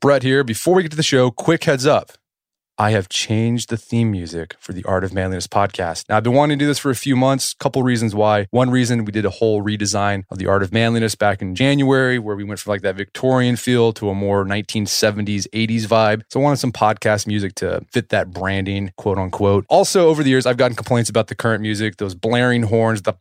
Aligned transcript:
Brett 0.00 0.22
here. 0.22 0.44
Before 0.44 0.74
we 0.74 0.82
get 0.82 0.90
to 0.90 0.96
the 0.96 1.02
show, 1.02 1.30
quick 1.30 1.64
heads 1.64 1.86
up. 1.86 2.12
I 2.78 2.90
have 2.90 3.08
changed 3.08 3.70
the 3.70 3.78
theme 3.78 4.10
music 4.10 4.54
for 4.58 4.74
the 4.74 4.84
Art 4.84 5.02
of 5.02 5.14
Manliness 5.14 5.46
podcast. 5.46 6.04
Now, 6.10 6.18
I've 6.18 6.22
been 6.22 6.34
wanting 6.34 6.58
to 6.58 6.62
do 6.62 6.66
this 6.66 6.78
for 6.78 6.90
a 6.90 6.94
few 6.94 7.16
months. 7.16 7.54
Couple 7.54 7.82
reasons 7.82 8.14
why. 8.14 8.46
One 8.50 8.68
reason 8.68 9.06
we 9.06 9.12
did 9.12 9.24
a 9.24 9.30
whole 9.30 9.62
redesign 9.62 10.24
of 10.30 10.36
the 10.36 10.46
Art 10.46 10.62
of 10.62 10.74
Manliness 10.74 11.14
back 11.14 11.40
in 11.40 11.54
January, 11.54 12.18
where 12.18 12.36
we 12.36 12.44
went 12.44 12.60
from 12.60 12.72
like 12.72 12.82
that 12.82 12.94
Victorian 12.94 13.56
feel 13.56 13.94
to 13.94 14.10
a 14.10 14.14
more 14.14 14.44
1970s, 14.44 15.48
80s 15.54 15.86
vibe. 15.86 16.24
So 16.30 16.40
I 16.40 16.42
wanted 16.42 16.58
some 16.58 16.72
podcast 16.72 17.26
music 17.26 17.54
to 17.56 17.80
fit 17.90 18.10
that 18.10 18.30
branding, 18.30 18.92
quote 18.98 19.16
unquote. 19.16 19.64
Also, 19.70 20.08
over 20.08 20.22
the 20.22 20.28
years, 20.28 20.44
I've 20.44 20.58
gotten 20.58 20.76
complaints 20.76 21.08
about 21.08 21.28
the 21.28 21.34
current 21.34 21.62
music, 21.62 21.96
those 21.96 22.14
blaring 22.14 22.64
horns, 22.64 23.00
the 23.00 23.14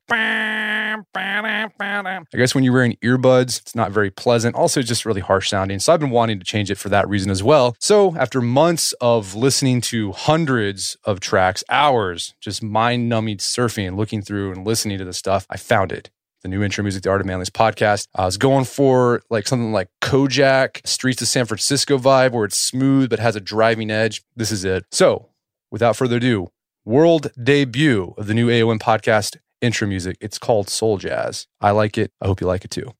I 2.34 2.38
guess 2.38 2.56
when 2.56 2.64
you're 2.64 2.74
wearing 2.74 2.98
earbuds, 3.04 3.62
it's 3.62 3.76
not 3.76 3.92
very 3.92 4.12
pleasant. 4.12 4.56
Also, 4.56 4.82
just 4.82 5.06
really 5.06 5.22
harsh 5.22 5.50
sounding. 5.50 5.80
So 5.80 5.94
I've 5.94 6.00
been 6.00 6.10
wanting 6.10 6.40
to 6.40 6.46
change 6.46 6.72
it 6.72 6.78
for 6.78 6.90
that 6.90 7.08
reason 7.08 7.32
as 7.32 7.44
well. 7.44 7.76
So 7.80 8.16
after 8.16 8.42
months 8.42 8.94
of 9.02 9.36
listening 9.36 9.82
to 9.82 10.12
hundreds 10.14 10.98
of 11.04 11.20
tracks, 11.20 11.64
hours, 11.70 12.36
just 12.40 12.64
mind 12.64 13.10
numbing 13.10 13.38
surfing, 13.38 13.98
looking 13.98 14.22
through 14.22 14.52
and 14.52 14.66
listening 14.66 14.98
to 14.98 15.06
the 15.06 15.14
stuff, 15.14 15.46
I 15.50 15.58
found 15.58 15.92
it 15.92 16.10
the 16.46 16.50
new 16.50 16.62
intro 16.62 16.84
music, 16.84 17.02
the 17.02 17.10
Art 17.10 17.22
of 17.22 17.26
Manliness 17.26 17.50
podcast. 17.50 18.08
I 18.14 18.24
was 18.24 18.38
going 18.38 18.66
for 18.66 19.24
like 19.32 19.48
something 19.48 19.72
like 19.72 19.90
Kojak, 20.04 20.86
Streets 20.86 21.20
of 21.24 21.28
San 21.28 21.48
Francisco 21.48 21.98
vibe, 21.98 22.34
where 22.34 22.46
it's 22.46 22.60
smooth 22.60 23.10
but 23.10 23.18
has 23.18 23.36
a 23.36 23.40
driving 23.40 23.90
edge. 23.90 24.22
This 24.36 24.52
is 24.52 24.64
it. 24.64 24.86
So, 24.92 25.30
without 25.72 25.96
further 25.96 26.18
ado, 26.18 26.50
world 26.86 27.32
debut 27.42 28.14
of 28.16 28.28
the 28.28 28.36
new 28.36 28.50
AOM 28.50 28.78
podcast 28.78 29.38
intro 29.66 29.88
music. 29.88 30.18
It's 30.22 30.38
called 30.38 30.70
Soul 30.70 30.98
Jazz. 30.98 31.48
I 31.60 31.72
like 31.72 31.98
it. 31.98 32.12
I 32.22 32.28
hope 32.28 32.40
you 32.42 32.48
like 32.48 32.64
it 32.64 32.72
too. 32.72 32.94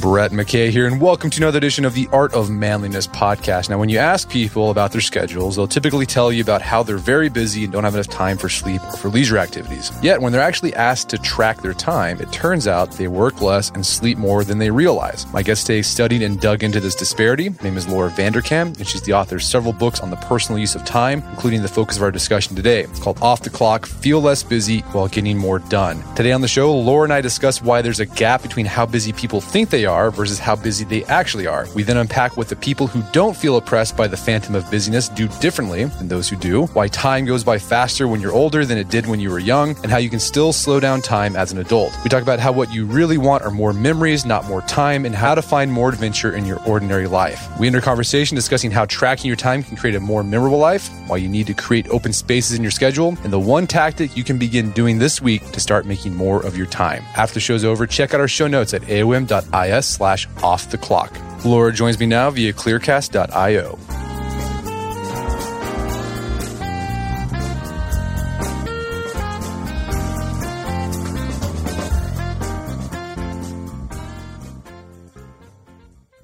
Brett 0.00 0.30
McKay 0.30 0.70
here, 0.70 0.86
and 0.86 0.98
welcome 0.98 1.28
to 1.28 1.42
another 1.42 1.58
edition 1.58 1.84
of 1.84 1.92
the 1.92 2.08
Art 2.10 2.32
of 2.32 2.48
Manliness 2.48 3.06
podcast. 3.06 3.68
Now, 3.68 3.78
when 3.78 3.90
you 3.90 3.98
ask 3.98 4.30
people 4.30 4.70
about 4.70 4.92
their 4.92 5.02
schedules, 5.02 5.56
they'll 5.56 5.68
typically 5.68 6.06
tell 6.06 6.32
you 6.32 6.42
about 6.42 6.62
how 6.62 6.82
they're 6.82 6.96
very 6.96 7.28
busy 7.28 7.64
and 7.64 7.72
don't 7.72 7.84
have 7.84 7.92
enough 7.92 8.08
time 8.08 8.38
for 8.38 8.48
sleep 8.48 8.82
or 8.82 8.96
for 8.96 9.08
leisure 9.10 9.36
activities. 9.36 9.92
Yet, 10.02 10.22
when 10.22 10.32
they're 10.32 10.40
actually 10.40 10.72
asked 10.74 11.10
to 11.10 11.18
track 11.18 11.60
their 11.60 11.74
time, 11.74 12.18
it 12.18 12.32
turns 12.32 12.66
out 12.66 12.92
they 12.92 13.08
work 13.08 13.42
less 13.42 13.68
and 13.72 13.84
sleep 13.84 14.16
more 14.16 14.42
than 14.42 14.56
they 14.56 14.70
realize. 14.70 15.30
My 15.34 15.42
guest 15.42 15.66
today 15.66 15.82
studied 15.82 16.22
and 16.22 16.40
dug 16.40 16.64
into 16.64 16.80
this 16.80 16.94
disparity. 16.94 17.50
Her 17.50 17.64
name 17.64 17.76
is 17.76 17.86
Laura 17.86 18.08
Vanderkam, 18.08 18.78
and 18.78 18.88
she's 18.88 19.02
the 19.02 19.12
author 19.12 19.36
of 19.36 19.42
several 19.42 19.74
books 19.74 20.00
on 20.00 20.08
the 20.08 20.16
personal 20.16 20.58
use 20.58 20.74
of 20.74 20.84
time, 20.86 21.22
including 21.30 21.60
the 21.60 21.68
focus 21.68 21.98
of 21.98 22.02
our 22.02 22.10
discussion 22.10 22.56
today. 22.56 22.84
It's 22.84 23.00
called 23.00 23.18
Off 23.20 23.42
the 23.42 23.50
Clock 23.50 23.84
Feel 23.84 24.22
Less 24.22 24.42
Busy 24.42 24.80
While 24.92 25.08
Getting 25.08 25.36
More 25.36 25.58
Done. 25.58 26.02
Today 26.14 26.32
on 26.32 26.40
the 26.40 26.48
show, 26.48 26.74
Laura 26.74 27.04
and 27.04 27.12
I 27.12 27.20
discuss 27.20 27.60
why 27.60 27.82
there's 27.82 28.00
a 28.00 28.06
gap 28.06 28.40
between 28.40 28.64
how 28.64 28.86
busy 28.86 29.12
people 29.12 29.42
think 29.42 29.68
they 29.68 29.84
are 29.84 29.89
are 29.90 30.10
versus 30.10 30.38
how 30.38 30.56
busy 30.56 30.84
they 30.84 31.04
actually 31.06 31.46
are. 31.46 31.66
We 31.74 31.82
then 31.82 31.96
unpack 31.96 32.36
what 32.36 32.48
the 32.48 32.56
people 32.56 32.86
who 32.86 33.02
don't 33.12 33.36
feel 33.36 33.56
oppressed 33.56 33.96
by 33.96 34.06
the 34.06 34.16
phantom 34.16 34.54
of 34.54 34.70
busyness 34.70 35.08
do 35.08 35.26
differently 35.40 35.86
than 35.86 36.08
those 36.08 36.28
who 36.28 36.36
do, 36.36 36.66
why 36.66 36.88
time 36.88 37.24
goes 37.24 37.42
by 37.42 37.58
faster 37.58 38.06
when 38.06 38.20
you're 38.20 38.32
older 38.32 38.64
than 38.64 38.78
it 38.78 38.88
did 38.88 39.06
when 39.06 39.18
you 39.18 39.30
were 39.30 39.40
young, 39.40 39.70
and 39.82 39.90
how 39.90 39.98
you 39.98 40.10
can 40.10 40.20
still 40.20 40.52
slow 40.52 40.78
down 40.78 41.02
time 41.02 41.34
as 41.34 41.50
an 41.50 41.58
adult. 41.58 41.92
We 42.04 42.10
talk 42.10 42.22
about 42.22 42.38
how 42.38 42.52
what 42.52 42.72
you 42.72 42.86
really 42.86 43.18
want 43.18 43.42
are 43.42 43.50
more 43.50 43.72
memories, 43.72 44.24
not 44.24 44.44
more 44.46 44.62
time, 44.62 45.04
and 45.04 45.14
how 45.14 45.34
to 45.34 45.42
find 45.42 45.72
more 45.72 45.88
adventure 45.88 46.36
in 46.36 46.46
your 46.46 46.60
ordinary 46.66 47.08
life. 47.08 47.48
We 47.58 47.66
end 47.66 47.74
enter 47.74 47.84
conversation 47.84 48.34
discussing 48.34 48.70
how 48.70 48.84
tracking 48.86 49.26
your 49.26 49.36
time 49.36 49.62
can 49.62 49.76
create 49.76 49.96
a 49.96 50.00
more 50.00 50.22
memorable 50.22 50.58
life, 50.58 50.88
why 51.08 51.16
you 51.16 51.28
need 51.28 51.46
to 51.46 51.54
create 51.54 51.88
open 51.88 52.12
spaces 52.12 52.56
in 52.56 52.62
your 52.62 52.70
schedule, 52.70 53.16
and 53.24 53.32
the 53.32 53.40
one 53.40 53.66
tactic 53.66 54.16
you 54.16 54.24
can 54.24 54.38
begin 54.38 54.70
doing 54.72 54.98
this 54.98 55.20
week 55.20 55.50
to 55.52 55.60
start 55.60 55.86
making 55.86 56.14
more 56.14 56.44
of 56.44 56.56
your 56.56 56.66
time. 56.66 57.02
After 57.16 57.34
the 57.34 57.40
show's 57.40 57.64
over, 57.64 57.86
check 57.86 58.14
out 58.14 58.20
our 58.20 58.28
show 58.28 58.46
notes 58.46 58.74
at 58.74 58.82
aom.is 58.82 59.79
slash 59.86 60.28
off 60.42 60.70
the 60.70 60.78
clock. 60.78 61.16
Laura 61.44 61.72
joins 61.72 61.98
me 61.98 62.06
now 62.06 62.30
via 62.30 62.52
clearcast.io. 62.52 63.78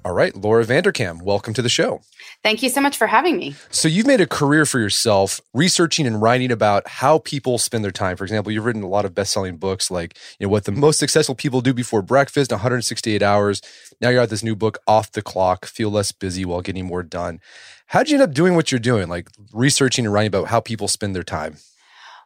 All 0.05 0.13
right, 0.13 0.33
Laura 0.35 0.63
Vanderkam, 0.65 1.21
welcome 1.21 1.53
to 1.53 1.61
the 1.61 1.67
show. 1.67 2.01
Thank 2.43 2.63
you 2.63 2.69
so 2.69 2.79
much 2.79 2.95
for 2.95 3.07
having 3.07 3.37
me. 3.37 3.55
So, 3.69 3.87
you've 3.87 4.07
made 4.07 4.21
a 4.21 4.27
career 4.27 4.65
for 4.65 4.79
yourself 4.79 5.41
researching 5.53 6.07
and 6.07 6.21
writing 6.21 6.51
about 6.51 6.87
how 6.87 7.19
people 7.19 7.57
spend 7.57 7.83
their 7.83 7.91
time. 7.91 8.15
For 8.15 8.23
example, 8.23 8.51
you've 8.51 8.65
written 8.65 8.83
a 8.83 8.87
lot 8.87 9.05
of 9.05 9.13
best 9.13 9.33
selling 9.33 9.57
books 9.57 9.91
like, 9.91 10.17
you 10.39 10.47
know, 10.47 10.51
what 10.51 10.65
the 10.65 10.71
most 10.71 10.99
successful 10.99 11.35
people 11.35 11.61
do 11.61 11.73
before 11.73 12.01
breakfast, 12.01 12.51
168 12.51 13.21
hours. 13.21 13.61
Now 13.99 14.09
you're 14.09 14.21
at 14.21 14.29
this 14.29 14.43
new 14.43 14.55
book, 14.55 14.77
Off 14.87 15.11
the 15.11 15.21
Clock, 15.21 15.65
Feel 15.65 15.89
Less 15.89 16.11
Busy 16.11 16.45
While 16.45 16.61
Getting 16.61 16.85
More 16.85 17.03
Done. 17.03 17.39
How 17.87 17.99
did 17.99 18.11
you 18.11 18.15
end 18.15 18.23
up 18.23 18.33
doing 18.33 18.55
what 18.55 18.71
you're 18.71 18.79
doing, 18.79 19.07
like 19.07 19.29
researching 19.53 20.05
and 20.05 20.13
writing 20.13 20.27
about 20.27 20.47
how 20.47 20.59
people 20.59 20.87
spend 20.87 21.15
their 21.15 21.23
time? 21.23 21.57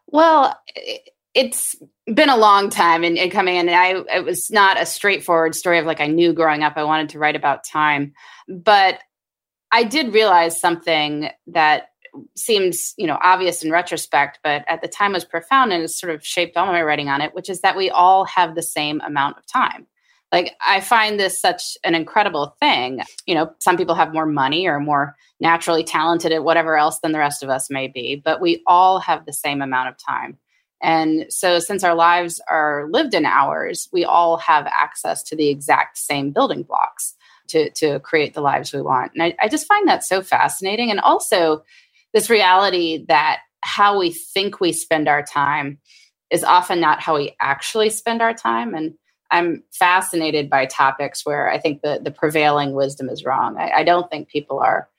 Well, 0.07 0.59
it's 1.33 1.75
been 2.13 2.29
a 2.29 2.37
long 2.37 2.69
time 2.69 3.03
in, 3.03 3.15
in 3.15 3.29
coming 3.29 3.55
in. 3.55 3.69
I 3.69 4.03
it 4.13 4.25
was 4.25 4.51
not 4.51 4.79
a 4.79 4.85
straightforward 4.85 5.55
story 5.55 5.79
of 5.79 5.85
like 5.85 6.01
I 6.01 6.07
knew 6.07 6.33
growing 6.33 6.63
up 6.63 6.73
I 6.75 6.83
wanted 6.83 7.09
to 7.09 7.19
write 7.19 7.35
about 7.35 7.63
time, 7.63 8.13
but 8.47 8.99
I 9.71 9.83
did 9.83 10.13
realize 10.13 10.59
something 10.59 11.29
that 11.47 11.87
seems 12.35 12.93
you 12.97 13.07
know 13.07 13.17
obvious 13.21 13.63
in 13.63 13.71
retrospect, 13.71 14.39
but 14.43 14.63
at 14.67 14.81
the 14.81 14.87
time 14.87 15.13
was 15.13 15.25
profound 15.25 15.71
and 15.71 15.81
has 15.81 15.97
sort 15.97 16.13
of 16.13 16.25
shaped 16.25 16.57
all 16.57 16.65
my 16.67 16.81
writing 16.81 17.09
on 17.09 17.21
it, 17.21 17.33
which 17.33 17.49
is 17.49 17.61
that 17.61 17.77
we 17.77 17.89
all 17.89 18.25
have 18.25 18.55
the 18.55 18.61
same 18.61 19.01
amount 19.01 19.37
of 19.37 19.47
time. 19.47 19.87
Like 20.31 20.55
I 20.65 20.79
find 20.79 21.19
this 21.19 21.39
such 21.39 21.77
an 21.83 21.95
incredible 21.95 22.55
thing. 22.59 23.01
You 23.25 23.35
know, 23.35 23.51
some 23.59 23.77
people 23.77 23.95
have 23.95 24.13
more 24.13 24.25
money 24.25 24.67
or 24.67 24.79
more 24.79 25.15
naturally 25.39 25.83
talented 25.83 26.31
at 26.31 26.43
whatever 26.43 26.77
else 26.77 26.99
than 26.99 27.11
the 27.11 27.19
rest 27.19 27.43
of 27.43 27.49
us 27.49 27.69
may 27.69 27.87
be, 27.87 28.21
but 28.23 28.41
we 28.41 28.63
all 28.65 28.99
have 28.99 29.25
the 29.25 29.33
same 29.33 29.61
amount 29.61 29.89
of 29.89 29.95
time. 29.97 30.37
And 30.83 31.25
so, 31.29 31.59
since 31.59 31.83
our 31.83 31.93
lives 31.93 32.41
are 32.49 32.87
lived 32.89 33.13
in 33.13 33.25
hours, 33.25 33.87
we 33.93 34.03
all 34.03 34.37
have 34.37 34.65
access 34.67 35.21
to 35.23 35.35
the 35.35 35.49
exact 35.49 35.97
same 35.97 36.31
building 36.31 36.63
blocks 36.63 37.15
to, 37.51 37.69
to 37.71 37.99
create 37.99 38.33
the 38.33 38.41
lives 38.41 38.73
we 38.73 38.81
want. 38.81 39.11
And 39.13 39.23
I, 39.23 39.35
I 39.41 39.47
just 39.47 39.67
find 39.67 39.87
that 39.87 40.03
so 40.03 40.21
fascinating. 40.21 40.91
And 40.91 40.99
also, 40.99 41.63
this 42.13 42.29
reality 42.29 43.05
that 43.07 43.39
how 43.61 43.97
we 43.97 44.11
think 44.11 44.59
we 44.59 44.73
spend 44.73 45.07
our 45.07 45.23
time 45.23 45.79
is 46.29 46.43
often 46.43 46.79
not 46.79 47.01
how 47.01 47.15
we 47.15 47.35
actually 47.39 47.89
spend 47.89 48.21
our 48.21 48.33
time. 48.33 48.73
And 48.73 48.95
I'm 49.29 49.63
fascinated 49.71 50.49
by 50.49 50.65
topics 50.65 51.25
where 51.25 51.49
I 51.49 51.57
think 51.57 51.81
the, 51.81 52.01
the 52.03 52.11
prevailing 52.11 52.73
wisdom 52.73 53.07
is 53.07 53.23
wrong. 53.23 53.57
I, 53.57 53.71
I 53.77 53.83
don't 53.83 54.09
think 54.09 54.27
people 54.27 54.59
are 54.59 54.89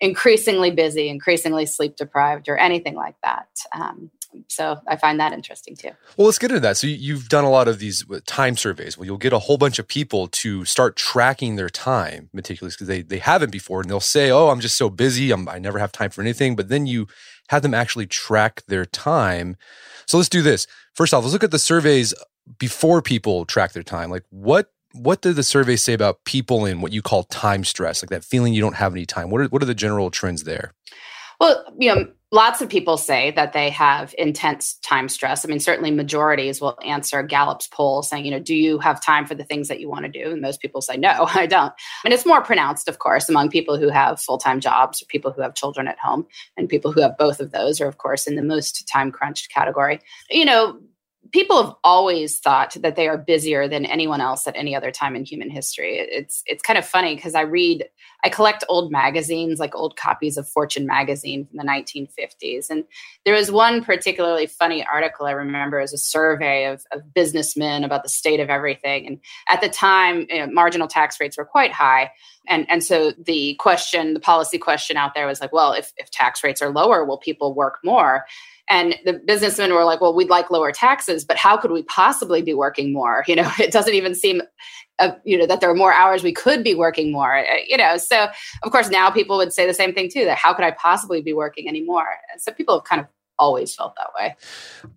increasingly 0.00 0.70
busy, 0.70 1.08
increasingly 1.08 1.66
sleep 1.66 1.96
deprived, 1.96 2.48
or 2.48 2.56
anything 2.58 2.94
like 2.94 3.16
that. 3.22 3.48
Um, 3.74 4.10
So 4.48 4.80
I 4.86 4.96
find 4.96 5.18
that 5.20 5.32
interesting 5.32 5.76
too. 5.76 5.90
Well, 6.16 6.26
let's 6.26 6.38
get 6.38 6.50
into 6.50 6.60
that. 6.60 6.76
So 6.76 6.86
you've 6.86 7.28
done 7.28 7.44
a 7.44 7.50
lot 7.50 7.68
of 7.68 7.78
these 7.78 8.04
uh, 8.10 8.20
time 8.26 8.56
surveys. 8.56 8.96
Well, 8.96 9.06
you'll 9.06 9.18
get 9.18 9.32
a 9.32 9.38
whole 9.38 9.58
bunch 9.58 9.78
of 9.78 9.88
people 9.88 10.28
to 10.28 10.64
start 10.64 10.96
tracking 10.96 11.56
their 11.56 11.68
time 11.68 12.30
meticulously 12.32 12.76
because 12.76 12.88
they, 12.88 13.02
they 13.02 13.18
haven't 13.18 13.50
before. 13.50 13.80
And 13.80 13.90
they'll 13.90 14.00
say, 14.00 14.30
oh, 14.30 14.48
I'm 14.48 14.60
just 14.60 14.76
so 14.76 14.88
busy. 14.88 15.30
I'm, 15.30 15.48
I 15.48 15.58
never 15.58 15.78
have 15.78 15.92
time 15.92 16.10
for 16.10 16.22
anything. 16.22 16.56
But 16.56 16.68
then 16.68 16.86
you 16.86 17.06
have 17.48 17.62
them 17.62 17.74
actually 17.74 18.06
track 18.06 18.62
their 18.66 18.84
time. 18.84 19.56
So 20.06 20.16
let's 20.16 20.28
do 20.28 20.42
this. 20.42 20.66
First 20.94 21.12
off, 21.12 21.24
let's 21.24 21.32
look 21.32 21.44
at 21.44 21.50
the 21.50 21.58
surveys 21.58 22.14
before 22.58 23.02
people 23.02 23.44
track 23.44 23.72
their 23.72 23.82
time. 23.82 24.10
Like 24.10 24.24
what 24.30 24.72
what 24.92 25.20
did 25.20 25.36
the 25.36 25.42
survey 25.42 25.76
say 25.76 25.92
about 25.92 26.24
people 26.24 26.64
in 26.64 26.80
what 26.80 26.92
you 26.92 27.02
call 27.02 27.24
time 27.24 27.62
stress, 27.62 28.02
like 28.02 28.10
that 28.10 28.24
feeling 28.24 28.54
you 28.54 28.60
don't 28.60 28.76
have 28.76 28.92
any 28.92 29.06
time? 29.06 29.30
What 29.30 29.40
are 29.42 29.48
what 29.48 29.62
are 29.62 29.66
the 29.66 29.74
general 29.74 30.10
trends 30.10 30.44
there? 30.44 30.72
Well, 31.40 31.64
you 31.78 31.94
know, 31.94 32.08
lots 32.30 32.60
of 32.60 32.68
people 32.68 32.96
say 32.98 33.30
that 33.32 33.52
they 33.52 33.70
have 33.70 34.14
intense 34.18 34.74
time 34.82 35.08
stress. 35.08 35.44
I 35.44 35.48
mean, 35.48 35.60
certainly 35.60 35.90
majorities 35.90 36.60
will 36.60 36.78
answer 36.84 37.22
Gallup's 37.22 37.68
poll 37.68 38.02
saying, 38.02 38.26
you 38.26 38.30
know, 38.30 38.38
do 38.38 38.54
you 38.54 38.78
have 38.80 39.02
time 39.02 39.26
for 39.26 39.34
the 39.34 39.44
things 39.44 39.68
that 39.68 39.80
you 39.80 39.88
want 39.88 40.04
to 40.04 40.10
do? 40.10 40.32
And 40.32 40.42
most 40.42 40.60
people 40.60 40.82
say, 40.82 40.96
no, 40.96 41.26
I 41.34 41.46
don't. 41.46 41.72
And 42.04 42.12
it's 42.12 42.26
more 42.26 42.42
pronounced, 42.42 42.88
of 42.88 42.98
course, 42.98 43.28
among 43.28 43.48
people 43.48 43.78
who 43.78 43.88
have 43.88 44.20
full 44.20 44.38
time 44.38 44.60
jobs 44.60 45.02
or 45.02 45.06
people 45.06 45.32
who 45.32 45.42
have 45.42 45.54
children 45.54 45.88
at 45.88 45.98
home. 45.98 46.26
And 46.56 46.68
people 46.68 46.92
who 46.92 47.00
have 47.00 47.16
both 47.16 47.40
of 47.40 47.52
those 47.52 47.80
are, 47.80 47.88
of 47.88 47.98
course, 47.98 48.26
in 48.26 48.36
the 48.36 48.42
most 48.42 48.86
time 48.88 49.10
crunched 49.10 49.50
category. 49.52 50.00
You 50.30 50.44
know, 50.44 50.78
people 51.32 51.62
have 51.62 51.74
always 51.84 52.38
thought 52.38 52.76
that 52.80 52.96
they 52.96 53.08
are 53.08 53.18
busier 53.18 53.68
than 53.68 53.84
anyone 53.84 54.20
else 54.20 54.46
at 54.46 54.56
any 54.56 54.74
other 54.74 54.90
time 54.90 55.14
in 55.14 55.24
human 55.24 55.50
history. 55.50 55.98
It's 55.98 56.42
it's 56.46 56.62
kind 56.62 56.78
of 56.78 56.86
funny 56.86 57.14
because 57.14 57.34
I 57.34 57.42
read 57.42 57.84
I 58.24 58.28
collect 58.28 58.64
old 58.68 58.90
magazines 58.90 59.58
like 59.58 59.74
old 59.74 59.96
copies 59.96 60.36
of 60.36 60.48
Fortune 60.48 60.86
magazine 60.86 61.46
from 61.46 61.58
the 61.58 61.64
1950s 61.64 62.70
and 62.70 62.84
there 63.24 63.34
was 63.34 63.50
one 63.50 63.84
particularly 63.84 64.46
funny 64.46 64.84
article 64.84 65.26
I 65.26 65.32
remember 65.32 65.80
as 65.80 65.92
a 65.92 65.98
survey 65.98 66.66
of, 66.66 66.84
of 66.92 67.12
businessmen 67.14 67.84
about 67.84 68.02
the 68.02 68.08
state 68.08 68.40
of 68.40 68.48
everything. 68.50 69.06
And 69.06 69.20
at 69.48 69.60
the 69.60 69.68
time 69.68 70.26
you 70.30 70.38
know, 70.38 70.52
marginal 70.52 70.88
tax 70.88 71.20
rates 71.20 71.36
were 71.36 71.44
quite 71.44 71.72
high. 71.72 72.10
And 72.46 72.66
and 72.70 72.82
so 72.82 73.12
the 73.18 73.54
question 73.56 74.14
the 74.14 74.20
policy 74.20 74.58
question 74.58 74.96
out 74.96 75.14
there 75.14 75.26
was 75.26 75.40
like 75.40 75.52
well 75.52 75.72
if 75.72 75.92
if 75.96 76.10
tax 76.10 76.42
rates 76.42 76.62
are 76.62 76.70
lower 76.70 77.04
will 77.04 77.18
people 77.18 77.54
work 77.54 77.78
more 77.84 78.24
and 78.68 78.96
the 79.04 79.14
businessmen 79.14 79.72
were 79.72 79.84
like, 79.84 80.00
well, 80.00 80.14
we'd 80.14 80.28
like 80.28 80.50
lower 80.50 80.72
taxes, 80.72 81.24
but 81.24 81.36
how 81.36 81.56
could 81.56 81.70
we 81.70 81.82
possibly 81.84 82.42
be 82.42 82.54
working 82.54 82.92
more? 82.92 83.24
You 83.28 83.36
know, 83.36 83.50
it 83.58 83.72
doesn't 83.72 83.92
even 83.92 84.14
seem, 84.14 84.40
uh, 84.98 85.10
you 85.22 85.36
know, 85.36 85.46
that 85.46 85.60
there 85.60 85.68
are 85.70 85.74
more 85.74 85.92
hours 85.92 86.22
we 86.22 86.32
could 86.32 86.64
be 86.64 86.74
working 86.74 87.12
more, 87.12 87.38
uh, 87.38 87.56
you 87.66 87.76
know. 87.76 87.98
So, 87.98 88.28
of 88.62 88.72
course, 88.72 88.88
now 88.88 89.10
people 89.10 89.36
would 89.36 89.52
say 89.52 89.66
the 89.66 89.74
same 89.74 89.92
thing 89.92 90.08
too 90.08 90.24
that 90.24 90.38
how 90.38 90.54
could 90.54 90.64
I 90.64 90.70
possibly 90.70 91.20
be 91.20 91.34
working 91.34 91.68
anymore? 91.68 92.06
so 92.38 92.52
people 92.52 92.78
have 92.78 92.84
kind 92.84 93.00
of 93.00 93.06
always 93.38 93.74
felt 93.74 93.94
that 93.96 94.10
way. 94.18 94.36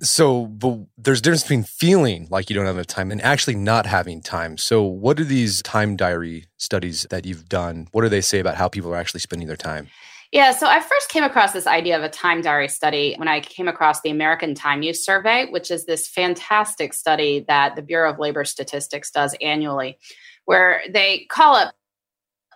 So, 0.01 0.45
but 0.45 0.79
there's 0.97 1.19
a 1.19 1.21
difference 1.21 1.43
between 1.43 1.63
feeling 1.63 2.27
like 2.29 2.49
you 2.49 2.55
don't 2.55 2.65
have 2.65 2.75
enough 2.75 2.87
time 2.87 3.11
and 3.11 3.21
actually 3.21 3.55
not 3.55 3.85
having 3.85 4.21
time. 4.21 4.57
So, 4.57 4.83
what 4.83 5.19
are 5.19 5.25
these 5.25 5.61
time 5.61 5.95
diary 5.95 6.47
studies 6.57 7.05
that 7.09 7.25
you've 7.25 7.47
done? 7.49 7.87
What 7.91 8.01
do 8.01 8.09
they 8.09 8.21
say 8.21 8.39
about 8.39 8.55
how 8.55 8.67
people 8.67 8.93
are 8.93 8.97
actually 8.97 9.19
spending 9.19 9.47
their 9.47 9.57
time? 9.57 9.89
Yeah, 10.31 10.53
so 10.53 10.65
I 10.65 10.79
first 10.79 11.09
came 11.09 11.25
across 11.25 11.51
this 11.51 11.67
idea 11.67 11.97
of 11.97 12.03
a 12.03 12.09
time 12.09 12.41
diary 12.41 12.69
study 12.69 13.15
when 13.17 13.27
I 13.27 13.41
came 13.41 13.67
across 13.67 13.99
the 13.99 14.11
American 14.11 14.55
Time 14.55 14.81
Use 14.81 15.03
Survey, 15.03 15.47
which 15.49 15.69
is 15.69 15.85
this 15.85 16.07
fantastic 16.07 16.93
study 16.93 17.43
that 17.49 17.75
the 17.75 17.81
Bureau 17.81 18.09
of 18.09 18.17
Labor 18.17 18.45
Statistics 18.45 19.11
does 19.11 19.35
annually, 19.41 19.97
where 20.45 20.83
they 20.89 21.27
call 21.29 21.55
up 21.55 21.73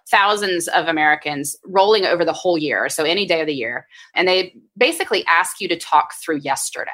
thousands 0.09 0.67
of 0.69 0.87
Americans 0.87 1.57
rolling 1.65 2.05
over 2.05 2.23
the 2.23 2.31
whole 2.31 2.57
year, 2.57 2.87
so 2.87 3.03
any 3.03 3.25
day 3.25 3.41
of 3.41 3.47
the 3.47 3.53
year, 3.53 3.87
and 4.13 4.27
they 4.27 4.55
basically 4.77 5.25
ask 5.25 5.59
you 5.59 5.67
to 5.67 5.75
talk 5.77 6.13
through 6.23 6.37
yesterday. 6.37 6.91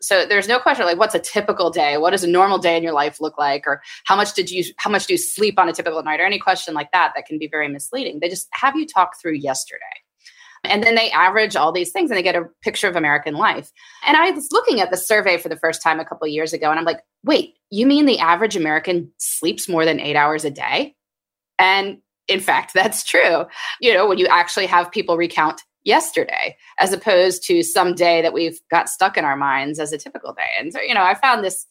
So 0.00 0.26
there's 0.26 0.46
no 0.46 0.60
question 0.60 0.86
like 0.86 0.98
what's 0.98 1.14
a 1.14 1.20
typical 1.20 1.70
day? 1.70 1.96
What 1.96 2.10
does 2.10 2.22
a 2.22 2.28
normal 2.28 2.58
day 2.58 2.76
in 2.76 2.84
your 2.84 2.92
life 2.92 3.20
look 3.20 3.36
like 3.38 3.66
or 3.66 3.82
how 4.04 4.14
much 4.14 4.34
did 4.34 4.50
you 4.50 4.62
how 4.76 4.90
much 4.90 5.06
do 5.06 5.14
you 5.14 5.18
sleep 5.18 5.58
on 5.58 5.68
a 5.68 5.72
typical 5.72 6.02
night 6.04 6.20
or 6.20 6.24
any 6.24 6.38
question 6.38 6.74
like 6.74 6.92
that 6.92 7.12
that 7.16 7.26
can 7.26 7.38
be 7.38 7.48
very 7.48 7.66
misleading. 7.66 8.20
They 8.20 8.28
just 8.28 8.46
have 8.52 8.76
you 8.76 8.86
talk 8.86 9.18
through 9.20 9.34
yesterday. 9.34 9.99
And 10.64 10.82
then 10.82 10.94
they 10.94 11.10
average 11.10 11.56
all 11.56 11.72
these 11.72 11.90
things 11.90 12.10
and 12.10 12.18
they 12.18 12.22
get 12.22 12.36
a 12.36 12.44
picture 12.62 12.88
of 12.88 12.96
American 12.96 13.34
life. 13.34 13.72
And 14.06 14.16
I 14.16 14.30
was 14.30 14.50
looking 14.52 14.80
at 14.80 14.90
the 14.90 14.96
survey 14.96 15.38
for 15.38 15.48
the 15.48 15.56
first 15.56 15.82
time 15.82 16.00
a 16.00 16.04
couple 16.04 16.26
of 16.26 16.32
years 16.32 16.52
ago 16.52 16.70
and 16.70 16.78
I'm 16.78 16.84
like, 16.84 17.00
wait, 17.24 17.54
you 17.70 17.86
mean 17.86 18.06
the 18.06 18.18
average 18.18 18.56
American 18.56 19.10
sleeps 19.18 19.68
more 19.68 19.84
than 19.84 20.00
eight 20.00 20.16
hours 20.16 20.44
a 20.44 20.50
day? 20.50 20.94
And 21.58 21.98
in 22.28 22.40
fact, 22.40 22.72
that's 22.74 23.04
true. 23.04 23.46
You 23.80 23.94
know, 23.94 24.06
when 24.06 24.18
you 24.18 24.26
actually 24.26 24.66
have 24.66 24.90
people 24.90 25.16
recount 25.16 25.62
yesterday 25.84 26.56
as 26.78 26.92
opposed 26.92 27.42
to 27.44 27.62
some 27.62 27.94
day 27.94 28.20
that 28.20 28.34
we've 28.34 28.60
got 28.70 28.88
stuck 28.88 29.16
in 29.16 29.24
our 29.24 29.36
minds 29.36 29.78
as 29.78 29.92
a 29.92 29.98
typical 29.98 30.34
day. 30.34 30.50
And 30.58 30.72
so, 30.72 30.80
you 30.80 30.92
know, 30.92 31.02
I 31.02 31.14
found 31.14 31.42
this 31.42 31.66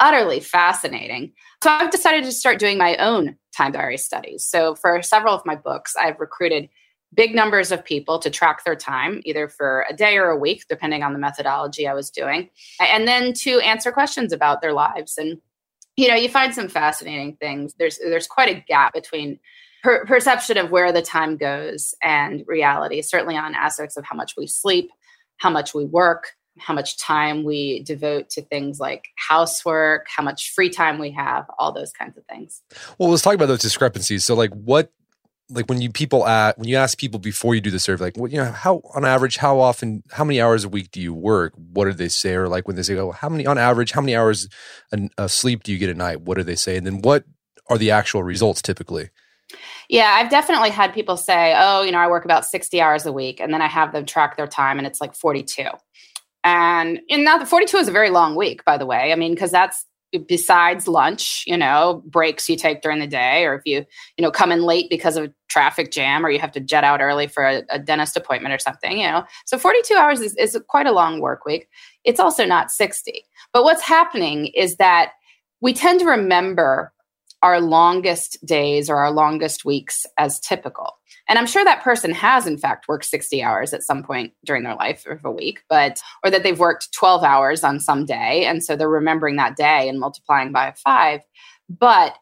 utterly 0.00 0.40
fascinating. 0.40 1.32
So 1.62 1.70
I've 1.70 1.90
decided 1.90 2.24
to 2.24 2.32
start 2.32 2.58
doing 2.58 2.78
my 2.78 2.96
own 2.96 3.36
time 3.56 3.72
diary 3.72 3.96
studies. 3.96 4.44
So 4.44 4.74
for 4.74 5.02
several 5.02 5.34
of 5.34 5.46
my 5.46 5.54
books, 5.54 5.94
I've 5.96 6.18
recruited 6.18 6.68
big 7.14 7.34
numbers 7.34 7.70
of 7.72 7.84
people 7.84 8.18
to 8.18 8.30
track 8.30 8.64
their 8.64 8.76
time, 8.76 9.20
either 9.24 9.48
for 9.48 9.86
a 9.88 9.94
day 9.94 10.16
or 10.16 10.28
a 10.28 10.36
week, 10.36 10.64
depending 10.68 11.02
on 11.02 11.12
the 11.12 11.18
methodology 11.18 11.86
I 11.86 11.94
was 11.94 12.10
doing, 12.10 12.50
and 12.80 13.06
then 13.06 13.32
to 13.34 13.60
answer 13.60 13.92
questions 13.92 14.32
about 14.32 14.60
their 14.60 14.72
lives. 14.72 15.18
And 15.18 15.40
you 15.96 16.08
know, 16.08 16.16
you 16.16 16.28
find 16.28 16.54
some 16.54 16.68
fascinating 16.68 17.36
things. 17.36 17.74
There's 17.78 17.98
there's 17.98 18.26
quite 18.26 18.48
a 18.48 18.64
gap 18.66 18.94
between 18.94 19.38
per- 19.82 20.04
perception 20.06 20.58
of 20.58 20.70
where 20.70 20.92
the 20.92 21.02
time 21.02 21.36
goes 21.36 21.94
and 22.02 22.42
reality. 22.46 23.00
Certainly 23.02 23.36
on 23.36 23.54
aspects 23.54 23.96
of 23.96 24.04
how 24.04 24.16
much 24.16 24.34
we 24.36 24.46
sleep, 24.46 24.90
how 25.36 25.50
much 25.50 25.74
we 25.74 25.84
work, 25.84 26.32
how 26.58 26.74
much 26.74 26.98
time 26.98 27.44
we 27.44 27.82
devote 27.82 28.30
to 28.30 28.42
things 28.42 28.80
like 28.80 29.08
housework, 29.16 30.06
how 30.14 30.22
much 30.22 30.52
free 30.52 30.70
time 30.70 30.98
we 30.98 31.10
have, 31.12 31.46
all 31.58 31.72
those 31.72 31.92
kinds 31.92 32.16
of 32.16 32.24
things. 32.26 32.62
Well, 32.98 33.10
let's 33.10 33.22
talk 33.22 33.34
about 33.34 33.46
those 33.46 33.60
discrepancies. 33.60 34.24
So, 34.24 34.34
like, 34.34 34.52
what 34.52 34.92
like 35.50 35.68
when 35.68 35.80
you 35.80 35.90
people 35.90 36.26
at 36.26 36.58
when 36.58 36.68
you 36.68 36.76
ask 36.76 36.98
people 36.98 37.20
before 37.20 37.54
you 37.54 37.60
do 37.60 37.70
the 37.70 37.78
survey, 37.78 38.04
like 38.04 38.16
what 38.16 38.30
you 38.30 38.38
know, 38.38 38.50
how 38.50 38.80
on 38.94 39.04
average, 39.04 39.36
how 39.36 39.60
often, 39.60 40.02
how 40.10 40.24
many 40.24 40.40
hours 40.40 40.64
a 40.64 40.68
week 40.68 40.90
do 40.90 41.00
you 41.00 41.12
work? 41.12 41.52
What 41.56 41.84
do 41.84 41.92
they 41.92 42.08
say? 42.08 42.34
Or 42.34 42.48
like 42.48 42.66
when 42.66 42.76
they 42.76 42.82
say, 42.82 42.96
oh, 42.96 43.12
how 43.12 43.28
many 43.28 43.46
on 43.46 43.58
average, 43.58 43.92
how 43.92 44.00
many 44.00 44.16
hours 44.16 44.48
of 45.18 45.30
sleep 45.30 45.62
do 45.62 45.72
you 45.72 45.78
get 45.78 45.90
at 45.90 45.96
night? 45.96 46.22
What 46.22 46.38
do 46.38 46.44
they 46.44 46.54
say? 46.54 46.76
And 46.76 46.86
then 46.86 47.02
what 47.02 47.24
are 47.68 47.78
the 47.78 47.90
actual 47.90 48.22
results 48.22 48.62
typically? 48.62 49.10
Yeah, 49.88 50.16
I've 50.18 50.30
definitely 50.30 50.70
had 50.70 50.94
people 50.94 51.16
say, 51.16 51.54
oh, 51.56 51.82
you 51.82 51.92
know, 51.92 51.98
I 51.98 52.08
work 52.08 52.24
about 52.24 52.46
60 52.46 52.80
hours 52.80 53.04
a 53.04 53.12
week. 53.12 53.40
And 53.40 53.52
then 53.52 53.60
I 53.60 53.68
have 53.68 53.92
them 53.92 54.06
track 54.06 54.36
their 54.36 54.46
time 54.46 54.78
and 54.78 54.86
it's 54.86 55.00
like 55.00 55.14
42. 55.14 55.64
And, 56.42 57.00
now 57.10 57.38
the 57.38 57.46
42 57.46 57.76
is 57.76 57.88
a 57.88 57.92
very 57.92 58.10
long 58.10 58.34
week, 58.34 58.64
by 58.64 58.78
the 58.78 58.86
way. 58.86 59.12
I 59.12 59.14
mean, 59.14 59.34
because 59.34 59.50
that's 59.50 59.84
besides 60.18 60.88
lunch, 60.88 61.44
you 61.46 61.56
know, 61.56 62.02
breaks 62.06 62.48
you 62.48 62.56
take 62.56 62.82
during 62.82 63.00
the 63.00 63.06
day, 63.06 63.44
or 63.44 63.54
if 63.54 63.62
you, 63.64 63.84
you 64.16 64.22
know, 64.22 64.30
come 64.30 64.52
in 64.52 64.62
late 64.62 64.88
because 64.90 65.16
of 65.16 65.32
traffic 65.48 65.92
jam 65.92 66.24
or 66.24 66.30
you 66.30 66.38
have 66.38 66.52
to 66.52 66.60
jet 66.60 66.84
out 66.84 67.00
early 67.00 67.26
for 67.26 67.44
a, 67.44 67.62
a 67.70 67.78
dentist 67.78 68.16
appointment 68.16 68.54
or 68.54 68.58
something, 68.58 68.98
you 68.98 69.06
know. 69.06 69.24
So 69.46 69.58
42 69.58 69.94
hours 69.94 70.20
is, 70.20 70.34
is 70.36 70.58
quite 70.68 70.86
a 70.86 70.92
long 70.92 71.20
work 71.20 71.44
week. 71.44 71.68
It's 72.04 72.20
also 72.20 72.44
not 72.44 72.70
60. 72.70 73.24
But 73.52 73.64
what's 73.64 73.82
happening 73.82 74.46
is 74.48 74.76
that 74.76 75.12
we 75.60 75.72
tend 75.72 76.00
to 76.00 76.06
remember 76.06 76.92
our 77.42 77.60
longest 77.60 78.38
days 78.44 78.88
or 78.88 78.96
our 78.96 79.12
longest 79.12 79.64
weeks 79.64 80.06
as 80.18 80.40
typical. 80.40 80.94
And 81.28 81.38
I'm 81.38 81.46
sure 81.46 81.64
that 81.64 81.82
person 81.82 82.12
has, 82.12 82.46
in 82.46 82.58
fact, 82.58 82.86
worked 82.88 83.06
60 83.06 83.42
hours 83.42 83.72
at 83.72 83.82
some 83.82 84.02
point 84.02 84.32
during 84.44 84.62
their 84.62 84.74
life 84.74 85.06
of 85.06 85.24
a 85.24 85.30
week, 85.30 85.62
but, 85.68 86.00
or 86.22 86.30
that 86.30 86.42
they've 86.42 86.58
worked 86.58 86.92
12 86.92 87.24
hours 87.24 87.64
on 87.64 87.80
some 87.80 88.04
day. 88.04 88.44
And 88.44 88.62
so 88.62 88.76
they're 88.76 88.88
remembering 88.88 89.36
that 89.36 89.56
day 89.56 89.88
and 89.88 89.98
multiplying 89.98 90.52
by 90.52 90.74
five. 90.84 91.20
But 91.68 92.14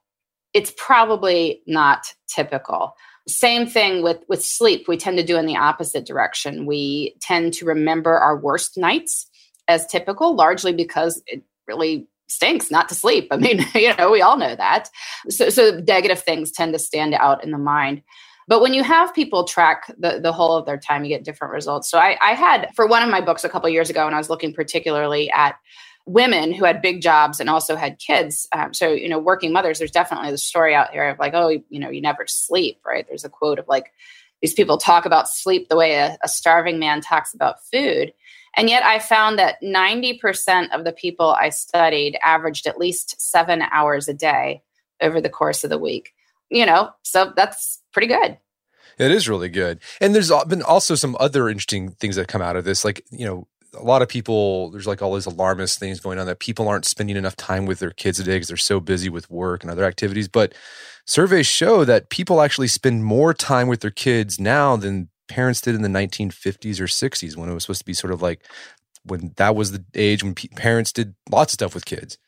it's 0.55 0.73
probably 0.77 1.63
not 1.67 2.07
typical. 2.29 2.95
Same 3.27 3.67
thing 3.67 4.03
with, 4.03 4.19
with 4.29 4.45
sleep. 4.45 4.87
We 4.87 4.97
tend 4.97 5.19
to 5.19 5.25
do 5.25 5.37
in 5.37 5.47
the 5.47 5.57
opposite 5.57 6.07
direction. 6.07 6.67
We 6.67 7.17
tend 7.21 7.55
to 7.55 7.65
remember 7.65 8.19
our 8.19 8.37
worst 8.37 8.77
nights 8.77 9.29
as 9.69 9.87
typical, 9.87 10.35
largely 10.35 10.73
because 10.73 11.23
it 11.27 11.43
really 11.67 12.09
stinks 12.29 12.71
not 12.71 12.89
to 12.89 12.95
sleep. 12.95 13.29
I 13.31 13.37
mean, 13.37 13.65
you 13.75 13.95
know, 13.97 14.11
we 14.11 14.23
all 14.23 14.37
know 14.37 14.57
that. 14.57 14.89
So, 15.29 15.49
so 15.51 15.81
negative 15.87 16.21
things 16.21 16.51
tend 16.51 16.73
to 16.73 16.79
stand 16.79 17.15
out 17.15 17.45
in 17.45 17.51
the 17.51 17.59
mind. 17.59 18.03
But 18.49 18.61
when 18.61 18.75
you 18.75 18.83
have 18.83 19.15
people 19.15 19.45
track 19.45 19.87
the, 19.99 20.19
the 20.21 20.33
whole 20.33 20.57
of 20.57 20.67
their 20.67 20.79
time, 20.79 21.05
you 21.05 21.09
get 21.09 21.25
different 21.25 21.53
results. 21.53 21.91
So 21.91 21.99
I, 21.99 22.17
I 22.21 22.33
had 22.33 22.71
for 22.75 22.87
one 22.87 23.03
of 23.03 23.09
my 23.09 23.21
books 23.21 23.45
a 23.45 23.49
couple 23.49 23.69
years 23.69 23.91
ago, 23.91 24.07
and 24.07 24.15
I 24.15 24.19
was 24.19 24.31
looking 24.31 24.53
particularly 24.53 25.31
at 25.31 25.57
women 26.05 26.53
who 26.53 26.65
had 26.65 26.83
big 26.83 27.01
jobs 27.01 27.39
and 27.39 27.49
also 27.49 27.77
had 27.77 27.99
kids. 27.99 28.49
Um, 28.53 28.75
so, 28.75 28.89
you 28.89 29.09
know, 29.09 29.19
working 29.19 29.53
mothers, 29.53 29.79
there's 29.79 29.93
definitely 29.93 30.31
the 30.33 30.39
story 30.39 30.75
out 30.75 30.91
here 30.91 31.09
of 31.09 31.19
like, 31.19 31.35
oh, 31.35 31.49
you 31.49 31.79
know, 31.79 31.91
you 31.91 32.01
never 32.01 32.27
sleep, 32.27 32.81
right? 32.85 33.07
There's 33.09 33.25
a 33.25 33.29
quote 33.29 33.59
of 33.59 33.69
like, 33.69 33.93
these 34.41 34.55
people 34.55 34.79
talk 34.79 35.07
about 35.07 35.29
sleep 35.29 35.69
the 35.69 35.77
way 35.77 35.95
a, 35.95 36.19
a 36.25 36.29
starving 36.29 36.81
man 36.81 37.01
talks 37.01 37.33
about 37.33 37.65
food. 37.73 38.13
And 38.57 38.69
yet 38.69 38.83
I 38.83 38.99
found 38.99 39.39
that 39.39 39.63
90% 39.63 40.75
of 40.75 40.85
the 40.85 40.93
people 40.93 41.31
I 41.31 41.51
studied 41.51 42.19
averaged 42.23 42.67
at 42.67 42.79
least 42.79 43.21
seven 43.21 43.63
hours 43.71 44.09
a 44.09 44.15
day 44.15 44.63
over 45.01 45.21
the 45.21 45.31
course 45.31 45.63
of 45.63 45.71
the 45.71 45.79
week 45.79 46.13
you 46.53 46.67
know, 46.67 46.91
so 47.03 47.33
that's 47.35 47.81
pretty 47.93 48.07
good. 48.07 48.39
It 48.99 49.11
is 49.11 49.29
really 49.29 49.49
good. 49.49 49.81
And 50.01 50.15
there's 50.15 50.31
been 50.47 50.63
also 50.63 50.95
some 50.95 51.17
other 51.19 51.49
interesting 51.49 51.91
things 51.93 52.17
that 52.17 52.29
come 52.29 52.43
out 52.43 52.57
of 52.57 52.65
this. 52.65 52.85
Like, 52.85 53.05
you 53.11 53.25
know, 53.25 53.49
a 53.75 53.83
lot 53.83 54.03
of 54.03 54.09
people, 54.09 54.71
there's 54.71 54.87
like 54.87 55.01
all 55.01 55.15
these 55.15 55.27
alarmist 55.27 55.79
things 55.79 55.99
going 55.99 56.19
on 56.19 56.27
that 56.27 56.41
people 56.41 56.69
aren't 56.69 56.85
spending 56.85 57.17
enough 57.17 57.37
time 57.37 57.65
with 57.65 57.79
their 57.79 57.91
kids 57.91 58.19
today 58.19 58.35
because 58.35 58.49
they're 58.49 58.57
so 58.59 58.81
busy 58.81 59.09
with 59.09 59.31
work 59.31 59.63
and 59.63 59.71
other 59.71 59.85
activities. 59.85 60.29
But 60.29 60.55
surveys 61.07 61.47
show 61.47 61.85
that 61.87 62.11
people 62.11 62.43
actually 62.43 62.69
spend 62.69 63.05
more 63.05 63.33
time 63.33 63.69
with 63.69 63.81
their 63.81 63.91
kids 63.91 64.39
now 64.39 64.77
than 64.77 65.09
parents 65.27 65.63
did 65.63 65.75
in 65.75 65.81
the 65.81 65.89
1950s 65.89 66.79
or 66.79 66.85
60s 66.85 67.35
when 67.35 67.49
it 67.49 67.55
was 67.55 67.65
supposed 67.65 67.81
to 67.81 67.87
be 67.87 67.95
sort 67.95 68.13
of 68.13 68.21
like 68.21 68.45
when 69.05 69.33
that 69.37 69.57
was 69.57 69.73
the 69.73 69.85
age 69.95 70.23
when 70.23 70.35
parents 70.35 70.93
did 70.93 71.15
lots 71.31 71.53
of 71.53 71.55
stuff 71.55 71.75
with 71.75 71.87
kids. 71.87 72.19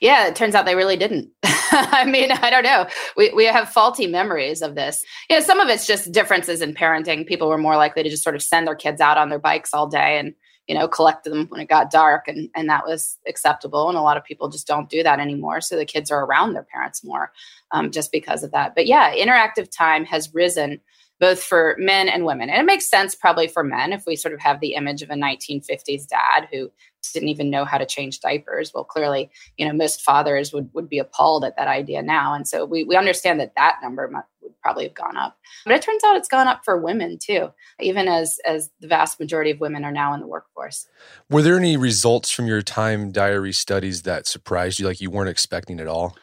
Yeah, 0.00 0.26
it 0.26 0.36
turns 0.36 0.54
out 0.54 0.64
they 0.64 0.74
really 0.74 0.96
didn't. 0.96 1.30
I 1.44 2.04
mean, 2.06 2.30
I 2.32 2.50
don't 2.50 2.64
know. 2.64 2.86
We 3.16 3.32
we 3.32 3.44
have 3.46 3.68
faulty 3.68 4.06
memories 4.06 4.62
of 4.62 4.74
this. 4.74 5.04
You 5.30 5.36
know, 5.36 5.42
some 5.42 5.60
of 5.60 5.68
it's 5.68 5.86
just 5.86 6.12
differences 6.12 6.60
in 6.60 6.74
parenting. 6.74 7.26
People 7.26 7.48
were 7.48 7.58
more 7.58 7.76
likely 7.76 8.02
to 8.02 8.10
just 8.10 8.24
sort 8.24 8.34
of 8.34 8.42
send 8.42 8.66
their 8.66 8.74
kids 8.74 9.00
out 9.00 9.18
on 9.18 9.28
their 9.28 9.38
bikes 9.38 9.72
all 9.72 9.86
day 9.86 10.18
and 10.18 10.34
you 10.68 10.74
know 10.76 10.86
collect 10.86 11.24
them 11.24 11.46
when 11.48 11.60
it 11.60 11.68
got 11.68 11.90
dark 11.90 12.28
and 12.28 12.48
and 12.54 12.68
that 12.68 12.86
was 12.86 13.18
acceptable 13.26 13.88
and 13.88 13.98
a 13.98 14.02
lot 14.02 14.16
of 14.16 14.24
people 14.24 14.48
just 14.48 14.66
don't 14.66 14.88
do 14.88 15.02
that 15.02 15.18
anymore 15.18 15.60
so 15.60 15.76
the 15.76 15.84
kids 15.84 16.08
are 16.08 16.24
around 16.24 16.52
their 16.52 16.62
parents 16.62 17.02
more 17.02 17.32
um, 17.72 17.90
just 17.90 18.12
because 18.12 18.44
of 18.44 18.52
that 18.52 18.72
but 18.76 18.86
yeah 18.86 19.12
interactive 19.12 19.68
time 19.68 20.04
has 20.04 20.32
risen 20.32 20.80
both 21.22 21.40
for 21.40 21.76
men 21.78 22.08
and 22.08 22.24
women. 22.24 22.50
And 22.50 22.60
it 22.60 22.64
makes 22.64 22.90
sense 22.90 23.14
probably 23.14 23.46
for 23.46 23.62
men 23.62 23.92
if 23.92 24.02
we 24.08 24.16
sort 24.16 24.34
of 24.34 24.40
have 24.40 24.58
the 24.58 24.74
image 24.74 25.02
of 25.02 25.10
a 25.10 25.14
1950s 25.14 26.08
dad 26.08 26.48
who 26.50 26.68
didn't 27.10 27.28
even 27.28 27.50
know 27.50 27.64
how 27.64 27.78
to 27.78 27.86
change 27.86 28.20
diapers. 28.20 28.72
Well, 28.72 28.84
clearly, 28.84 29.30
you 29.56 29.66
know, 29.66 29.72
most 29.72 30.02
fathers 30.02 30.52
would, 30.52 30.70
would 30.74 30.88
be 30.88 30.98
appalled 30.98 31.44
at 31.44 31.56
that 31.56 31.68
idea 31.68 32.02
now. 32.02 32.34
And 32.34 32.46
so 32.46 32.64
we, 32.64 32.84
we 32.84 32.96
understand 32.96 33.40
that 33.40 33.54
that 33.56 33.78
number 33.82 34.06
might, 34.08 34.24
would 34.42 34.52
probably 34.62 34.84
have 34.84 34.94
gone 34.94 35.16
up. 35.16 35.36
But 35.64 35.74
it 35.74 35.82
turns 35.82 36.04
out 36.04 36.16
it's 36.16 36.28
gone 36.28 36.46
up 36.46 36.64
for 36.64 36.76
women 36.76 37.18
too, 37.18 37.50
even 37.80 38.08
as, 38.08 38.38
as 38.46 38.70
the 38.80 38.88
vast 38.88 39.18
majority 39.18 39.50
of 39.50 39.60
women 39.60 39.84
are 39.84 39.92
now 39.92 40.14
in 40.14 40.20
the 40.20 40.26
workforce. 40.26 40.86
Were 41.28 41.42
there 41.42 41.56
any 41.56 41.76
results 41.76 42.30
from 42.30 42.46
your 42.46 42.62
time 42.62 43.10
diary 43.10 43.52
studies 43.52 44.02
that 44.02 44.26
surprised 44.26 44.78
you, 44.78 44.86
like 44.86 45.00
you 45.00 45.10
weren't 45.10 45.30
expecting 45.30 45.80
at 45.80 45.88
all? 45.88 46.16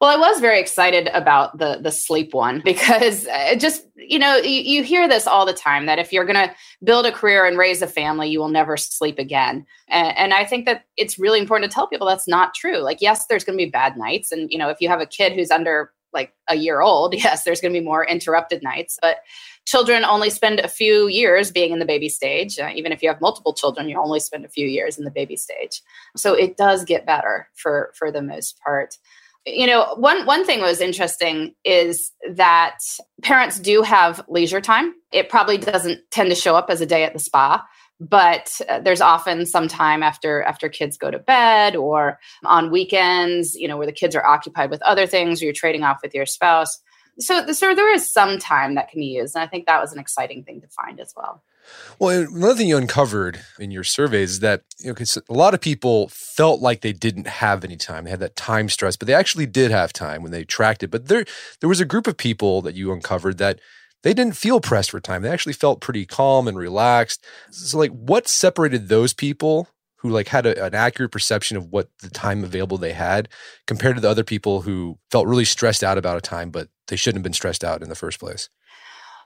Well, 0.00 0.08
I 0.08 0.16
was 0.16 0.40
very 0.40 0.58
excited 0.58 1.08
about 1.12 1.58
the 1.58 1.78
the 1.80 1.92
sleep 1.92 2.32
one 2.32 2.62
because 2.64 3.26
it 3.28 3.60
just 3.60 3.86
you 3.96 4.18
know 4.18 4.36
you, 4.36 4.62
you 4.62 4.82
hear 4.82 5.08
this 5.08 5.26
all 5.26 5.44
the 5.44 5.52
time 5.52 5.86
that 5.86 5.98
if 5.98 6.12
you're 6.12 6.24
going 6.24 6.48
to 6.48 6.54
build 6.82 7.06
a 7.06 7.12
career 7.12 7.44
and 7.44 7.58
raise 7.58 7.82
a 7.82 7.86
family, 7.86 8.28
you 8.30 8.38
will 8.38 8.48
never 8.48 8.76
sleep 8.76 9.18
again. 9.18 9.66
And, 9.88 10.16
and 10.16 10.34
I 10.34 10.44
think 10.44 10.64
that 10.66 10.84
it's 10.96 11.18
really 11.18 11.38
important 11.38 11.70
to 11.70 11.74
tell 11.74 11.86
people 11.86 12.06
that's 12.06 12.28
not 12.28 12.54
true. 12.54 12.78
Like, 12.78 13.02
yes, 13.02 13.26
there's 13.26 13.44
going 13.44 13.58
to 13.58 13.64
be 13.64 13.70
bad 13.70 13.96
nights, 13.98 14.32
and 14.32 14.50
you 14.50 14.58
know 14.58 14.70
if 14.70 14.80
you 14.80 14.88
have 14.88 15.00
a 15.00 15.06
kid 15.06 15.32
who's 15.34 15.50
under 15.50 15.92
like 16.12 16.32
a 16.48 16.56
year 16.56 16.80
old, 16.80 17.14
yes, 17.22 17.44
there's 17.44 17.60
going 17.60 17.72
to 17.72 17.78
be 17.78 17.84
more 17.84 18.06
interrupted 18.06 18.62
nights, 18.62 18.98
but 19.02 19.18
children 19.66 20.04
only 20.04 20.30
spend 20.30 20.58
a 20.58 20.66
few 20.66 21.06
years 21.08 21.52
being 21.52 21.72
in 21.72 21.78
the 21.78 21.84
baby 21.84 22.08
stage. 22.08 22.58
Uh, 22.58 22.70
even 22.74 22.90
if 22.90 23.02
you 23.02 23.08
have 23.08 23.20
multiple 23.20 23.52
children, 23.52 23.88
you 23.88 24.00
only 24.00 24.18
spend 24.18 24.44
a 24.46 24.48
few 24.48 24.66
years 24.66 24.98
in 24.98 25.04
the 25.04 25.10
baby 25.10 25.36
stage. 25.36 25.82
So 26.16 26.32
it 26.32 26.56
does 26.56 26.84
get 26.84 27.04
better 27.04 27.48
for 27.54 27.92
for 27.94 28.10
the 28.10 28.22
most 28.22 28.58
part 28.64 28.96
you 29.46 29.66
know 29.66 29.94
one 29.96 30.26
one 30.26 30.44
thing 30.44 30.60
was 30.60 30.80
interesting 30.80 31.54
is 31.64 32.12
that 32.34 32.78
parents 33.22 33.58
do 33.58 33.82
have 33.82 34.24
leisure 34.28 34.60
time. 34.60 34.94
It 35.12 35.28
probably 35.28 35.58
doesn't 35.58 36.00
tend 36.10 36.30
to 36.30 36.36
show 36.36 36.56
up 36.56 36.70
as 36.70 36.80
a 36.80 36.86
day 36.86 37.04
at 37.04 37.12
the 37.12 37.18
spa 37.18 37.64
but 38.00 38.58
uh, 38.68 38.80
there's 38.80 39.02
often 39.02 39.44
some 39.44 39.68
time 39.68 40.02
after 40.02 40.42
after 40.42 40.68
kids 40.68 40.96
go 40.96 41.10
to 41.10 41.18
bed 41.18 41.76
or 41.76 42.18
on 42.44 42.70
weekends 42.70 43.54
you 43.54 43.68
know 43.68 43.76
where 43.76 43.86
the 43.86 43.92
kids 43.92 44.16
are 44.16 44.24
occupied 44.24 44.70
with 44.70 44.82
other 44.82 45.06
things 45.06 45.40
or 45.40 45.44
you're 45.44 45.54
trading 45.54 45.82
off 45.82 46.00
with 46.02 46.14
your 46.14 46.26
spouse. 46.26 46.80
So, 47.18 47.52
so 47.52 47.74
there 47.74 47.92
is 47.92 48.10
some 48.10 48.38
time 48.38 48.76
that 48.76 48.88
can 48.88 49.00
be 49.00 49.06
used 49.06 49.36
and 49.36 49.42
i 49.42 49.46
think 49.46 49.66
that 49.66 49.80
was 49.80 49.92
an 49.92 49.98
exciting 49.98 50.42
thing 50.42 50.62
to 50.62 50.68
find 50.68 50.98
as 50.98 51.12
well 51.14 51.42
well, 51.98 52.26
another 52.32 52.54
thing 52.54 52.68
you 52.68 52.76
uncovered 52.76 53.40
in 53.58 53.70
your 53.70 53.84
surveys 53.84 54.32
is 54.32 54.40
that 54.40 54.62
you 54.78 54.92
know, 54.92 55.04
a 55.28 55.34
lot 55.34 55.54
of 55.54 55.60
people 55.60 56.08
felt 56.08 56.60
like 56.60 56.80
they 56.80 56.92
didn't 56.92 57.26
have 57.26 57.64
any 57.64 57.76
time. 57.76 58.04
They 58.04 58.10
had 58.10 58.20
that 58.20 58.36
time 58.36 58.68
stress, 58.68 58.96
but 58.96 59.06
they 59.06 59.14
actually 59.14 59.46
did 59.46 59.70
have 59.70 59.92
time 59.92 60.22
when 60.22 60.32
they 60.32 60.44
tracked 60.44 60.82
it. 60.82 60.90
But 60.90 61.08
there, 61.08 61.24
there 61.60 61.68
was 61.68 61.80
a 61.80 61.84
group 61.84 62.06
of 62.06 62.16
people 62.16 62.62
that 62.62 62.74
you 62.74 62.92
uncovered 62.92 63.38
that 63.38 63.60
they 64.02 64.14
didn't 64.14 64.36
feel 64.36 64.60
pressed 64.60 64.90
for 64.90 65.00
time. 65.00 65.22
They 65.22 65.30
actually 65.30 65.52
felt 65.52 65.80
pretty 65.80 66.06
calm 66.06 66.48
and 66.48 66.56
relaxed. 66.56 67.24
So, 67.50 67.78
like, 67.78 67.90
what 67.90 68.28
separated 68.28 68.88
those 68.88 69.12
people 69.12 69.68
who 69.96 70.08
like 70.08 70.28
had 70.28 70.46
a, 70.46 70.64
an 70.64 70.74
accurate 70.74 71.12
perception 71.12 71.58
of 71.58 71.66
what 71.66 71.90
the 72.00 72.08
time 72.08 72.42
available 72.42 72.78
they 72.78 72.92
had 72.92 73.28
compared 73.66 73.96
to 73.96 74.00
the 74.00 74.08
other 74.08 74.24
people 74.24 74.62
who 74.62 74.98
felt 75.10 75.26
really 75.26 75.44
stressed 75.44 75.84
out 75.84 75.98
about 75.98 76.16
a 76.16 76.22
time, 76.22 76.50
but 76.50 76.68
they 76.88 76.96
shouldn't 76.96 77.18
have 77.18 77.22
been 77.22 77.34
stressed 77.34 77.62
out 77.62 77.82
in 77.82 77.90
the 77.90 77.94
first 77.94 78.18
place? 78.18 78.48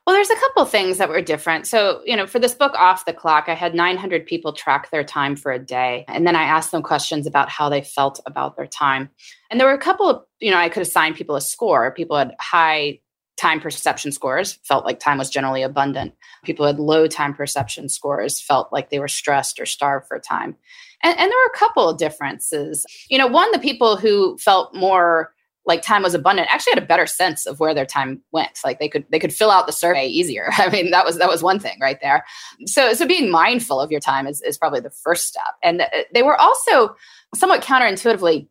Well, 0.06 0.14
there's 0.14 0.30
a 0.30 0.36
couple 0.36 0.66
things 0.66 0.98
that 0.98 1.08
were 1.08 1.22
different. 1.22 1.66
So, 1.66 2.02
you 2.04 2.14
know, 2.14 2.26
for 2.26 2.38
this 2.38 2.54
book, 2.54 2.74
Off 2.74 3.06
the 3.06 3.14
Clock, 3.14 3.44
I 3.48 3.54
had 3.54 3.74
900 3.74 4.26
people 4.26 4.52
track 4.52 4.90
their 4.90 5.04
time 5.04 5.34
for 5.34 5.50
a 5.50 5.58
day. 5.58 6.04
And 6.08 6.26
then 6.26 6.36
I 6.36 6.42
asked 6.42 6.72
them 6.72 6.82
questions 6.82 7.26
about 7.26 7.48
how 7.48 7.70
they 7.70 7.80
felt 7.80 8.20
about 8.26 8.56
their 8.56 8.66
time. 8.66 9.08
And 9.50 9.58
there 9.58 9.66
were 9.66 9.74
a 9.74 9.78
couple 9.78 10.10
of, 10.10 10.22
you 10.40 10.50
know, 10.50 10.58
I 10.58 10.68
could 10.68 10.82
assign 10.82 11.14
people 11.14 11.36
a 11.36 11.40
score. 11.40 11.90
People 11.92 12.18
had 12.18 12.34
high 12.38 13.00
time 13.36 13.60
perception 13.60 14.12
scores, 14.12 14.58
felt 14.62 14.84
like 14.84 15.00
time 15.00 15.18
was 15.18 15.30
generally 15.30 15.62
abundant. 15.62 16.14
People 16.44 16.66
had 16.66 16.78
low 16.78 17.06
time 17.06 17.34
perception 17.34 17.88
scores, 17.88 18.40
felt 18.40 18.72
like 18.72 18.90
they 18.90 18.98
were 18.98 19.08
stressed 19.08 19.58
or 19.58 19.66
starved 19.66 20.06
for 20.06 20.18
time. 20.18 20.56
And, 21.02 21.18
and 21.18 21.30
there 21.30 21.38
were 21.38 21.52
a 21.52 21.58
couple 21.58 21.88
of 21.88 21.98
differences. 21.98 22.84
You 23.08 23.18
know, 23.18 23.26
one, 23.26 23.50
the 23.52 23.58
people 23.58 23.96
who 23.96 24.36
felt 24.38 24.74
more 24.74 25.33
like 25.66 25.82
time 25.82 26.02
was 26.02 26.14
abundant 26.14 26.48
actually 26.50 26.72
had 26.72 26.82
a 26.82 26.86
better 26.86 27.06
sense 27.06 27.46
of 27.46 27.58
where 27.58 27.74
their 27.74 27.86
time 27.86 28.22
went. 28.32 28.58
Like 28.64 28.78
they 28.78 28.88
could 28.88 29.04
they 29.10 29.18
could 29.18 29.32
fill 29.32 29.50
out 29.50 29.66
the 29.66 29.72
survey 29.72 30.06
easier. 30.06 30.48
I 30.52 30.68
mean 30.68 30.90
that 30.90 31.04
was 31.04 31.18
that 31.18 31.28
was 31.28 31.42
one 31.42 31.58
thing 31.58 31.78
right 31.80 31.98
there. 32.00 32.24
So 32.66 32.92
so 32.92 33.06
being 33.06 33.30
mindful 33.30 33.80
of 33.80 33.90
your 33.90 34.00
time 34.00 34.26
is, 34.26 34.40
is 34.42 34.58
probably 34.58 34.80
the 34.80 34.90
first 34.90 35.26
step. 35.26 35.54
And 35.62 35.82
uh, 35.82 35.88
they 36.12 36.22
were 36.22 36.40
also 36.40 36.96
somewhat 37.34 37.62
counterintuitively 37.62 38.48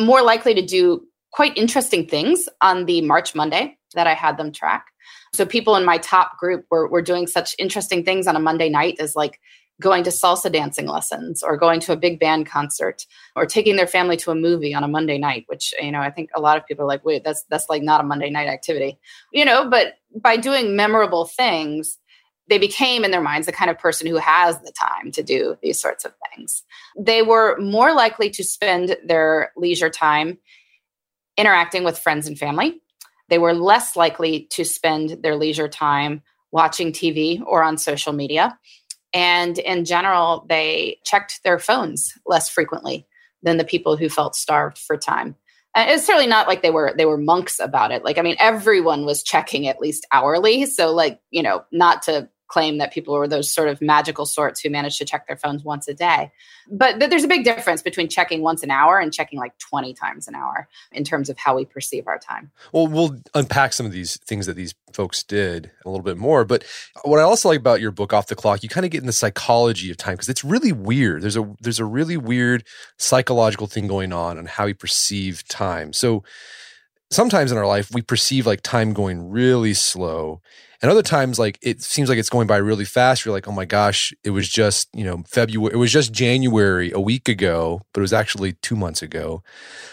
more 0.00 0.22
likely 0.22 0.54
to 0.54 0.64
do 0.64 1.06
quite 1.32 1.56
interesting 1.56 2.06
things 2.06 2.48
on 2.60 2.86
the 2.86 3.00
march 3.02 3.34
monday 3.34 3.76
that 3.94 4.06
i 4.06 4.14
had 4.14 4.36
them 4.36 4.52
track. 4.52 4.86
So 5.34 5.46
people 5.46 5.76
in 5.76 5.84
my 5.84 5.96
top 5.96 6.38
group 6.38 6.66
were, 6.70 6.86
were 6.88 7.02
doing 7.02 7.26
such 7.26 7.56
interesting 7.58 8.04
things 8.04 8.26
on 8.26 8.36
a 8.36 8.40
monday 8.40 8.68
night 8.68 8.96
as 9.00 9.16
like 9.16 9.40
going 9.80 10.04
to 10.04 10.10
salsa 10.10 10.52
dancing 10.52 10.86
lessons 10.86 11.42
or 11.42 11.56
going 11.56 11.80
to 11.80 11.92
a 11.92 11.96
big 11.96 12.20
band 12.20 12.46
concert 12.46 13.06
or 13.34 13.46
taking 13.46 13.76
their 13.76 13.86
family 13.86 14.16
to 14.16 14.30
a 14.30 14.34
movie 14.34 14.74
on 14.74 14.84
a 14.84 14.88
Monday 14.88 15.18
night, 15.18 15.44
which, 15.48 15.74
you 15.80 15.90
know, 15.90 16.00
I 16.00 16.10
think 16.10 16.30
a 16.34 16.40
lot 16.40 16.56
of 16.56 16.66
people 16.66 16.84
are 16.84 16.88
like, 16.88 17.04
wait, 17.04 17.24
that's 17.24 17.42
that's 17.44 17.68
like 17.68 17.82
not 17.82 18.00
a 18.00 18.04
Monday 18.04 18.30
night 18.30 18.48
activity. 18.48 18.98
You 19.32 19.44
know, 19.44 19.68
but 19.68 19.94
by 20.20 20.36
doing 20.36 20.76
memorable 20.76 21.24
things, 21.24 21.98
they 22.48 22.58
became 22.58 23.04
in 23.04 23.10
their 23.10 23.20
minds 23.20 23.46
the 23.46 23.52
kind 23.52 23.70
of 23.70 23.78
person 23.78 24.06
who 24.06 24.16
has 24.16 24.58
the 24.60 24.72
time 24.72 25.10
to 25.12 25.22
do 25.22 25.56
these 25.62 25.80
sorts 25.80 26.04
of 26.04 26.12
things. 26.30 26.62
They 26.98 27.22
were 27.22 27.56
more 27.58 27.94
likely 27.94 28.30
to 28.30 28.44
spend 28.44 28.96
their 29.04 29.52
leisure 29.56 29.90
time 29.90 30.38
interacting 31.36 31.84
with 31.84 31.98
friends 31.98 32.26
and 32.26 32.38
family. 32.38 32.80
They 33.28 33.38
were 33.38 33.54
less 33.54 33.96
likely 33.96 34.48
to 34.50 34.64
spend 34.64 35.22
their 35.22 35.36
leisure 35.36 35.68
time 35.68 36.22
watching 36.50 36.92
TV 36.92 37.40
or 37.46 37.62
on 37.62 37.78
social 37.78 38.12
media. 38.12 38.58
And 39.12 39.58
in 39.58 39.84
general, 39.84 40.46
they 40.48 40.98
checked 41.04 41.40
their 41.44 41.58
phones 41.58 42.18
less 42.26 42.48
frequently 42.48 43.06
than 43.42 43.56
the 43.56 43.64
people 43.64 43.96
who 43.96 44.08
felt 44.08 44.36
starved 44.36 44.78
for 44.78 44.96
time. 44.96 45.36
And 45.74 45.90
it's 45.90 46.06
certainly 46.06 46.26
not 46.26 46.48
like 46.48 46.62
they 46.62 46.70
were 46.70 46.92
they 46.96 47.06
were 47.06 47.18
monks 47.18 47.58
about 47.58 47.92
it. 47.92 48.04
Like 48.04 48.18
I 48.18 48.22
mean, 48.22 48.36
everyone 48.38 49.06
was 49.06 49.22
checking 49.22 49.66
at 49.68 49.80
least 49.80 50.06
hourly. 50.12 50.66
So 50.66 50.92
like 50.92 51.20
you 51.30 51.42
know, 51.42 51.64
not 51.72 52.02
to 52.02 52.28
claim 52.52 52.76
that 52.76 52.92
people 52.92 53.14
were 53.14 53.26
those 53.26 53.50
sort 53.50 53.68
of 53.68 53.80
magical 53.80 54.26
sorts 54.26 54.60
who 54.60 54.68
managed 54.68 54.98
to 54.98 55.06
check 55.06 55.26
their 55.26 55.38
phones 55.38 55.64
once 55.64 55.88
a 55.88 55.94
day. 55.94 56.30
But 56.70 56.98
th- 56.98 57.10
there's 57.10 57.24
a 57.24 57.28
big 57.28 57.44
difference 57.44 57.80
between 57.80 58.08
checking 58.08 58.42
once 58.42 58.62
an 58.62 58.70
hour 58.70 58.98
and 58.98 59.10
checking 59.12 59.38
like 59.38 59.56
20 59.58 59.94
times 59.94 60.28
an 60.28 60.34
hour 60.34 60.68
in 60.92 61.02
terms 61.02 61.30
of 61.30 61.38
how 61.38 61.56
we 61.56 61.64
perceive 61.64 62.06
our 62.06 62.18
time. 62.18 62.50
Well, 62.70 62.86
we'll 62.86 63.16
unpack 63.34 63.72
some 63.72 63.86
of 63.86 63.92
these 63.92 64.18
things 64.18 64.44
that 64.44 64.54
these 64.54 64.74
folks 64.92 65.22
did 65.22 65.70
a 65.86 65.88
little 65.88 66.04
bit 66.04 66.18
more. 66.18 66.44
But 66.44 66.64
what 67.04 67.18
I 67.18 67.22
also 67.22 67.48
like 67.48 67.58
about 67.58 67.80
your 67.80 67.90
book, 67.90 68.12
Off 68.12 68.26
the 68.26 68.34
Clock, 68.34 68.62
you 68.62 68.68
kind 68.68 68.84
of 68.84 68.92
get 68.92 69.00
in 69.00 69.06
the 69.06 69.12
psychology 69.12 69.90
of 69.90 69.96
time 69.96 70.14
because 70.14 70.28
it's 70.28 70.44
really 70.44 70.72
weird. 70.72 71.22
There's 71.22 71.38
a 71.38 71.50
there's 71.60 71.80
a 71.80 71.86
really 71.86 72.18
weird 72.18 72.64
psychological 72.98 73.66
thing 73.66 73.86
going 73.86 74.12
on 74.12 74.36
on 74.36 74.44
how 74.44 74.66
we 74.66 74.74
perceive 74.74 75.48
time. 75.48 75.94
So 75.94 76.22
sometimes 77.10 77.50
in 77.50 77.58
our 77.58 77.66
life 77.66 77.90
we 77.92 78.02
perceive 78.02 78.46
like 78.46 78.60
time 78.62 78.92
going 78.92 79.30
really 79.30 79.74
slow 79.74 80.42
and 80.82 80.90
other 80.90 81.02
times, 81.02 81.38
like 81.38 81.58
it 81.62 81.80
seems 81.80 82.08
like 82.08 82.18
it's 82.18 82.28
going 82.28 82.48
by 82.48 82.56
really 82.56 82.84
fast. 82.84 83.24
You're 83.24 83.32
like, 83.32 83.46
oh 83.46 83.52
my 83.52 83.64
gosh, 83.64 84.12
it 84.24 84.30
was 84.30 84.48
just, 84.48 84.88
you 84.92 85.04
know, 85.04 85.22
February, 85.28 85.72
it 85.72 85.76
was 85.78 85.92
just 85.92 86.12
January 86.12 86.90
a 86.90 87.00
week 87.00 87.28
ago, 87.28 87.82
but 87.92 88.00
it 88.00 88.02
was 88.02 88.12
actually 88.12 88.54
two 88.54 88.74
months 88.74 89.00
ago. 89.00 89.44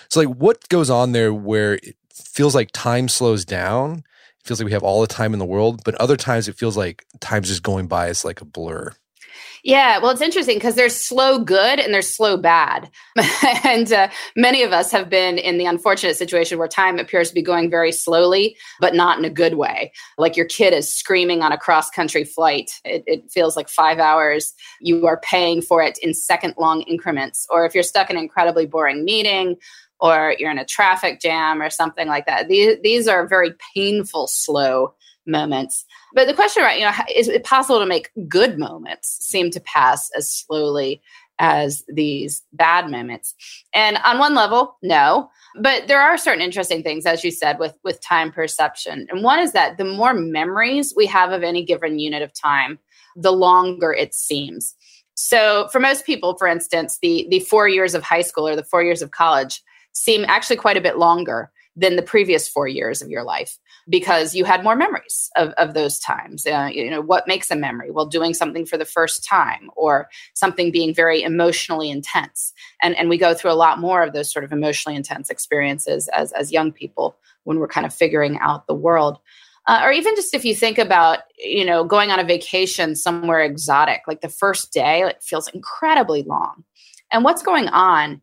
So, 0.10 0.20
like, 0.20 0.30
what 0.30 0.68
goes 0.70 0.90
on 0.90 1.12
there 1.12 1.32
where 1.32 1.76
it 1.76 1.96
feels 2.12 2.56
like 2.56 2.72
time 2.74 3.08
slows 3.08 3.46
down? 3.46 4.04
It 4.40 4.48
feels 4.48 4.60
like 4.60 4.66
we 4.66 4.72
have 4.72 4.84
all 4.84 5.02
the 5.02 5.08
time 5.08 5.34
in 5.34 5.40
the 5.40 5.46
world, 5.46 5.82
but 5.86 5.94
other 5.96 6.18
times 6.18 6.48
it 6.48 6.58
feels 6.58 6.76
like 6.76 7.06
time's 7.20 7.50
just 7.50 7.62
going 7.62 7.88
by. 7.88 8.08
It's 8.08 8.26
like 8.26 8.42
a 8.42 8.46
blur. 8.46 8.94
Yeah, 9.64 10.00
well, 10.00 10.12
it's 10.12 10.22
interesting 10.22 10.56
because 10.56 10.76
there's 10.76 10.96
slow 10.96 11.40
good 11.40 11.80
and 11.80 11.94
there's 11.94 12.14
slow 12.14 12.38
bad. 12.38 12.90
and 13.64 13.92
uh, 13.92 14.10
many 14.36 14.64
of 14.64 14.72
us 14.72 14.92
have 14.92 15.10
been 15.10 15.38
in 15.38 15.58
the 15.58 15.66
unfortunate 15.66 16.16
situation 16.16 16.58
where 16.58 16.68
time 16.68 17.00
appears 17.00 17.30
to 17.30 17.36
be 17.36 17.42
going 17.42 17.70
very 17.70 17.92
slowly, 17.92 18.56
but 18.80 18.96
not 18.96 19.20
in 19.20 19.26
a 19.26 19.30
good 19.30 19.56
way. 19.56 19.92
Like 20.18 20.38
your 20.38 20.46
kid 20.46 20.74
is 20.74 20.92
screaming 20.92 21.42
on 21.42 21.52
a 21.52 21.58
cross 21.58 21.90
country 21.90 22.24
flight. 22.24 22.72
It, 22.86 23.04
it 23.06 23.32
feels 23.32 23.56
like 23.56 23.70
five 23.70 24.00
hours. 24.00 24.54
You 24.82 25.06
are 25.08 25.20
paying 25.20 25.62
for 25.62 25.82
it 25.82 25.98
in 26.02 26.14
second 26.14 26.56
long 26.58 26.82
increments. 26.84 27.46
Or 27.50 27.66
if 27.66 27.74
you're 27.74 27.84
stuck 27.84 28.10
in 28.10 28.18
an 28.18 28.24
incredibly 28.24 28.66
boring 28.66 29.04
meeting, 29.04 29.58
or 30.00 30.36
you're 30.40 30.52
in 30.52 30.58
a 30.58 30.66
traffic 30.66 31.20
jam 31.20 31.62
or 31.62 31.70
something 31.70 32.08
like 32.08 32.26
that. 32.26 32.48
These, 32.48 32.78
these 32.84 33.08
are 33.08 33.28
very 33.28 33.52
painful, 33.76 34.28
slow 34.28 34.94
moments. 35.26 35.86
But 36.14 36.28
the 36.28 36.34
question, 36.34 36.64
right, 36.64 36.80
you 36.80 36.86
know, 36.86 36.94
is 37.16 37.28
it 37.28 37.44
possible 37.44 37.80
to 37.80 37.86
make 37.86 38.12
good 38.28 38.58
moments 38.58 39.18
seem 39.26 39.52
to 39.52 39.60
pass 39.60 40.10
as 40.18 40.32
slowly 40.32 41.02
as 41.38 41.84
these 41.88 42.42
bad 42.54 42.90
moments? 42.90 43.36
And 43.74 43.98
on 44.04 44.20
one 44.20 44.36
level, 44.36 44.78
no. 44.82 45.30
But 45.62 45.88
there 45.88 46.02
are 46.02 46.18
certain 46.18 46.42
interesting 46.42 46.84
things, 46.84 47.06
as 47.06 47.24
you 47.24 47.32
said, 47.32 47.60
with 47.60 47.76
with 47.84 48.02
time 48.02 48.32
perception. 48.32 49.08
And 49.10 49.24
one 49.24 49.40
is 49.40 49.54
that 49.54 49.78
the 49.78 49.86
more 49.86 50.14
memories 50.14 50.94
we 50.96 51.06
have 51.08 51.32
of 51.32 51.44
any 51.44 51.64
given 51.64 52.00
unit 52.00 52.22
of 52.22 52.34
time, 52.34 52.80
the 53.16 53.32
longer 53.32 53.94
it 53.94 54.14
seems. 54.14 54.76
So 55.16 55.68
for 55.72 55.80
most 55.80 56.06
people, 56.06 56.38
for 56.38 56.48
instance, 56.48 57.00
the 57.02 57.28
the 57.30 57.40
four 57.42 57.68
years 57.68 57.94
of 57.94 58.04
high 58.04 58.22
school 58.22 58.48
or 58.48 58.56
the 58.56 58.64
four 58.64 58.84
years 58.84 59.02
of 59.02 59.12
college 59.12 59.62
seem 59.92 60.24
actually 60.28 60.56
quite 60.56 60.78
a 60.78 60.82
bit 60.82 60.98
longer 60.98 61.52
than 61.76 61.96
the 61.96 62.02
previous 62.02 62.48
four 62.48 62.68
years 62.68 63.02
of 63.02 63.10
your 63.10 63.24
life 63.24 63.58
because 63.90 64.36
you 64.36 64.46
had 64.46 64.64
more 64.64 64.76
memories 64.76 65.32
of, 65.36 65.50
of 65.58 65.74
those 65.74 66.00
times. 66.00 66.46
Uh, 66.46 66.70
you 66.72 66.90
know, 66.90 67.02
what 67.02 67.28
makes 67.28 67.50
a 67.50 67.56
memory? 67.56 67.90
Well, 67.90 68.06
doing 68.06 68.34
something 68.34 68.66
for 68.66 68.78
the 68.78 68.86
first 68.86 69.24
time 69.24 69.72
or 69.76 70.08
something 70.36 70.72
being 70.72 70.94
very 70.94 71.24
emotionally 71.24 71.90
intense. 71.90 72.54
And, 72.84 72.96
and 72.98 73.10
we 73.10 73.18
go 73.18 73.34
through 73.34 73.52
a 73.52 73.54
lot 73.54 73.80
more 73.80 74.04
of 74.04 74.14
those 74.14 74.32
sort 74.32 74.46
of 74.46 74.52
emotionally 74.52 74.96
intense 74.96 75.30
experiences 75.30 76.08
as, 76.10 76.32
as 76.34 76.52
young 76.52 76.72
people 76.72 77.18
when 77.44 77.60
we're 77.60 77.68
kind 77.68 77.86
of 77.86 77.94
figuring 77.94 78.38
out 78.40 78.68
the 78.68 78.76
world. 78.76 79.18
Uh, 79.68 79.82
or 79.84 79.92
even 79.92 80.16
just 80.16 80.34
if 80.34 80.46
you 80.46 80.56
think 80.56 80.78
about, 80.78 81.20
you 81.38 81.66
know, 81.66 81.84
going 81.84 82.12
on 82.12 82.20
a 82.20 82.24
vacation 82.24 82.96
somewhere 82.96 83.42
exotic, 83.42 84.02
like 84.08 84.22
the 84.22 84.30
first 84.30 84.72
day, 84.72 85.02
it 85.02 85.22
feels 85.22 85.48
incredibly 85.50 86.24
long. 86.24 86.64
And 87.12 87.24
what's 87.24 87.42
going 87.42 87.68
on 87.68 88.22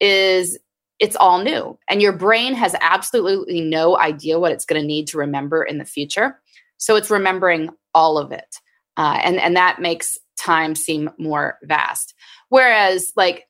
is 0.00 0.58
it's 0.98 1.16
all 1.16 1.42
new 1.42 1.78
and 1.88 2.02
your 2.02 2.12
brain 2.12 2.54
has 2.54 2.74
absolutely 2.80 3.60
no 3.60 3.96
idea 3.98 4.38
what 4.38 4.52
it's 4.52 4.64
going 4.64 4.80
to 4.80 4.86
need 4.86 5.06
to 5.08 5.18
remember 5.18 5.62
in 5.62 5.78
the 5.78 5.84
future. 5.84 6.40
So 6.76 6.96
it's 6.96 7.10
remembering 7.10 7.70
all 7.94 8.18
of 8.18 8.32
it 8.32 8.56
uh, 8.98 9.20
and 9.22 9.38
and 9.38 9.56
that 9.56 9.80
makes 9.80 10.18
time 10.38 10.74
seem 10.74 11.10
more 11.18 11.58
vast. 11.62 12.14
Whereas 12.48 13.12
like 13.16 13.46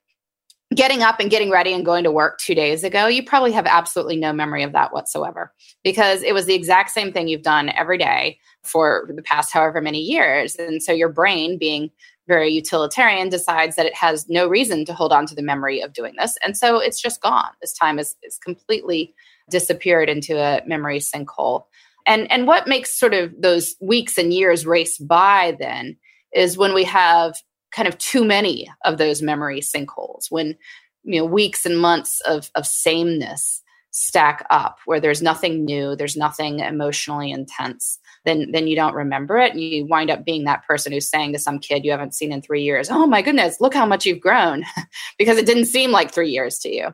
getting 0.75 1.01
up 1.01 1.19
and 1.19 1.31
getting 1.31 1.49
ready 1.49 1.73
and 1.73 1.83
going 1.83 2.03
to 2.03 2.11
work 2.11 2.37
two 2.37 2.53
days 2.53 2.83
ago 2.83 3.07
you 3.07 3.23
probably 3.23 3.51
have 3.51 3.65
absolutely 3.65 4.15
no 4.15 4.31
memory 4.31 4.61
of 4.61 4.71
that 4.71 4.93
whatsoever 4.93 5.51
because 5.83 6.21
it 6.21 6.31
was 6.31 6.45
the 6.45 6.53
exact 6.53 6.91
same 6.91 7.11
thing 7.11 7.27
you've 7.27 7.41
done 7.41 7.69
every 7.69 7.97
day 7.97 8.37
for 8.63 9.09
the 9.15 9.23
past 9.23 9.51
however 9.51 9.81
many 9.81 9.99
years 9.99 10.55
and 10.57 10.83
so 10.83 10.91
your 10.91 11.09
brain 11.09 11.57
being 11.57 11.89
very 12.29 12.49
utilitarian 12.51 13.27
decides 13.27 13.75
that 13.75 13.87
it 13.87 13.95
has 13.95 14.29
no 14.29 14.47
reason 14.47 14.85
to 14.85 14.93
hold 14.93 15.11
on 15.11 15.25
to 15.25 15.35
the 15.35 15.41
memory 15.41 15.81
of 15.81 15.91
doing 15.91 16.13
this. 16.17 16.37
And 16.45 16.55
so 16.55 16.77
it's 16.77 17.01
just 17.01 17.21
gone. 17.21 17.49
This 17.59 17.73
time 17.73 17.97
is, 17.97 18.15
is 18.23 18.37
completely 18.37 19.15
disappeared 19.49 20.09
into 20.09 20.37
a 20.37 20.61
memory 20.65 20.99
sinkhole. 20.99 21.63
And, 22.05 22.31
and 22.31 22.45
what 22.45 22.67
makes 22.67 22.97
sort 22.97 23.15
of 23.15 23.33
those 23.41 23.75
weeks 23.81 24.17
and 24.19 24.31
years 24.31 24.65
race 24.65 24.99
by 24.99 25.57
then 25.59 25.97
is 26.31 26.55
when 26.55 26.75
we 26.75 26.83
have 26.83 27.35
kind 27.71 27.87
of 27.87 27.97
too 27.97 28.23
many 28.23 28.71
of 28.85 28.99
those 28.99 29.23
memory 29.23 29.61
sinkholes, 29.61 30.25
when 30.29 30.55
you 31.03 31.19
know 31.19 31.25
weeks 31.25 31.65
and 31.65 31.79
months 31.79 32.21
of, 32.21 32.51
of 32.53 32.65
sameness 32.67 33.63
stack 33.91 34.45
up 34.49 34.77
where 34.85 34.99
there's 34.99 35.21
nothing 35.21 35.65
new, 35.65 35.95
there's 35.95 36.17
nothing 36.17 36.59
emotionally 36.59 37.31
intense, 37.31 37.99
then 38.25 38.51
then 38.51 38.67
you 38.67 38.75
don't 38.75 38.93
remember 38.93 39.37
it. 39.37 39.53
And 39.53 39.61
you 39.61 39.85
wind 39.85 40.09
up 40.09 40.25
being 40.25 40.43
that 40.45 40.65
person 40.65 40.91
who's 40.91 41.09
saying 41.09 41.33
to 41.33 41.39
some 41.39 41.59
kid 41.59 41.85
you 41.85 41.91
haven't 41.91 42.13
seen 42.13 42.31
in 42.31 42.41
three 42.41 42.63
years, 42.63 42.89
Oh 42.89 43.07
my 43.07 43.21
goodness, 43.21 43.59
look 43.59 43.73
how 43.73 43.85
much 43.85 44.05
you've 44.05 44.21
grown. 44.21 44.63
because 45.17 45.37
it 45.37 45.45
didn't 45.45 45.65
seem 45.65 45.91
like 45.91 46.11
three 46.11 46.29
years 46.29 46.59
to 46.59 46.73
you. 46.73 46.93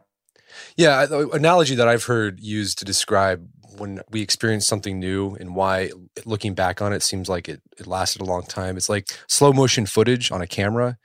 Yeah, 0.78 1.06
analogy 1.34 1.76
that 1.76 1.88
I've 1.88 2.06
heard 2.06 2.40
used 2.40 2.80
to 2.80 2.86
describe 2.86 3.48
when 3.78 4.02
we 4.10 4.22
experience 4.22 4.66
something 4.66 5.00
new 5.00 5.36
and 5.36 5.56
why 5.56 5.92
looking 6.26 6.54
back 6.54 6.82
on 6.82 6.94
it 6.94 7.04
seems 7.04 7.28
like 7.28 7.50
it, 7.50 7.62
it 7.78 7.88
lasted 7.88 8.22
a 8.22 8.26
long 8.26 8.44
time. 8.44 8.78
It's 8.78 8.90
like 8.90 9.08
slow 9.28 9.52
motion 9.52 9.86
footage 9.86 10.32
on 10.32 10.42
a 10.42 10.48
camera 10.48 10.98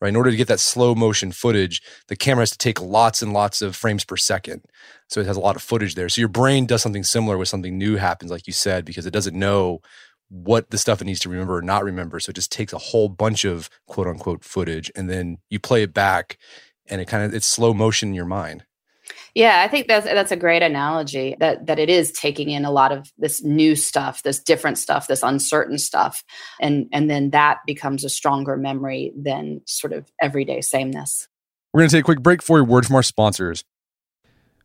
right? 0.00 0.08
In 0.08 0.16
order 0.16 0.30
to 0.30 0.36
get 0.36 0.48
that 0.48 0.60
slow 0.60 0.94
motion 0.94 1.32
footage, 1.32 1.82
the 2.08 2.16
camera 2.16 2.42
has 2.42 2.50
to 2.52 2.58
take 2.58 2.80
lots 2.80 3.22
and 3.22 3.32
lots 3.32 3.62
of 3.62 3.76
frames 3.76 4.04
per 4.04 4.16
second. 4.16 4.64
So 5.08 5.20
it 5.20 5.26
has 5.26 5.36
a 5.36 5.40
lot 5.40 5.56
of 5.56 5.62
footage 5.62 5.94
there. 5.94 6.08
So 6.08 6.20
your 6.20 6.28
brain 6.28 6.66
does 6.66 6.82
something 6.82 7.04
similar 7.04 7.36
when 7.36 7.46
something 7.46 7.76
new 7.76 7.96
happens, 7.96 8.30
like 8.30 8.46
you 8.46 8.52
said, 8.52 8.84
because 8.84 9.06
it 9.06 9.12
doesn't 9.12 9.38
know 9.38 9.80
what 10.28 10.70
the 10.70 10.78
stuff 10.78 11.00
it 11.00 11.06
needs 11.06 11.20
to 11.20 11.28
remember 11.28 11.56
or 11.56 11.62
not 11.62 11.84
remember. 11.84 12.20
So 12.20 12.30
it 12.30 12.36
just 12.36 12.52
takes 12.52 12.72
a 12.72 12.78
whole 12.78 13.08
bunch 13.08 13.44
of 13.44 13.70
quote 13.86 14.06
unquote 14.06 14.44
footage 14.44 14.90
and 14.94 15.08
then 15.08 15.38
you 15.48 15.58
play 15.58 15.82
it 15.82 15.94
back 15.94 16.38
and 16.86 17.00
it 17.00 17.08
kind 17.08 17.24
of 17.24 17.34
it's 17.34 17.46
slow 17.46 17.72
motion 17.72 18.10
in 18.10 18.14
your 18.14 18.26
mind. 18.26 18.64
Yeah, 19.34 19.62
I 19.64 19.68
think 19.68 19.88
that's 19.88 20.06
that's 20.06 20.32
a 20.32 20.36
great 20.36 20.62
analogy 20.62 21.36
that 21.40 21.66
that 21.66 21.78
it 21.78 21.88
is 21.88 22.12
taking 22.12 22.50
in 22.50 22.64
a 22.64 22.70
lot 22.70 22.92
of 22.92 23.12
this 23.18 23.42
new 23.42 23.76
stuff, 23.76 24.22
this 24.22 24.38
different 24.38 24.78
stuff, 24.78 25.06
this 25.06 25.22
uncertain 25.22 25.78
stuff, 25.78 26.24
and 26.60 26.86
and 26.92 27.10
then 27.10 27.30
that 27.30 27.58
becomes 27.66 28.04
a 28.04 28.08
stronger 28.08 28.56
memory 28.56 29.12
than 29.16 29.60
sort 29.66 29.92
of 29.92 30.10
everyday 30.20 30.60
sameness. 30.60 31.28
We're 31.72 31.80
going 31.80 31.90
to 31.90 31.96
take 31.96 32.04
a 32.04 32.04
quick 32.04 32.22
break 32.22 32.42
for 32.42 32.58
a 32.58 32.64
word 32.64 32.86
from 32.86 32.96
our 32.96 33.02
sponsors. 33.02 33.64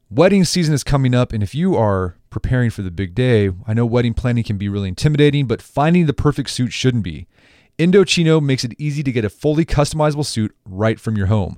Wedding 0.09 0.45
season 0.45 0.73
is 0.73 0.83
coming 0.83 1.13
up, 1.15 1.33
and 1.33 1.41
if 1.41 1.55
you 1.55 1.75
are 1.75 2.15
preparing 2.29 2.69
for 2.69 2.81
the 2.81 2.91
big 2.91 3.15
day, 3.15 3.51
I 3.67 3.73
know 3.73 3.85
wedding 3.85 4.13
planning 4.13 4.43
can 4.43 4.57
be 4.57 4.69
really 4.69 4.89
intimidating, 4.89 5.47
but 5.47 5.61
finding 5.61 6.05
the 6.05 6.13
perfect 6.13 6.51
suit 6.51 6.71
shouldn't 6.71 7.03
be. 7.03 7.27
Indochino 7.79 8.41
makes 8.41 8.63
it 8.63 8.73
easy 8.77 9.01
to 9.03 9.11
get 9.11 9.25
a 9.25 9.29
fully 9.29 9.65
customizable 9.65 10.25
suit 10.25 10.55
right 10.65 10.99
from 10.99 11.17
your 11.17 11.27
home. 11.27 11.57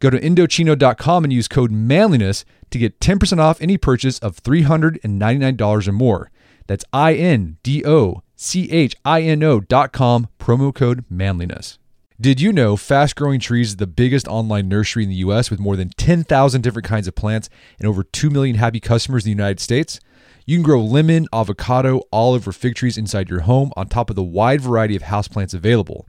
Go 0.00 0.08
to 0.10 0.18
Indochino.com 0.18 1.24
and 1.24 1.32
use 1.32 1.46
code 1.46 1.70
manliness 1.70 2.44
to 2.70 2.78
get 2.78 2.98
10% 3.00 3.38
off 3.38 3.60
any 3.60 3.76
purchase 3.76 4.18
of 4.20 4.42
$399 4.42 5.88
or 5.88 5.92
more. 5.92 6.30
That's 6.66 6.84
I 6.92 7.14
N 7.14 7.58
D 7.62 7.84
O 7.84 8.22
C 8.34 8.70
H 8.70 8.96
I 9.04 9.22
N 9.22 9.42
O.com, 9.42 10.28
promo 10.38 10.74
code 10.74 11.04
manliness. 11.10 11.78
Did 12.18 12.40
you 12.40 12.52
know 12.52 12.76
Fast 12.76 13.16
Growing 13.16 13.40
Trees 13.40 13.68
is 13.70 13.76
the 13.76 13.86
biggest 13.86 14.28
online 14.28 14.68
nursery 14.68 15.04
in 15.04 15.10
the 15.10 15.16
US 15.16 15.50
with 15.50 15.58
more 15.58 15.76
than 15.76 15.90
10,000 15.90 16.60
different 16.60 16.86
kinds 16.86 17.08
of 17.08 17.14
plants 17.14 17.48
and 17.78 17.88
over 17.88 18.02
2 18.02 18.30
million 18.30 18.56
happy 18.56 18.80
customers 18.80 19.24
in 19.24 19.28
the 19.28 19.36
United 19.36 19.60
States? 19.60 20.00
You 20.46 20.56
can 20.56 20.62
grow 20.62 20.80
lemon, 20.80 21.28
avocado, 21.32 22.02
olive, 22.12 22.46
or 22.46 22.52
fig 22.52 22.74
trees 22.74 22.98
inside 22.98 23.30
your 23.30 23.40
home 23.40 23.72
on 23.76 23.88
top 23.88 24.10
of 24.10 24.16
the 24.16 24.22
wide 24.22 24.60
variety 24.60 24.96
of 24.96 25.02
houseplants 25.02 25.54
available. 25.54 26.08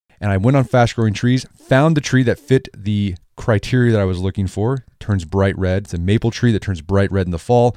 And 0.21 0.31
I 0.31 0.37
went 0.37 0.55
on 0.55 0.63
fast 0.63 0.95
growing 0.95 1.13
trees, 1.13 1.45
found 1.55 1.97
the 1.97 2.01
tree 2.01 2.23
that 2.23 2.39
fit 2.39 2.69
the 2.77 3.15
criteria 3.35 3.91
that 3.91 3.99
I 3.99 4.05
was 4.05 4.19
looking 4.19 4.47
for, 4.47 4.85
turns 4.99 5.25
bright 5.25 5.57
red. 5.57 5.85
It's 5.85 5.93
a 5.95 5.97
maple 5.97 6.29
tree 6.29 6.51
that 6.51 6.61
turns 6.61 6.81
bright 6.81 7.11
red 7.11 7.25
in 7.25 7.31
the 7.31 7.39
fall. 7.39 7.75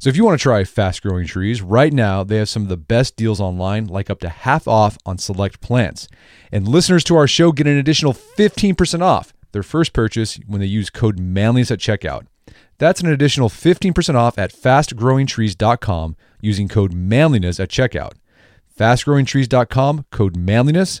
So 0.00 0.10
if 0.10 0.16
you 0.16 0.24
want 0.24 0.38
to 0.38 0.42
try 0.42 0.64
fast 0.64 1.02
growing 1.02 1.26
trees, 1.26 1.62
right 1.62 1.92
now 1.92 2.24
they 2.24 2.36
have 2.36 2.48
some 2.48 2.62
of 2.62 2.68
the 2.68 2.76
best 2.76 3.16
deals 3.16 3.40
online, 3.40 3.86
like 3.86 4.10
up 4.10 4.20
to 4.20 4.28
half 4.28 4.66
off 4.66 4.98
on 5.06 5.18
select 5.18 5.60
plants. 5.60 6.08
And 6.50 6.66
listeners 6.66 7.04
to 7.04 7.16
our 7.16 7.28
show 7.28 7.52
get 7.52 7.68
an 7.68 7.78
additional 7.78 8.12
15% 8.12 9.00
off 9.00 9.32
their 9.52 9.62
first 9.62 9.92
purchase 9.92 10.38
when 10.46 10.60
they 10.60 10.66
use 10.66 10.90
code 10.90 11.20
manliness 11.20 11.70
at 11.70 11.78
checkout. 11.78 12.26
That's 12.78 13.00
an 13.00 13.08
additional 13.08 13.48
15% 13.48 14.16
off 14.16 14.36
at 14.36 14.52
fastgrowingtrees.com 14.52 16.16
using 16.40 16.68
code 16.68 16.92
manliness 16.92 17.60
at 17.60 17.70
checkout. 17.70 18.12
Fastgrowingtrees.com, 18.76 20.06
code 20.10 20.36
manliness, 20.36 21.00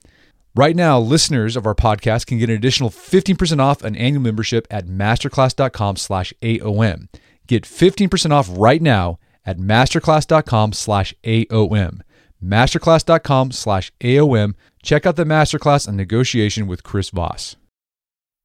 Right 0.53 0.75
now, 0.75 0.99
listeners 0.99 1.55
of 1.55 1.65
our 1.65 1.75
podcast 1.75 2.25
can 2.25 2.37
get 2.37 2.49
an 2.49 2.55
additional 2.55 2.89
15% 2.89 3.59
off 3.59 3.83
an 3.83 3.95
annual 3.95 4.21
membership 4.21 4.67
at 4.69 4.85
masterclass.com 4.85 5.95
slash 5.95 6.33
AOM. 6.41 7.07
Get 7.47 7.63
15% 7.63 8.31
off 8.31 8.49
right 8.51 8.81
now 8.81 9.17
at 9.45 9.57
masterclass.com 9.57 10.73
slash 10.73 11.13
AOM. 11.23 12.01
Masterclass.com 12.43 13.51
slash 13.51 13.91
AOM 14.01 14.53
Check 14.83 15.05
out 15.05 15.15
the 15.15 15.25
masterclass 15.25 15.87
on 15.87 15.95
negotiation 15.95 16.67
with 16.67 16.83
Chris 16.83 17.09
Voss. 17.09 17.55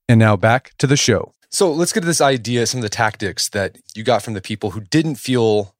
And 0.08 0.18
now 0.18 0.36
back 0.36 0.72
to 0.78 0.86
the 0.86 0.96
show. 0.96 1.32
So 1.50 1.72
let's 1.72 1.92
get 1.92 2.00
to 2.00 2.06
this 2.06 2.20
idea, 2.20 2.66
some 2.66 2.78
of 2.78 2.82
the 2.82 2.88
tactics 2.88 3.48
that 3.50 3.78
you 3.94 4.04
got 4.04 4.22
from 4.22 4.34
the 4.34 4.40
people 4.40 4.70
who 4.72 4.80
didn't 4.80 5.14
feel 5.16 5.74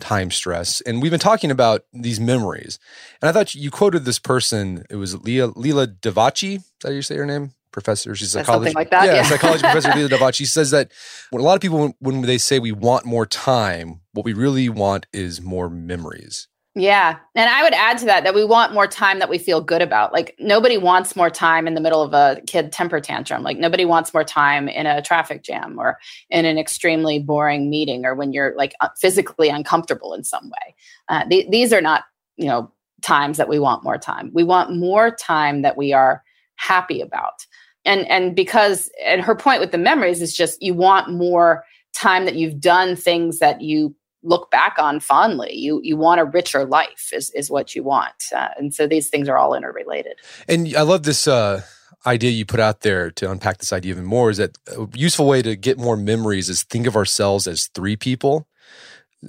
time 0.00 0.30
stress. 0.30 0.80
And 0.82 1.00
we've 1.00 1.10
been 1.10 1.20
talking 1.20 1.50
about 1.50 1.84
these 1.92 2.20
memories. 2.20 2.78
And 3.22 3.28
I 3.28 3.32
thought 3.32 3.54
you 3.54 3.70
quoted 3.70 4.04
this 4.04 4.18
person. 4.18 4.84
It 4.90 4.96
was 4.96 5.22
Leah, 5.22 5.48
Lila 5.48 5.86
Davachi. 5.86 6.56
Is 6.56 6.72
that 6.82 6.88
how 6.88 6.94
you 6.94 7.02
say 7.02 7.16
her 7.16 7.26
name? 7.26 7.52
Professor. 7.70 8.14
She's 8.14 8.34
a 8.34 8.38
psychology. 8.40 8.66
Something 8.66 8.74
like 8.74 8.90
that. 8.90 9.06
Yeah, 9.06 9.14
yeah. 9.14 9.22
psychology 9.24 9.62
professor 9.70 9.92
Lila 9.94 10.08
Davachi. 10.08 10.36
She 10.36 10.46
says 10.46 10.70
that 10.70 10.90
when 11.30 11.40
a 11.40 11.44
lot 11.44 11.54
of 11.54 11.60
people, 11.60 11.78
when, 11.78 11.94
when 11.98 12.22
they 12.22 12.38
say 12.38 12.58
we 12.58 12.72
want 12.72 13.04
more 13.04 13.26
time, 13.26 14.00
what 14.12 14.24
we 14.24 14.32
really 14.32 14.68
want 14.68 15.06
is 15.12 15.40
more 15.40 15.68
memories. 15.68 16.48
Yeah. 16.76 17.18
And 17.36 17.48
I 17.48 17.62
would 17.62 17.72
add 17.72 17.98
to 17.98 18.06
that 18.06 18.24
that 18.24 18.34
we 18.34 18.44
want 18.44 18.74
more 18.74 18.88
time 18.88 19.20
that 19.20 19.30
we 19.30 19.38
feel 19.38 19.60
good 19.60 19.80
about. 19.80 20.12
Like 20.12 20.34
nobody 20.40 20.76
wants 20.76 21.14
more 21.14 21.30
time 21.30 21.68
in 21.68 21.74
the 21.74 21.80
middle 21.80 22.02
of 22.02 22.12
a 22.14 22.40
kid 22.48 22.72
temper 22.72 22.98
tantrum. 22.98 23.44
Like 23.44 23.58
nobody 23.58 23.84
wants 23.84 24.12
more 24.12 24.24
time 24.24 24.68
in 24.68 24.84
a 24.86 25.00
traffic 25.00 25.44
jam 25.44 25.78
or 25.78 25.98
in 26.30 26.44
an 26.44 26.58
extremely 26.58 27.20
boring 27.20 27.70
meeting 27.70 28.04
or 28.04 28.16
when 28.16 28.32
you're 28.32 28.56
like 28.56 28.74
physically 28.96 29.48
uncomfortable 29.48 30.14
in 30.14 30.24
some 30.24 30.46
way. 30.46 30.74
Uh, 31.08 31.24
th- 31.28 31.48
these 31.48 31.72
are 31.72 31.80
not, 31.80 32.04
you 32.36 32.46
know, 32.46 32.72
times 33.02 33.36
that 33.36 33.48
we 33.48 33.60
want 33.60 33.84
more 33.84 33.98
time. 33.98 34.30
We 34.34 34.42
want 34.42 34.74
more 34.74 35.14
time 35.14 35.62
that 35.62 35.76
we 35.76 35.92
are 35.92 36.24
happy 36.56 37.00
about. 37.00 37.46
And 37.84 38.08
and 38.10 38.34
because 38.34 38.90
and 39.04 39.20
her 39.20 39.36
point 39.36 39.60
with 39.60 39.70
the 39.70 39.78
memories 39.78 40.20
is 40.20 40.34
just 40.34 40.60
you 40.60 40.74
want 40.74 41.12
more 41.12 41.64
time 41.94 42.24
that 42.24 42.34
you've 42.34 42.58
done 42.58 42.96
things 42.96 43.38
that 43.38 43.60
you 43.60 43.94
look 44.24 44.50
back 44.50 44.76
on 44.78 44.98
fondly. 44.98 45.54
You 45.54 45.80
you 45.84 45.96
want 45.96 46.20
a 46.20 46.24
richer 46.24 46.64
life 46.64 47.10
is 47.12 47.30
is 47.30 47.50
what 47.50 47.76
you 47.76 47.84
want, 47.84 48.24
uh, 48.34 48.48
and 48.58 48.74
so 48.74 48.86
these 48.86 49.08
things 49.08 49.28
are 49.28 49.38
all 49.38 49.54
interrelated. 49.54 50.14
And 50.48 50.74
I 50.76 50.82
love 50.82 51.04
this 51.04 51.28
uh, 51.28 51.62
idea 52.06 52.30
you 52.30 52.46
put 52.46 52.60
out 52.60 52.80
there 52.80 53.10
to 53.12 53.30
unpack 53.30 53.58
this 53.58 53.72
idea 53.72 53.92
even 53.92 54.04
more. 54.04 54.30
Is 54.30 54.38
that 54.38 54.58
a 54.68 54.88
useful 54.94 55.26
way 55.26 55.42
to 55.42 55.54
get 55.54 55.78
more 55.78 55.96
memories? 55.96 56.48
Is 56.48 56.64
think 56.64 56.86
of 56.86 56.96
ourselves 56.96 57.46
as 57.46 57.68
three 57.68 57.96
people. 57.96 58.48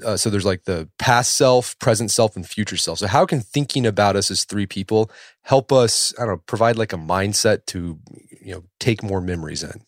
Uh, 0.03 0.17
so 0.17 0.29
there's 0.29 0.45
like 0.45 0.65
the 0.65 0.89
past 0.99 1.37
self, 1.37 1.77
present 1.79 2.11
self, 2.11 2.35
and 2.35 2.45
future 2.45 2.75
self. 2.75 2.99
So 2.99 3.07
how 3.07 3.25
can 3.25 3.39
thinking 3.39 3.85
about 3.85 4.17
us 4.17 4.29
as 4.29 4.43
three 4.43 4.65
people 4.65 5.09
help 5.43 5.71
us? 5.71 6.13
I 6.17 6.25
don't 6.25 6.35
know, 6.35 6.41
provide 6.47 6.75
like 6.77 6.91
a 6.91 6.97
mindset 6.97 7.65
to 7.67 7.99
you 8.41 8.55
know 8.55 8.63
take 8.79 9.03
more 9.03 9.21
memories 9.21 9.63
in. 9.63 9.81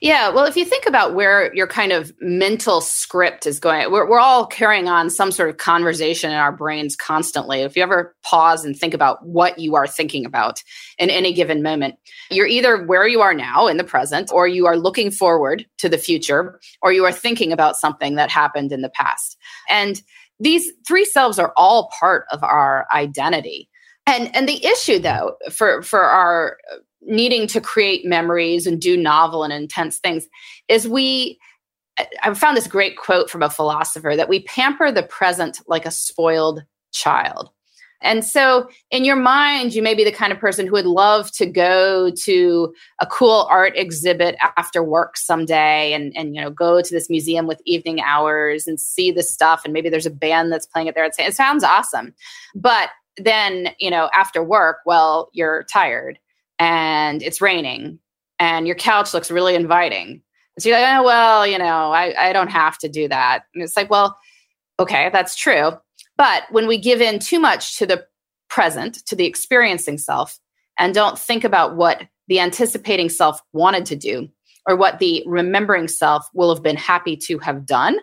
Yeah, 0.00 0.30
well, 0.30 0.44
if 0.44 0.56
you 0.56 0.64
think 0.64 0.86
about 0.86 1.14
where 1.14 1.52
your 1.54 1.66
kind 1.66 1.92
of 1.92 2.12
mental 2.20 2.80
script 2.80 3.46
is 3.46 3.58
going, 3.58 3.90
we're, 3.90 4.08
we're 4.08 4.20
all 4.20 4.46
carrying 4.46 4.88
on 4.88 5.10
some 5.10 5.32
sort 5.32 5.50
of 5.50 5.56
conversation 5.56 6.30
in 6.30 6.36
our 6.36 6.52
brains 6.52 6.94
constantly. 6.94 7.62
If 7.62 7.76
you 7.76 7.82
ever 7.82 8.14
pause 8.22 8.64
and 8.64 8.76
think 8.76 8.94
about 8.94 9.26
what 9.26 9.58
you 9.58 9.74
are 9.74 9.86
thinking 9.86 10.24
about 10.24 10.62
in 10.98 11.10
any 11.10 11.32
given 11.32 11.62
moment, 11.62 11.96
you're 12.30 12.46
either 12.46 12.84
where 12.84 13.08
you 13.08 13.20
are 13.20 13.34
now 13.34 13.66
in 13.66 13.76
the 13.76 13.84
present, 13.84 14.30
or 14.32 14.46
you 14.46 14.66
are 14.66 14.76
looking 14.76 15.10
forward 15.10 15.66
to 15.78 15.88
the 15.88 15.98
future, 15.98 16.60
or 16.80 16.92
you 16.92 17.04
are 17.04 17.12
thinking 17.12 17.52
about 17.52 17.76
something 17.76 18.14
that 18.14 18.30
happened 18.30 18.70
in 18.70 18.82
the 18.82 18.90
past. 18.90 19.36
And 19.68 20.00
these 20.38 20.70
three 20.86 21.04
selves 21.04 21.38
are 21.38 21.52
all 21.56 21.90
part 21.98 22.26
of 22.30 22.44
our 22.44 22.86
identity. 22.94 23.68
And, 24.06 24.34
and 24.34 24.48
the 24.48 24.64
issue 24.64 24.98
though 24.98 25.36
for 25.50 25.82
for 25.82 26.00
our 26.00 26.56
needing 27.02 27.46
to 27.48 27.60
create 27.60 28.04
memories 28.04 28.66
and 28.66 28.80
do 28.80 28.96
novel 28.96 29.44
and 29.44 29.52
intense 29.52 29.98
things 29.98 30.26
is 30.68 30.88
we 30.88 31.38
I 32.22 32.32
found 32.34 32.56
this 32.56 32.66
great 32.66 32.96
quote 32.96 33.28
from 33.28 33.42
a 33.42 33.50
philosopher 33.50 34.14
that 34.16 34.28
we 34.28 34.44
pamper 34.44 34.92
the 34.92 35.02
present 35.02 35.60
like 35.66 35.84
a 35.84 35.90
spoiled 35.90 36.64
child. 36.92 37.50
And 38.00 38.24
so 38.24 38.68
in 38.92 39.04
your 39.04 39.16
mind, 39.16 39.74
you 39.74 39.82
may 39.82 39.94
be 39.94 40.04
the 40.04 40.12
kind 40.12 40.32
of 40.32 40.38
person 40.38 40.66
who 40.66 40.72
would 40.72 40.86
love 40.86 41.32
to 41.32 41.46
go 41.46 42.12
to 42.22 42.72
a 43.00 43.06
cool 43.06 43.48
art 43.50 43.72
exhibit 43.76 44.36
after 44.56 44.84
work 44.84 45.16
someday 45.16 45.92
and, 45.92 46.16
and 46.16 46.34
you 46.34 46.40
know, 46.40 46.50
go 46.50 46.80
to 46.80 46.94
this 46.94 47.10
museum 47.10 47.48
with 47.48 47.60
evening 47.64 48.00
hours 48.00 48.68
and 48.68 48.80
see 48.80 49.10
this 49.10 49.30
stuff. 49.30 49.62
And 49.64 49.72
maybe 49.72 49.88
there's 49.88 50.06
a 50.06 50.10
band 50.10 50.52
that's 50.52 50.66
playing 50.66 50.86
it 50.86 50.94
there. 50.94 51.04
It 51.04 51.34
sounds 51.34 51.64
awesome. 51.64 52.14
But 52.54 52.90
then, 53.16 53.70
you 53.80 53.90
know, 53.90 54.08
after 54.14 54.44
work, 54.44 54.78
well, 54.86 55.30
you're 55.32 55.64
tired 55.64 56.20
and 56.58 57.22
it's 57.22 57.40
raining 57.40 57.98
and 58.38 58.66
your 58.66 58.76
couch 58.76 59.14
looks 59.14 59.30
really 59.30 59.54
inviting. 59.54 60.22
So 60.58 60.68
you're 60.68 60.78
like, 60.78 60.98
oh, 60.98 61.04
well, 61.04 61.46
you 61.46 61.58
know, 61.58 61.92
I, 61.92 62.30
I 62.30 62.32
don't 62.32 62.50
have 62.50 62.78
to 62.78 62.88
do 62.88 63.08
that. 63.08 63.44
And 63.54 63.62
it's 63.62 63.76
like, 63.76 63.90
well, 63.90 64.18
Okay, 64.80 65.10
that's 65.12 65.34
true. 65.34 65.72
But 66.16 66.44
when 66.50 66.66
we 66.66 66.78
give 66.78 67.00
in 67.00 67.18
too 67.18 67.40
much 67.40 67.76
to 67.78 67.86
the 67.86 68.06
present, 68.48 69.04
to 69.06 69.16
the 69.16 69.26
experiencing 69.26 69.98
self, 69.98 70.38
and 70.78 70.94
don't 70.94 71.18
think 71.18 71.44
about 71.44 71.76
what 71.76 72.02
the 72.28 72.40
anticipating 72.40 73.08
self 73.08 73.40
wanted 73.52 73.86
to 73.86 73.96
do 73.96 74.28
or 74.66 74.76
what 74.76 74.98
the 74.98 75.22
remembering 75.26 75.88
self 75.88 76.26
will 76.34 76.54
have 76.54 76.62
been 76.62 76.76
happy 76.76 77.16
to 77.16 77.38
have 77.38 77.66
done, 77.66 77.98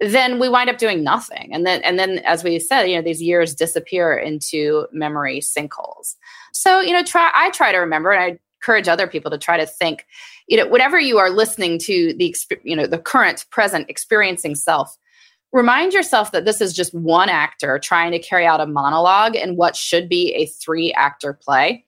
then 0.00 0.38
we 0.38 0.48
wind 0.48 0.70
up 0.70 0.78
doing 0.78 1.04
nothing. 1.04 1.50
And 1.52 1.66
then 1.66 1.82
and 1.82 1.98
then 1.98 2.18
as 2.20 2.42
we 2.42 2.58
said, 2.58 2.84
you 2.84 2.96
know, 2.96 3.02
these 3.02 3.22
years 3.22 3.54
disappear 3.54 4.14
into 4.14 4.86
memory 4.92 5.40
sinkholes. 5.40 6.16
So, 6.52 6.80
you 6.80 6.92
know, 6.92 7.02
try 7.02 7.30
I 7.34 7.50
try 7.50 7.70
to 7.70 7.78
remember 7.78 8.10
and 8.10 8.22
I 8.22 8.38
encourage 8.60 8.88
other 8.88 9.06
people 9.06 9.30
to 9.30 9.38
try 9.38 9.58
to 9.58 9.66
think, 9.66 10.06
you 10.48 10.56
know, 10.56 10.66
whatever 10.66 10.98
you 10.98 11.18
are 11.18 11.30
listening 11.30 11.78
to 11.80 12.14
the 12.14 12.34
you 12.64 12.74
know, 12.74 12.86
the 12.86 12.98
current 12.98 13.44
present 13.50 13.90
experiencing 13.90 14.54
self, 14.54 14.96
remind 15.52 15.92
yourself 15.92 16.32
that 16.32 16.46
this 16.46 16.62
is 16.62 16.72
just 16.72 16.94
one 16.94 17.28
actor 17.28 17.78
trying 17.78 18.12
to 18.12 18.18
carry 18.18 18.46
out 18.46 18.60
a 18.60 18.66
monologue 18.66 19.36
in 19.36 19.56
what 19.56 19.76
should 19.76 20.08
be 20.08 20.32
a 20.34 20.46
three 20.46 20.92
actor 20.94 21.34
play. 21.34 21.84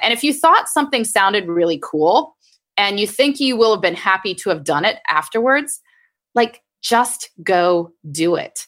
And 0.00 0.12
if 0.12 0.22
you 0.22 0.34
thought 0.34 0.68
something 0.68 1.04
sounded 1.04 1.46
really 1.46 1.80
cool 1.82 2.36
and 2.76 3.00
you 3.00 3.06
think 3.06 3.40
you 3.40 3.56
will 3.56 3.72
have 3.72 3.80
been 3.80 3.94
happy 3.94 4.34
to 4.34 4.50
have 4.50 4.64
done 4.64 4.84
it 4.84 4.98
afterwards, 5.08 5.80
like 6.34 6.63
just 6.84 7.30
go 7.42 7.92
do 8.10 8.36
it. 8.36 8.66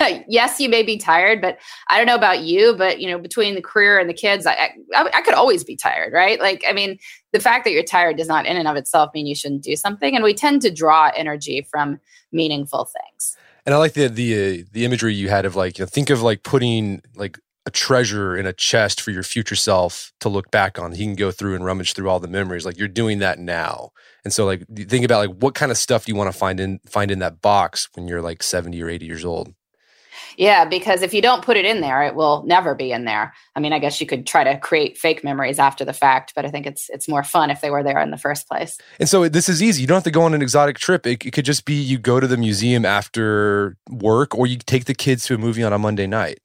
yes, 0.28 0.58
you 0.58 0.68
may 0.68 0.82
be 0.82 0.96
tired, 0.96 1.40
but 1.40 1.58
I 1.88 1.98
don't 1.98 2.06
know 2.06 2.14
about 2.14 2.40
you, 2.40 2.74
but 2.76 3.00
you 3.00 3.10
know, 3.10 3.18
between 3.18 3.54
the 3.54 3.62
career 3.62 3.98
and 3.98 4.08
the 4.08 4.14
kids, 4.14 4.46
I, 4.46 4.74
I, 4.94 5.10
I 5.14 5.20
could 5.20 5.34
always 5.34 5.62
be 5.62 5.76
tired, 5.76 6.12
right? 6.12 6.40
Like, 6.40 6.64
I 6.66 6.72
mean, 6.72 6.98
the 7.32 7.40
fact 7.40 7.64
that 7.64 7.72
you're 7.72 7.82
tired 7.82 8.16
does 8.16 8.28
not 8.28 8.46
in 8.46 8.56
and 8.56 8.66
of 8.66 8.76
itself 8.76 9.10
mean 9.14 9.26
you 9.26 9.34
shouldn't 9.34 9.62
do 9.62 9.76
something. 9.76 10.14
And 10.14 10.24
we 10.24 10.32
tend 10.32 10.62
to 10.62 10.70
draw 10.70 11.10
energy 11.14 11.66
from 11.70 12.00
meaningful 12.32 12.86
things. 12.86 13.36
And 13.66 13.74
I 13.74 13.78
like 13.78 13.92
the 13.92 14.08
the 14.08 14.34
uh, 14.34 14.64
the 14.72 14.84
imagery 14.84 15.14
you 15.14 15.28
had 15.28 15.44
of 15.44 15.54
like 15.54 15.78
you 15.78 15.84
know, 15.84 15.88
think 15.88 16.10
of 16.10 16.22
like 16.22 16.42
putting 16.42 17.02
like 17.14 17.38
a 17.64 17.70
treasure 17.70 18.36
in 18.36 18.46
a 18.46 18.52
chest 18.52 19.00
for 19.00 19.10
your 19.10 19.22
future 19.22 19.54
self 19.54 20.12
to 20.20 20.28
look 20.28 20.50
back 20.50 20.78
on. 20.78 20.92
He 20.92 21.04
can 21.04 21.14
go 21.14 21.30
through 21.30 21.54
and 21.54 21.64
rummage 21.64 21.92
through 21.92 22.08
all 22.08 22.20
the 22.20 22.28
memories. 22.28 22.66
Like 22.66 22.78
you're 22.78 22.88
doing 22.88 23.20
that 23.20 23.38
now. 23.38 23.90
And 24.24 24.32
so 24.32 24.44
like 24.44 24.66
think 24.68 25.04
about 25.04 25.28
like 25.28 25.36
what 25.38 25.54
kind 25.54 25.70
of 25.70 25.78
stuff 25.78 26.04
do 26.04 26.12
you 26.12 26.16
want 26.16 26.32
to 26.32 26.36
find 26.36 26.58
in 26.58 26.80
find 26.86 27.10
in 27.10 27.20
that 27.20 27.40
box 27.40 27.88
when 27.94 28.08
you're 28.08 28.22
like 28.22 28.42
70 28.42 28.82
or 28.82 28.88
80 28.88 29.06
years 29.06 29.24
old? 29.24 29.54
Yeah, 30.36 30.64
because 30.64 31.02
if 31.02 31.12
you 31.12 31.20
don't 31.20 31.44
put 31.44 31.56
it 31.56 31.64
in 31.64 31.80
there, 31.80 32.02
it 32.02 32.14
will 32.14 32.42
never 32.44 32.74
be 32.74 32.92
in 32.92 33.04
there. 33.04 33.34
I 33.54 33.60
mean, 33.60 33.72
I 33.72 33.78
guess 33.78 34.00
you 34.00 34.06
could 34.06 34.26
try 34.26 34.44
to 34.44 34.58
create 34.58 34.96
fake 34.96 35.22
memories 35.22 35.58
after 35.58 35.84
the 35.84 35.92
fact, 35.92 36.32
but 36.34 36.44
I 36.44 36.50
think 36.50 36.66
it's 36.66 36.88
it's 36.90 37.08
more 37.08 37.22
fun 37.22 37.50
if 37.50 37.60
they 37.60 37.70
were 37.70 37.82
there 37.82 38.00
in 38.00 38.10
the 38.10 38.18
first 38.18 38.48
place. 38.48 38.78
And 38.98 39.08
so 39.08 39.28
this 39.28 39.48
is 39.48 39.62
easy. 39.62 39.82
You 39.82 39.86
don't 39.86 39.96
have 39.96 40.04
to 40.04 40.10
go 40.10 40.22
on 40.22 40.34
an 40.34 40.42
exotic 40.42 40.78
trip. 40.78 41.06
It, 41.06 41.24
it 41.24 41.32
could 41.32 41.44
just 41.44 41.64
be 41.64 41.74
you 41.74 41.98
go 41.98 42.20
to 42.20 42.26
the 42.26 42.36
museum 42.36 42.84
after 42.84 43.76
work, 43.90 44.34
or 44.34 44.46
you 44.46 44.58
take 44.58 44.86
the 44.86 44.94
kids 44.94 45.24
to 45.26 45.34
a 45.34 45.38
movie 45.38 45.62
on 45.62 45.72
a 45.72 45.78
Monday 45.78 46.06
night. 46.06 46.40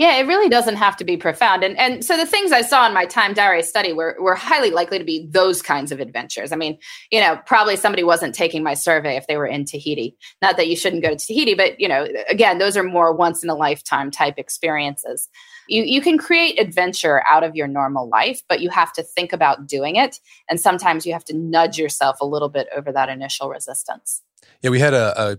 Yeah, 0.00 0.16
it 0.16 0.26
really 0.26 0.48
doesn't 0.48 0.76
have 0.76 0.96
to 0.96 1.04
be 1.04 1.18
profound. 1.18 1.62
And 1.62 1.78
and 1.78 2.02
so 2.02 2.16
the 2.16 2.24
things 2.24 2.52
I 2.52 2.62
saw 2.62 2.86
in 2.86 2.94
my 2.94 3.04
time 3.04 3.34
diary 3.34 3.62
study 3.62 3.92
were 3.92 4.16
were 4.18 4.34
highly 4.34 4.70
likely 4.70 4.98
to 4.98 5.04
be 5.04 5.28
those 5.30 5.60
kinds 5.60 5.92
of 5.92 6.00
adventures. 6.00 6.52
I 6.52 6.56
mean, 6.56 6.78
you 7.10 7.20
know, 7.20 7.38
probably 7.44 7.76
somebody 7.76 8.02
wasn't 8.02 8.34
taking 8.34 8.62
my 8.62 8.72
survey 8.72 9.16
if 9.18 9.26
they 9.26 9.36
were 9.36 9.46
in 9.46 9.66
Tahiti. 9.66 10.16
Not 10.40 10.56
that 10.56 10.68
you 10.68 10.74
shouldn't 10.74 11.02
go 11.02 11.10
to 11.10 11.16
Tahiti, 11.16 11.52
but 11.52 11.78
you 11.78 11.86
know, 11.86 12.08
again, 12.30 12.56
those 12.56 12.78
are 12.78 12.82
more 12.82 13.14
once 13.14 13.44
in 13.44 13.50
a 13.50 13.54
lifetime 13.54 14.10
type 14.10 14.38
experiences. 14.38 15.28
You 15.68 15.82
you 15.82 16.00
can 16.00 16.16
create 16.16 16.58
adventure 16.58 17.22
out 17.28 17.44
of 17.44 17.54
your 17.54 17.68
normal 17.68 18.08
life, 18.08 18.40
but 18.48 18.62
you 18.62 18.70
have 18.70 18.94
to 18.94 19.02
think 19.02 19.34
about 19.34 19.66
doing 19.66 19.96
it. 19.96 20.18
And 20.48 20.58
sometimes 20.58 21.04
you 21.04 21.12
have 21.12 21.26
to 21.26 21.36
nudge 21.36 21.76
yourself 21.76 22.22
a 22.22 22.26
little 22.26 22.48
bit 22.48 22.68
over 22.74 22.90
that 22.90 23.10
initial 23.10 23.50
resistance. 23.50 24.22
Yeah, 24.62 24.70
we 24.70 24.78
had 24.78 24.94
a, 24.94 25.32
a 25.32 25.38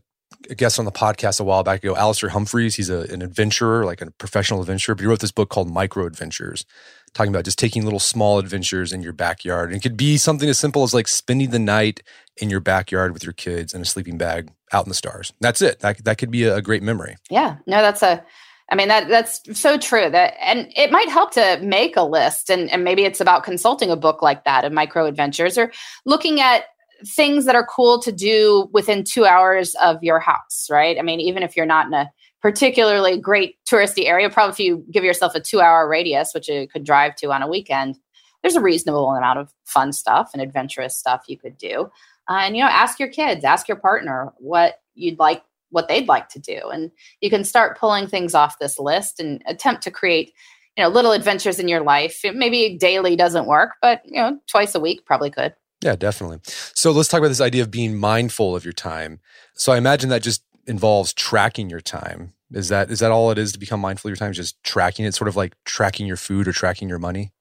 a 0.49 0.55
guest 0.55 0.79
on 0.79 0.85
the 0.85 0.91
podcast 0.91 1.39
a 1.39 1.43
while 1.43 1.63
back 1.63 1.83
ago, 1.83 1.95
Alastair 1.95 2.29
Humphreys. 2.29 2.75
He's 2.75 2.89
a, 2.89 3.01
an 3.11 3.21
adventurer, 3.21 3.85
like 3.85 4.01
a 4.01 4.11
professional 4.11 4.61
adventurer, 4.61 4.95
but 4.95 5.01
he 5.01 5.07
wrote 5.07 5.19
this 5.19 5.31
book 5.31 5.49
called 5.49 5.69
Micro 5.69 6.05
Adventures, 6.05 6.65
talking 7.13 7.31
about 7.31 7.45
just 7.45 7.59
taking 7.59 7.83
little 7.83 7.99
small 7.99 8.39
adventures 8.39 8.93
in 8.93 9.01
your 9.01 9.13
backyard. 9.13 9.69
And 9.69 9.77
it 9.77 9.81
could 9.81 9.97
be 9.97 10.17
something 10.17 10.49
as 10.49 10.59
simple 10.59 10.83
as 10.83 10.93
like 10.93 11.07
spending 11.07 11.51
the 11.51 11.59
night 11.59 12.01
in 12.37 12.49
your 12.49 12.59
backyard 12.59 13.13
with 13.13 13.23
your 13.23 13.33
kids 13.33 13.73
in 13.73 13.81
a 13.81 13.85
sleeping 13.85 14.17
bag 14.17 14.51
out 14.71 14.85
in 14.85 14.89
the 14.89 14.95
stars. 14.95 15.33
That's 15.41 15.61
it. 15.61 15.79
That, 15.79 16.03
that 16.05 16.17
could 16.17 16.31
be 16.31 16.45
a, 16.45 16.57
a 16.57 16.61
great 16.61 16.83
memory. 16.83 17.17
Yeah. 17.29 17.57
No, 17.67 17.81
that's 17.81 18.03
a, 18.03 18.23
I 18.71 18.75
mean 18.75 18.87
that 18.87 19.09
that's 19.09 19.59
so 19.59 19.77
true 19.77 20.09
that 20.09 20.35
and 20.39 20.71
it 20.77 20.91
might 20.91 21.09
help 21.09 21.31
to 21.31 21.59
make 21.61 21.97
a 21.97 22.03
list 22.03 22.49
and, 22.49 22.69
and 22.71 22.85
maybe 22.85 23.03
it's 23.03 23.19
about 23.19 23.43
consulting 23.43 23.91
a 23.91 23.97
book 23.97 24.21
like 24.21 24.45
that 24.45 24.63
of 24.63 24.71
micro 24.71 25.07
adventures 25.07 25.57
or 25.57 25.73
looking 26.05 26.39
at 26.39 26.63
things 27.05 27.45
that 27.45 27.55
are 27.55 27.65
cool 27.65 28.01
to 28.01 28.11
do 28.11 28.69
within 28.71 29.03
two 29.03 29.25
hours 29.25 29.75
of 29.75 30.03
your 30.03 30.19
house, 30.19 30.67
right? 30.69 30.97
I 30.97 31.01
mean, 31.01 31.19
even 31.19 31.43
if 31.43 31.55
you're 31.55 31.65
not 31.65 31.87
in 31.87 31.93
a 31.93 32.11
particularly 32.41 33.17
great 33.17 33.57
touristy 33.69 34.07
area, 34.07 34.29
probably 34.29 34.51
if 34.51 34.59
you 34.59 34.85
give 34.91 35.03
yourself 35.03 35.35
a 35.35 35.39
two 35.39 35.61
hour 35.61 35.87
radius, 35.87 36.33
which 36.33 36.49
you 36.49 36.67
could 36.67 36.83
drive 36.83 37.15
to 37.17 37.31
on 37.31 37.41
a 37.41 37.47
weekend, 37.47 37.97
there's 38.41 38.55
a 38.55 38.61
reasonable 38.61 39.11
amount 39.11 39.39
of 39.39 39.53
fun 39.65 39.93
stuff 39.93 40.31
and 40.33 40.41
adventurous 40.41 40.97
stuff 40.97 41.25
you 41.27 41.37
could 41.37 41.57
do. 41.57 41.89
Uh, 42.29 42.39
and, 42.41 42.55
you 42.55 42.63
know, 42.63 42.69
ask 42.69 42.99
your 42.99 43.09
kids, 43.09 43.43
ask 43.43 43.67
your 43.67 43.77
partner 43.77 44.31
what 44.37 44.79
you'd 44.95 45.19
like, 45.19 45.43
what 45.69 45.87
they'd 45.87 46.07
like 46.07 46.29
to 46.29 46.39
do. 46.39 46.59
And 46.71 46.91
you 47.21 47.29
can 47.29 47.43
start 47.43 47.77
pulling 47.77 48.07
things 48.07 48.33
off 48.33 48.59
this 48.59 48.79
list 48.79 49.19
and 49.19 49.41
attempt 49.45 49.83
to 49.83 49.91
create 49.91 50.33
you 50.77 50.83
know 50.83 50.89
little 50.89 51.11
adventures 51.11 51.59
in 51.59 51.67
your 51.67 51.81
life 51.81 52.21
maybe 52.33 52.77
daily 52.77 53.17
doesn't 53.17 53.45
work 53.45 53.71
but 53.81 54.01
you 54.05 54.21
know 54.21 54.39
twice 54.49 54.73
a 54.73 54.79
week 54.79 55.05
probably 55.05 55.29
could 55.29 55.53
yeah, 55.81 55.95
definitely. 55.95 56.39
So 56.43 56.91
let's 56.91 57.09
talk 57.09 57.19
about 57.19 57.29
this 57.29 57.41
idea 57.41 57.63
of 57.63 57.71
being 57.71 57.97
mindful 57.97 58.55
of 58.55 58.63
your 58.63 58.73
time. 58.73 59.19
So 59.53 59.71
I 59.71 59.77
imagine 59.77 60.09
that 60.09 60.21
just 60.21 60.43
involves 60.67 61.13
tracking 61.13 61.69
your 61.69 61.81
time. 61.81 62.33
Is 62.53 62.67
that 62.67 62.91
is 62.91 62.99
that 62.99 63.11
all 63.11 63.31
it 63.31 63.37
is 63.37 63.53
to 63.53 63.59
become 63.59 63.79
mindful 63.79 64.09
of 64.09 64.11
your 64.11 64.17
time? 64.17 64.33
Just 64.33 64.61
tracking 64.63 65.05
it, 65.05 65.15
sort 65.15 65.29
of 65.29 65.37
like 65.37 65.55
tracking 65.63 66.05
your 66.05 66.17
food 66.17 66.47
or 66.47 66.51
tracking 66.51 66.89
your 66.89 66.99
money. 66.99 67.31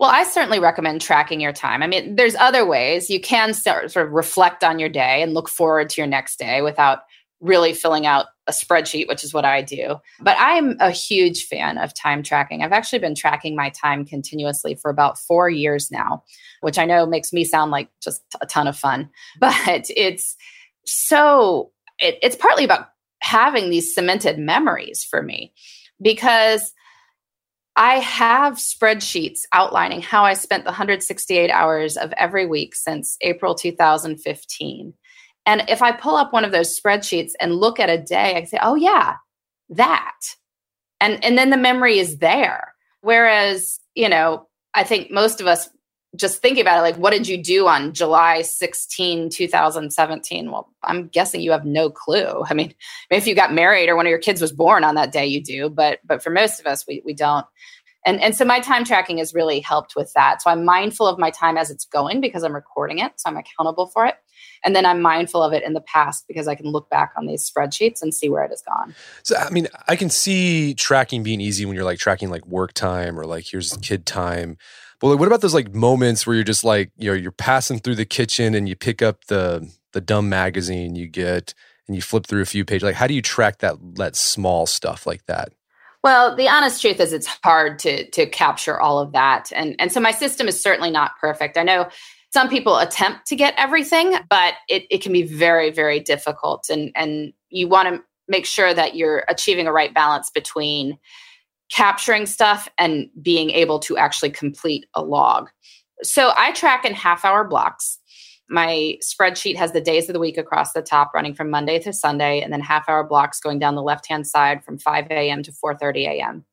Well, 0.00 0.10
I 0.10 0.24
certainly 0.24 0.58
recommend 0.58 1.02
tracking 1.02 1.40
your 1.40 1.52
time. 1.52 1.82
I 1.82 1.86
mean, 1.86 2.16
there's 2.16 2.34
other 2.36 2.64
ways 2.64 3.10
you 3.10 3.20
can 3.20 3.52
start, 3.52 3.90
sort 3.92 4.06
of 4.06 4.12
reflect 4.12 4.64
on 4.64 4.78
your 4.78 4.88
day 4.88 5.22
and 5.22 5.34
look 5.34 5.50
forward 5.50 5.90
to 5.90 6.00
your 6.00 6.08
next 6.08 6.38
day 6.38 6.62
without 6.62 7.00
really 7.44 7.74
filling 7.74 8.06
out 8.06 8.26
a 8.46 8.52
spreadsheet, 8.52 9.06
which 9.06 9.22
is 9.22 9.34
what 9.34 9.44
I 9.44 9.60
do. 9.60 9.96
But 10.20 10.36
I'm 10.40 10.76
a 10.80 10.90
huge 10.90 11.44
fan 11.44 11.76
of 11.76 11.92
time 11.94 12.22
tracking. 12.22 12.62
I've 12.62 12.72
actually 12.72 13.00
been 13.00 13.14
tracking 13.14 13.54
my 13.54 13.68
time 13.68 14.06
continuously 14.06 14.74
for 14.74 14.90
about 14.90 15.18
four 15.18 15.50
years 15.50 15.90
now, 15.90 16.24
which 16.62 16.78
I 16.78 16.86
know 16.86 17.04
makes 17.04 17.34
me 17.34 17.44
sound 17.44 17.70
like 17.70 17.90
just 18.02 18.22
a 18.40 18.46
ton 18.46 18.66
of 18.66 18.76
fun. 18.76 19.10
But 19.40 19.90
it's 19.94 20.36
so, 20.86 21.70
it, 21.98 22.18
it's 22.22 22.36
partly 22.36 22.64
about 22.64 22.88
having 23.20 23.68
these 23.68 23.94
cemented 23.94 24.38
memories 24.38 25.04
for 25.04 25.22
me 25.22 25.52
because 26.00 26.72
I 27.76 27.96
have 27.96 28.54
spreadsheets 28.54 29.40
outlining 29.52 30.00
how 30.00 30.24
I 30.24 30.34
spent 30.34 30.64
the 30.64 30.70
168 30.70 31.50
hours 31.50 31.96
of 31.96 32.12
every 32.16 32.46
week 32.46 32.74
since 32.74 33.18
April 33.20 33.54
2015. 33.54 34.94
And 35.46 35.64
if 35.68 35.82
I 35.82 35.92
pull 35.92 36.16
up 36.16 36.32
one 36.32 36.44
of 36.44 36.52
those 36.52 36.78
spreadsheets 36.78 37.32
and 37.40 37.56
look 37.56 37.78
at 37.78 37.90
a 37.90 37.98
day, 37.98 38.36
I 38.36 38.44
say, 38.44 38.58
oh, 38.62 38.74
yeah, 38.74 39.16
that. 39.70 40.20
And, 41.00 41.22
and 41.24 41.36
then 41.36 41.50
the 41.50 41.56
memory 41.56 41.98
is 41.98 42.18
there. 42.18 42.74
Whereas, 43.02 43.78
you 43.94 44.08
know, 44.08 44.48
I 44.72 44.84
think 44.84 45.10
most 45.10 45.40
of 45.40 45.46
us 45.46 45.68
just 46.16 46.40
thinking 46.40 46.62
about 46.62 46.78
it, 46.78 46.82
like, 46.82 46.96
what 46.96 47.10
did 47.10 47.26
you 47.26 47.42
do 47.42 47.66
on 47.66 47.92
July 47.92 48.42
16, 48.42 49.30
2017? 49.30 50.50
Well, 50.50 50.70
I'm 50.82 51.08
guessing 51.08 51.40
you 51.40 51.50
have 51.50 51.64
no 51.64 51.90
clue. 51.90 52.44
I 52.48 52.54
mean, 52.54 52.74
if 53.10 53.26
you 53.26 53.34
got 53.34 53.52
married 53.52 53.88
or 53.88 53.96
one 53.96 54.06
of 54.06 54.10
your 54.10 54.18
kids 54.18 54.40
was 54.40 54.52
born 54.52 54.84
on 54.84 54.94
that 54.94 55.12
day, 55.12 55.26
you 55.26 55.42
do, 55.42 55.68
but 55.68 56.00
but 56.04 56.22
for 56.22 56.30
most 56.30 56.60
of 56.60 56.66
us, 56.66 56.86
we 56.86 57.02
we 57.04 57.14
don't. 57.14 57.46
And 58.04 58.20
and 58.20 58.36
so 58.36 58.44
my 58.44 58.60
time 58.60 58.84
tracking 58.84 59.18
has 59.18 59.34
really 59.34 59.60
helped 59.60 59.94
with 59.96 60.12
that. 60.14 60.42
So 60.42 60.50
I'm 60.50 60.64
mindful 60.64 61.06
of 61.06 61.18
my 61.18 61.30
time 61.30 61.56
as 61.56 61.70
it's 61.70 61.84
going 61.84 62.20
because 62.20 62.42
I'm 62.42 62.54
recording 62.54 62.98
it, 62.98 63.12
so 63.16 63.30
I'm 63.30 63.36
accountable 63.36 63.86
for 63.86 64.06
it. 64.06 64.16
And 64.64 64.74
then 64.74 64.86
I'm 64.86 65.00
mindful 65.00 65.42
of 65.42 65.52
it 65.52 65.62
in 65.62 65.74
the 65.74 65.80
past 65.80 66.24
because 66.26 66.48
I 66.48 66.54
can 66.54 66.66
look 66.66 66.90
back 66.90 67.12
on 67.16 67.26
these 67.26 67.48
spreadsheets 67.48 68.02
and 68.02 68.14
see 68.14 68.28
where 68.28 68.42
it 68.42 68.50
has 68.50 68.62
gone. 68.62 68.94
So, 69.22 69.36
I 69.36 69.50
mean, 69.50 69.68
I 69.88 69.96
can 69.96 70.10
see 70.10 70.74
tracking 70.74 71.22
being 71.22 71.40
easy 71.40 71.64
when 71.64 71.74
you're 71.74 71.84
like 71.84 71.98
tracking 71.98 72.30
like 72.30 72.46
work 72.46 72.72
time 72.72 73.18
or 73.18 73.26
like 73.26 73.44
here's 73.44 73.76
kid 73.78 74.06
time. 74.06 74.58
But 75.00 75.08
like, 75.08 75.18
what 75.18 75.28
about 75.28 75.40
those 75.40 75.54
like 75.54 75.74
moments 75.74 76.26
where 76.26 76.34
you're 76.34 76.44
just 76.44 76.64
like, 76.64 76.90
you 76.96 77.10
know, 77.10 77.16
you're 77.16 77.32
passing 77.32 77.78
through 77.78 77.96
the 77.96 78.04
kitchen 78.04 78.54
and 78.54 78.68
you 78.68 78.76
pick 78.76 79.02
up 79.02 79.26
the 79.26 79.70
the 79.92 80.00
dumb 80.00 80.28
magazine 80.28 80.96
you 80.96 81.06
get 81.06 81.54
and 81.86 81.94
you 81.94 82.02
flip 82.02 82.26
through 82.26 82.42
a 82.42 82.46
few 82.46 82.64
pages. 82.64 82.82
Like, 82.82 82.96
how 82.96 83.06
do 83.06 83.14
you 83.14 83.22
track 83.22 83.58
that 83.58 83.76
that 83.96 84.16
small 84.16 84.66
stuff 84.66 85.06
like 85.06 85.24
that? 85.26 85.52
Well, 86.04 86.36
the 86.36 86.48
honest 86.48 86.80
truth 86.80 87.00
is 87.00 87.12
it's 87.12 87.26
hard 87.42 87.80
to 87.80 88.08
to 88.10 88.26
capture 88.26 88.80
all 88.80 89.00
of 89.00 89.12
that. 89.12 89.50
And 89.52 89.74
and 89.80 89.90
so 89.90 89.98
my 89.98 90.12
system 90.12 90.46
is 90.46 90.62
certainly 90.62 90.90
not 90.90 91.18
perfect. 91.20 91.56
I 91.56 91.64
know 91.64 91.88
some 92.34 92.48
people 92.48 92.78
attempt 92.78 93.26
to 93.28 93.36
get 93.36 93.54
everything, 93.56 94.16
but 94.28 94.54
it, 94.68 94.86
it 94.90 95.02
can 95.02 95.12
be 95.12 95.22
very, 95.22 95.70
very 95.70 96.00
difficult. 96.00 96.68
And, 96.68 96.90
and 96.96 97.32
you 97.48 97.68
want 97.68 97.88
to 97.88 98.02
make 98.26 98.44
sure 98.44 98.74
that 98.74 98.96
you're 98.96 99.24
achieving 99.28 99.68
a 99.68 99.72
right 99.72 99.94
balance 99.94 100.30
between 100.30 100.98
capturing 101.70 102.26
stuff 102.26 102.68
and 102.76 103.08
being 103.22 103.50
able 103.50 103.78
to 103.78 103.96
actually 103.96 104.30
complete 104.30 104.84
a 104.94 105.02
log. 105.02 105.48
So 106.02 106.32
I 106.36 106.50
track 106.50 106.84
in 106.84 106.92
half 106.92 107.24
hour 107.24 107.44
blocks. 107.44 108.00
My 108.48 108.98
spreadsheet 109.02 109.56
has 109.56 109.72
the 109.72 109.80
days 109.80 110.08
of 110.08 110.12
the 110.12 110.20
week 110.20 110.36
across 110.36 110.72
the 110.72 110.82
top 110.82 111.12
running 111.14 111.34
from 111.34 111.50
Monday 111.50 111.78
to 111.80 111.92
Sunday 111.92 112.40
and 112.40 112.52
then 112.52 112.60
half 112.60 112.88
hour 112.88 113.04
blocks 113.04 113.40
going 113.40 113.58
down 113.58 113.74
the 113.74 113.82
left-hand 113.82 114.26
side 114.26 114.64
from 114.64 114.78
5 114.78 115.06
a.m. 115.10 115.42
to 115.42 115.52
4:30 115.52 116.06
a.m. 116.08 116.44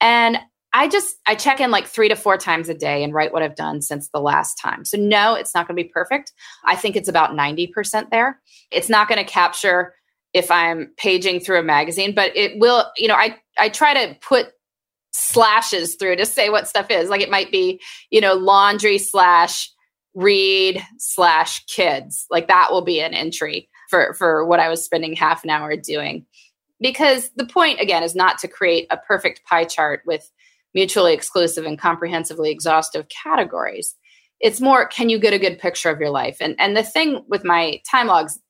And 0.00 0.38
I 0.72 0.88
just 0.88 1.16
I 1.26 1.34
check 1.34 1.60
in 1.60 1.70
like 1.70 1.86
3 1.86 2.10
to 2.10 2.16
4 2.16 2.36
times 2.36 2.68
a 2.68 2.74
day 2.74 3.02
and 3.02 3.14
write 3.14 3.32
what 3.32 3.42
I've 3.42 3.56
done 3.56 3.80
since 3.80 4.08
the 4.08 4.20
last 4.20 4.56
time. 4.56 4.84
So 4.84 4.98
no, 4.98 5.34
it's 5.34 5.54
not 5.54 5.66
going 5.66 5.76
to 5.76 5.82
be 5.82 5.88
perfect. 5.88 6.32
I 6.64 6.76
think 6.76 6.96
it's 6.96 7.08
about 7.08 7.30
90% 7.30 8.10
there. 8.10 8.40
It's 8.70 8.90
not 8.90 9.08
going 9.08 9.18
to 9.18 9.30
capture 9.30 9.94
if 10.34 10.50
I'm 10.50 10.92
paging 10.98 11.40
through 11.40 11.60
a 11.60 11.62
magazine, 11.62 12.14
but 12.14 12.36
it 12.36 12.58
will, 12.58 12.84
you 12.98 13.08
know, 13.08 13.14
I 13.14 13.38
I 13.58 13.70
try 13.70 13.94
to 13.94 14.18
put 14.20 14.48
slashes 15.12 15.94
through 15.94 16.16
to 16.16 16.26
say 16.26 16.50
what 16.50 16.68
stuff 16.68 16.90
is. 16.90 17.08
Like 17.08 17.22
it 17.22 17.30
might 17.30 17.50
be, 17.50 17.80
you 18.10 18.20
know, 18.20 18.34
laundry 18.34 18.98
slash 18.98 19.70
read 20.16 20.82
slash 20.96 21.64
kids. 21.66 22.26
Like 22.30 22.48
that 22.48 22.72
will 22.72 22.82
be 22.82 23.00
an 23.00 23.14
entry 23.14 23.68
for 23.88 24.14
for 24.14 24.44
what 24.44 24.58
I 24.58 24.68
was 24.68 24.82
spending 24.82 25.14
half 25.14 25.44
an 25.44 25.50
hour 25.50 25.76
doing. 25.76 26.26
Because 26.80 27.30
the 27.36 27.46
point 27.46 27.80
again 27.80 28.02
is 28.02 28.16
not 28.16 28.38
to 28.38 28.48
create 28.48 28.86
a 28.90 28.96
perfect 28.96 29.44
pie 29.44 29.64
chart 29.64 30.02
with 30.06 30.28
mutually 30.74 31.12
exclusive 31.14 31.64
and 31.64 31.78
comprehensively 31.78 32.50
exhaustive 32.50 33.06
categories. 33.08 33.94
It's 34.40 34.60
more 34.60 34.86
can 34.88 35.10
you 35.10 35.18
get 35.18 35.34
a 35.34 35.38
good 35.38 35.58
picture 35.58 35.90
of 35.90 36.00
your 36.00 36.10
life? 36.10 36.38
And 36.40 36.56
and 36.58 36.74
the 36.74 36.82
thing 36.82 37.22
with 37.28 37.44
my 37.44 37.80
time 37.88 38.08
logs 38.08 38.40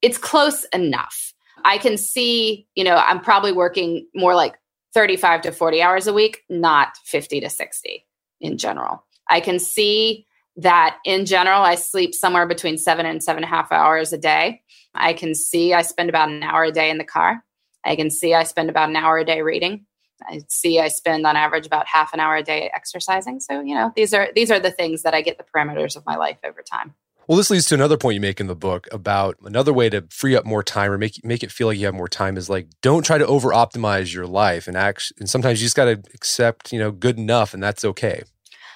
it's 0.00 0.18
close 0.18 0.64
enough. 0.72 1.32
I 1.64 1.78
can 1.78 1.96
see, 1.96 2.66
you 2.74 2.82
know, 2.82 2.96
I'm 2.96 3.20
probably 3.20 3.52
working 3.52 4.08
more 4.16 4.34
like 4.34 4.56
35 4.94 5.42
to 5.42 5.52
40 5.52 5.80
hours 5.80 6.06
a 6.08 6.12
week, 6.12 6.42
not 6.48 6.96
50 7.04 7.40
to 7.40 7.48
60 7.48 8.04
in 8.40 8.58
general. 8.58 9.04
I 9.30 9.40
can 9.40 9.60
see 9.60 10.26
that 10.56 10.98
in 11.04 11.26
general, 11.26 11.62
I 11.62 11.76
sleep 11.76 12.14
somewhere 12.14 12.46
between 12.46 12.78
seven 12.78 13.06
and 13.06 13.22
seven 13.22 13.42
and 13.42 13.52
a 13.52 13.54
half 13.54 13.72
hours 13.72 14.12
a 14.12 14.18
day. 14.18 14.62
I 14.94 15.14
can 15.14 15.34
see 15.34 15.72
I 15.72 15.82
spend 15.82 16.10
about 16.10 16.28
an 16.28 16.42
hour 16.42 16.64
a 16.64 16.72
day 16.72 16.90
in 16.90 16.98
the 16.98 17.04
car. 17.04 17.44
I 17.84 17.96
can 17.96 18.10
see 18.10 18.34
I 18.34 18.44
spend 18.44 18.70
about 18.70 18.88
an 18.88 18.96
hour 18.96 19.18
a 19.18 19.24
day 19.24 19.42
reading. 19.42 19.86
I 20.28 20.42
see 20.48 20.78
I 20.78 20.88
spend 20.88 21.26
on 21.26 21.36
average 21.36 21.66
about 21.66 21.86
half 21.86 22.12
an 22.12 22.20
hour 22.20 22.36
a 22.36 22.42
day 22.42 22.70
exercising. 22.74 23.40
So, 23.40 23.60
you 23.60 23.74
know, 23.74 23.92
these 23.96 24.14
are 24.14 24.28
these 24.34 24.50
are 24.50 24.60
the 24.60 24.70
things 24.70 25.02
that 25.02 25.14
I 25.14 25.22
get 25.22 25.38
the 25.38 25.44
parameters 25.44 25.96
of 25.96 26.06
my 26.06 26.16
life 26.16 26.38
over 26.44 26.62
time. 26.62 26.94
Well, 27.26 27.38
this 27.38 27.50
leads 27.50 27.66
to 27.66 27.74
another 27.74 27.96
point 27.96 28.14
you 28.14 28.20
make 28.20 28.40
in 28.40 28.48
the 28.48 28.56
book 28.56 28.88
about 28.90 29.36
another 29.44 29.72
way 29.72 29.88
to 29.90 30.04
free 30.10 30.34
up 30.34 30.44
more 30.44 30.62
time 30.62 30.90
or 30.90 30.98
make 30.98 31.24
make 31.24 31.42
it 31.42 31.52
feel 31.52 31.68
like 31.68 31.78
you 31.78 31.86
have 31.86 31.94
more 31.94 32.08
time 32.08 32.36
is 32.36 32.50
like 32.50 32.68
don't 32.82 33.04
try 33.04 33.18
to 33.18 33.26
over 33.26 33.50
optimize 33.50 34.12
your 34.12 34.26
life 34.26 34.66
and 34.68 34.76
act 34.76 35.12
and 35.18 35.30
sometimes 35.30 35.60
you 35.60 35.66
just 35.66 35.76
got 35.76 35.86
to 35.86 36.02
accept, 36.14 36.72
you 36.72 36.78
know, 36.78 36.90
good 36.90 37.18
enough 37.18 37.54
and 37.54 37.62
that's 37.62 37.84
okay. 37.84 38.22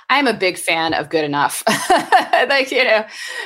I'm 0.09 0.27
a 0.27 0.35
big 0.35 0.57
fan 0.57 0.95
of 0.95 1.09
good 1.09 1.25
enough. 1.25 1.63
like, 2.49 2.71
you 2.71 2.85
know, 2.85 3.05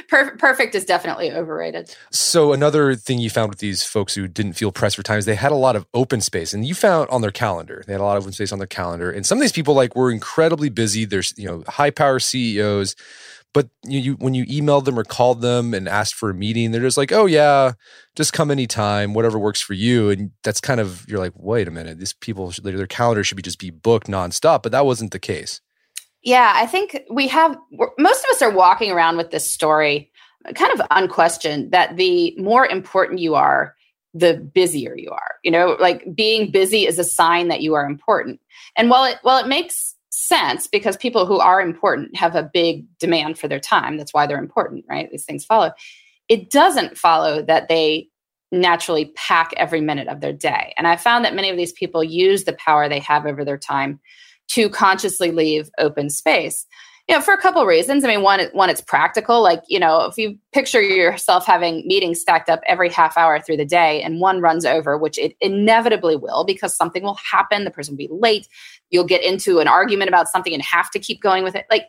per- 0.08 0.36
perfect 0.36 0.74
is 0.74 0.84
definitely 0.84 1.32
overrated. 1.32 1.94
So, 2.10 2.52
another 2.52 2.94
thing 2.94 3.18
you 3.18 3.30
found 3.30 3.50
with 3.50 3.58
these 3.58 3.82
folks 3.82 4.14
who 4.14 4.28
didn't 4.28 4.54
feel 4.54 4.72
pressed 4.72 4.96
for 4.96 5.02
time 5.02 5.18
is 5.18 5.24
they 5.24 5.34
had 5.34 5.52
a 5.52 5.56
lot 5.56 5.76
of 5.76 5.86
open 5.94 6.20
space, 6.20 6.52
and 6.52 6.66
you 6.66 6.74
found 6.74 7.08
on 7.10 7.22
their 7.22 7.30
calendar, 7.30 7.82
they 7.86 7.92
had 7.92 8.00
a 8.00 8.04
lot 8.04 8.16
of 8.16 8.24
open 8.24 8.32
space 8.32 8.52
on 8.52 8.58
their 8.58 8.66
calendar. 8.66 9.10
And 9.10 9.24
some 9.24 9.38
of 9.38 9.42
these 9.42 9.52
people, 9.52 9.74
like, 9.74 9.96
were 9.96 10.10
incredibly 10.10 10.68
busy. 10.68 11.04
There's, 11.04 11.32
you 11.36 11.46
know, 11.46 11.64
high 11.66 11.90
power 11.90 12.18
CEOs 12.18 12.94
but 13.52 13.68
you, 13.84 14.00
you, 14.00 14.12
when 14.14 14.34
you 14.34 14.46
emailed 14.46 14.84
them 14.84 14.98
or 14.98 15.04
called 15.04 15.40
them 15.40 15.74
and 15.74 15.88
asked 15.88 16.14
for 16.14 16.30
a 16.30 16.34
meeting 16.34 16.70
they're 16.70 16.80
just 16.80 16.96
like 16.96 17.12
oh 17.12 17.26
yeah 17.26 17.72
just 18.16 18.32
come 18.32 18.50
anytime 18.50 19.14
whatever 19.14 19.38
works 19.38 19.60
for 19.60 19.74
you 19.74 20.10
and 20.10 20.30
that's 20.42 20.60
kind 20.60 20.80
of 20.80 21.04
you're 21.08 21.18
like 21.18 21.32
wait 21.36 21.68
a 21.68 21.70
minute 21.70 21.98
these 21.98 22.12
people 22.12 22.52
their 22.62 22.86
calendar 22.86 23.24
should 23.24 23.36
be 23.36 23.42
just 23.42 23.58
be 23.58 23.70
booked 23.70 24.06
nonstop 24.06 24.62
but 24.62 24.72
that 24.72 24.86
wasn't 24.86 25.10
the 25.10 25.18
case 25.18 25.60
yeah 26.22 26.52
i 26.56 26.66
think 26.66 27.00
we 27.10 27.26
have 27.28 27.56
most 27.98 28.24
of 28.24 28.30
us 28.30 28.42
are 28.42 28.50
walking 28.50 28.90
around 28.90 29.16
with 29.16 29.30
this 29.30 29.50
story 29.50 30.10
kind 30.54 30.72
of 30.78 30.86
unquestioned 30.90 31.70
that 31.70 31.96
the 31.96 32.34
more 32.38 32.66
important 32.66 33.18
you 33.20 33.34
are 33.34 33.74
the 34.14 34.34
busier 34.34 34.96
you 34.96 35.10
are 35.10 35.34
you 35.44 35.50
know 35.50 35.76
like 35.78 36.04
being 36.14 36.50
busy 36.50 36.86
is 36.86 36.98
a 36.98 37.04
sign 37.04 37.48
that 37.48 37.60
you 37.60 37.74
are 37.74 37.86
important 37.86 38.40
and 38.76 38.90
while 38.90 39.04
it 39.04 39.18
while 39.22 39.42
it 39.42 39.48
makes 39.48 39.94
sense 40.10 40.66
because 40.66 40.96
people 40.96 41.24
who 41.24 41.38
are 41.38 41.60
important 41.60 42.16
have 42.16 42.34
a 42.34 42.42
big 42.42 42.84
demand 42.98 43.38
for 43.38 43.48
their 43.48 43.60
time. 43.60 43.96
That's 43.96 44.12
why 44.12 44.26
they're 44.26 44.38
important, 44.38 44.84
right? 44.88 45.10
These 45.10 45.24
things 45.24 45.44
follow. 45.44 45.72
It 46.28 46.50
doesn't 46.50 46.98
follow 46.98 47.42
that 47.42 47.68
they 47.68 48.08
naturally 48.52 49.12
pack 49.16 49.52
every 49.56 49.80
minute 49.80 50.08
of 50.08 50.20
their 50.20 50.32
day. 50.32 50.74
And 50.76 50.86
I 50.86 50.96
found 50.96 51.24
that 51.24 51.34
many 51.34 51.50
of 51.50 51.56
these 51.56 51.72
people 51.72 52.02
use 52.02 52.44
the 52.44 52.52
power 52.54 52.88
they 52.88 52.98
have 53.00 53.26
over 53.26 53.44
their 53.44 53.58
time 53.58 54.00
to 54.50 54.68
consciously 54.68 55.30
leave 55.32 55.70
open 55.78 56.10
space 56.10 56.66
you 57.10 57.16
know, 57.16 57.22
for 57.22 57.34
a 57.34 57.42
couple 57.42 57.60
of 57.60 57.66
reasons. 57.66 58.04
I 58.04 58.06
mean, 58.06 58.22
one, 58.22 58.40
one, 58.52 58.70
it's 58.70 58.80
practical. 58.80 59.42
Like, 59.42 59.64
you 59.66 59.80
know, 59.80 60.02
if 60.02 60.16
you 60.16 60.38
picture 60.52 60.80
yourself 60.80 61.44
having 61.44 61.84
meetings 61.84 62.20
stacked 62.20 62.48
up 62.48 62.60
every 62.68 62.88
half 62.88 63.18
hour 63.18 63.40
through 63.40 63.56
the 63.56 63.64
day 63.64 64.00
and 64.00 64.20
one 64.20 64.40
runs 64.40 64.64
over, 64.64 64.96
which 64.96 65.18
it 65.18 65.34
inevitably 65.40 66.14
will 66.14 66.44
because 66.44 66.72
something 66.72 67.02
will 67.02 67.18
happen, 67.28 67.64
the 67.64 67.72
person 67.72 67.94
will 67.94 67.98
be 67.98 68.08
late, 68.12 68.46
you'll 68.90 69.02
get 69.02 69.24
into 69.24 69.58
an 69.58 69.66
argument 69.66 70.08
about 70.08 70.28
something 70.28 70.54
and 70.54 70.62
have 70.62 70.88
to 70.92 71.00
keep 71.00 71.20
going 71.20 71.42
with 71.42 71.56
it. 71.56 71.66
Like, 71.68 71.86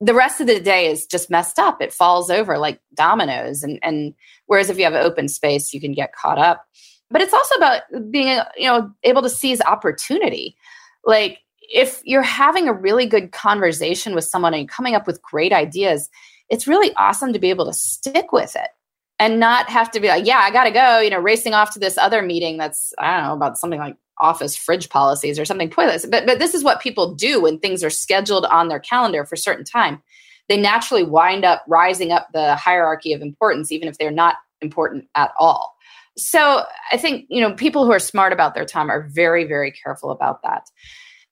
the 0.00 0.14
rest 0.14 0.40
of 0.40 0.48
the 0.48 0.58
day 0.58 0.90
is 0.90 1.06
just 1.06 1.30
messed 1.30 1.60
up. 1.60 1.80
It 1.80 1.92
falls 1.92 2.28
over 2.28 2.58
like 2.58 2.80
dominoes. 2.92 3.62
And, 3.62 3.78
and 3.84 4.14
whereas 4.46 4.68
if 4.68 4.78
you 4.78 4.84
have 4.84 4.94
open 4.94 5.28
space, 5.28 5.72
you 5.72 5.80
can 5.80 5.92
get 5.92 6.12
caught 6.12 6.38
up. 6.38 6.66
But 7.08 7.22
it's 7.22 7.32
also 7.32 7.54
about 7.54 7.82
being, 8.10 8.40
you 8.56 8.66
know, 8.66 8.90
able 9.04 9.22
to 9.22 9.30
seize 9.30 9.60
opportunity. 9.60 10.56
Like, 11.04 11.38
if 11.72 12.00
you're 12.04 12.22
having 12.22 12.68
a 12.68 12.72
really 12.72 13.06
good 13.06 13.32
conversation 13.32 14.14
with 14.14 14.24
someone 14.24 14.54
and 14.54 14.68
coming 14.68 14.94
up 14.94 15.06
with 15.06 15.22
great 15.22 15.52
ideas, 15.52 16.08
it's 16.48 16.66
really 16.66 16.94
awesome 16.96 17.32
to 17.32 17.38
be 17.38 17.50
able 17.50 17.66
to 17.66 17.72
stick 17.72 18.32
with 18.32 18.54
it 18.56 18.68
and 19.18 19.40
not 19.40 19.68
have 19.68 19.90
to 19.92 20.00
be 20.00 20.08
like, 20.08 20.26
yeah, 20.26 20.38
I 20.38 20.50
got 20.50 20.64
to 20.64 20.70
go, 20.70 21.00
you 21.00 21.10
know, 21.10 21.18
racing 21.18 21.54
off 21.54 21.72
to 21.72 21.78
this 21.78 21.98
other 21.98 22.22
meeting 22.22 22.58
that's, 22.58 22.92
I 22.98 23.16
don't 23.16 23.26
know, 23.26 23.34
about 23.34 23.58
something 23.58 23.80
like 23.80 23.96
office 24.18 24.56
fridge 24.56 24.88
policies 24.88 25.38
or 25.38 25.44
something 25.44 25.70
pointless. 25.70 26.06
But, 26.06 26.26
but 26.26 26.38
this 26.38 26.54
is 26.54 26.64
what 26.64 26.80
people 26.80 27.14
do 27.14 27.42
when 27.42 27.58
things 27.58 27.82
are 27.82 27.90
scheduled 27.90 28.46
on 28.46 28.68
their 28.68 28.80
calendar 28.80 29.24
for 29.24 29.34
a 29.34 29.38
certain 29.38 29.64
time. 29.64 30.02
They 30.48 30.56
naturally 30.56 31.02
wind 31.02 31.44
up 31.44 31.64
rising 31.66 32.12
up 32.12 32.28
the 32.32 32.54
hierarchy 32.54 33.12
of 33.12 33.20
importance, 33.20 33.72
even 33.72 33.88
if 33.88 33.98
they're 33.98 34.10
not 34.10 34.36
important 34.60 35.06
at 35.14 35.32
all. 35.38 35.74
So 36.16 36.64
I 36.92 36.96
think, 36.96 37.26
you 37.28 37.40
know, 37.40 37.52
people 37.52 37.84
who 37.84 37.92
are 37.92 37.98
smart 37.98 38.32
about 38.32 38.54
their 38.54 38.64
time 38.64 38.90
are 38.90 39.08
very, 39.12 39.44
very 39.44 39.70
careful 39.70 40.10
about 40.10 40.42
that. 40.42 40.66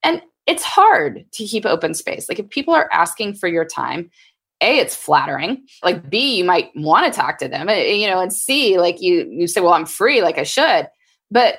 And 0.04 0.22
it's 0.46 0.62
hard 0.62 1.24
to 1.32 1.44
keep 1.44 1.66
open 1.66 1.94
space. 1.94 2.28
Like 2.28 2.38
if 2.38 2.48
people 2.50 2.74
are 2.74 2.88
asking 2.92 3.34
for 3.34 3.48
your 3.48 3.64
time, 3.64 4.10
a 4.60 4.78
it's 4.78 4.94
flattering. 4.94 5.66
Like 5.82 6.08
b 6.08 6.36
you 6.36 6.44
might 6.44 6.70
want 6.76 7.12
to 7.12 7.18
talk 7.18 7.38
to 7.38 7.48
them 7.48 7.68
eh, 7.68 7.92
you 7.92 8.06
know 8.06 8.20
and 8.20 8.32
c 8.32 8.78
like 8.78 9.00
you 9.00 9.28
you 9.30 9.46
say 9.48 9.60
well 9.60 9.72
i'm 9.72 9.86
free 9.86 10.22
like 10.22 10.38
i 10.38 10.44
should. 10.44 10.88
But 11.30 11.58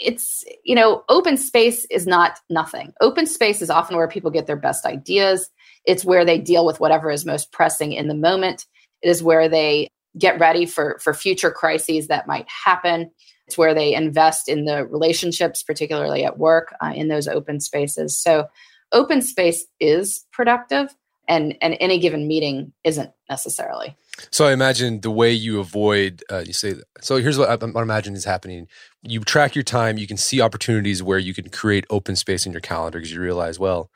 it's 0.00 0.44
you 0.64 0.74
know 0.74 1.04
open 1.08 1.36
space 1.36 1.86
is 1.90 2.06
not 2.06 2.38
nothing. 2.50 2.92
Open 3.00 3.26
space 3.26 3.62
is 3.62 3.70
often 3.70 3.96
where 3.96 4.08
people 4.08 4.30
get 4.30 4.46
their 4.46 4.56
best 4.56 4.84
ideas. 4.84 5.48
It's 5.84 6.04
where 6.04 6.24
they 6.24 6.38
deal 6.38 6.66
with 6.66 6.80
whatever 6.80 7.10
is 7.10 7.24
most 7.26 7.52
pressing 7.52 7.92
in 7.92 8.08
the 8.08 8.14
moment. 8.14 8.66
It 9.02 9.10
is 9.10 9.22
where 9.22 9.48
they 9.48 9.88
get 10.18 10.40
ready 10.40 10.66
for 10.66 10.98
for 11.02 11.14
future 11.14 11.50
crises 11.50 12.08
that 12.08 12.26
might 12.26 12.46
happen 12.48 13.10
it's 13.46 13.58
where 13.58 13.74
they 13.74 13.94
invest 13.94 14.48
in 14.48 14.64
the 14.64 14.86
relationships, 14.86 15.62
particularly 15.62 16.24
at 16.24 16.38
work, 16.38 16.74
uh, 16.82 16.92
in 16.94 17.08
those 17.08 17.28
open 17.28 17.60
spaces. 17.60 18.18
So, 18.18 18.48
open 18.92 19.22
space 19.22 19.66
is 19.80 20.24
productive, 20.32 20.94
and 21.28 21.56
and 21.60 21.76
any 21.80 21.98
given 21.98 22.26
meeting 22.26 22.72
isn't 22.84 23.10
necessarily. 23.28 23.96
So 24.30 24.46
I 24.46 24.52
imagine 24.52 25.00
the 25.00 25.10
way 25.10 25.32
you 25.32 25.58
avoid, 25.58 26.22
uh, 26.30 26.44
you 26.46 26.52
say, 26.52 26.74
so 27.00 27.16
here's 27.16 27.36
what 27.36 27.48
I, 27.50 27.66
I 27.66 27.82
imagine 27.82 28.14
is 28.14 28.24
happening. 28.24 28.68
You 29.02 29.20
track 29.20 29.56
your 29.56 29.64
time, 29.64 29.98
you 29.98 30.06
can 30.06 30.16
see 30.16 30.40
opportunities 30.40 31.02
where 31.02 31.18
you 31.18 31.34
can 31.34 31.48
create 31.48 31.84
open 31.90 32.14
space 32.14 32.46
in 32.46 32.52
your 32.52 32.60
calendar 32.60 32.98
because 32.98 33.12
you 33.12 33.20
realize, 33.20 33.58
well, 33.58 33.90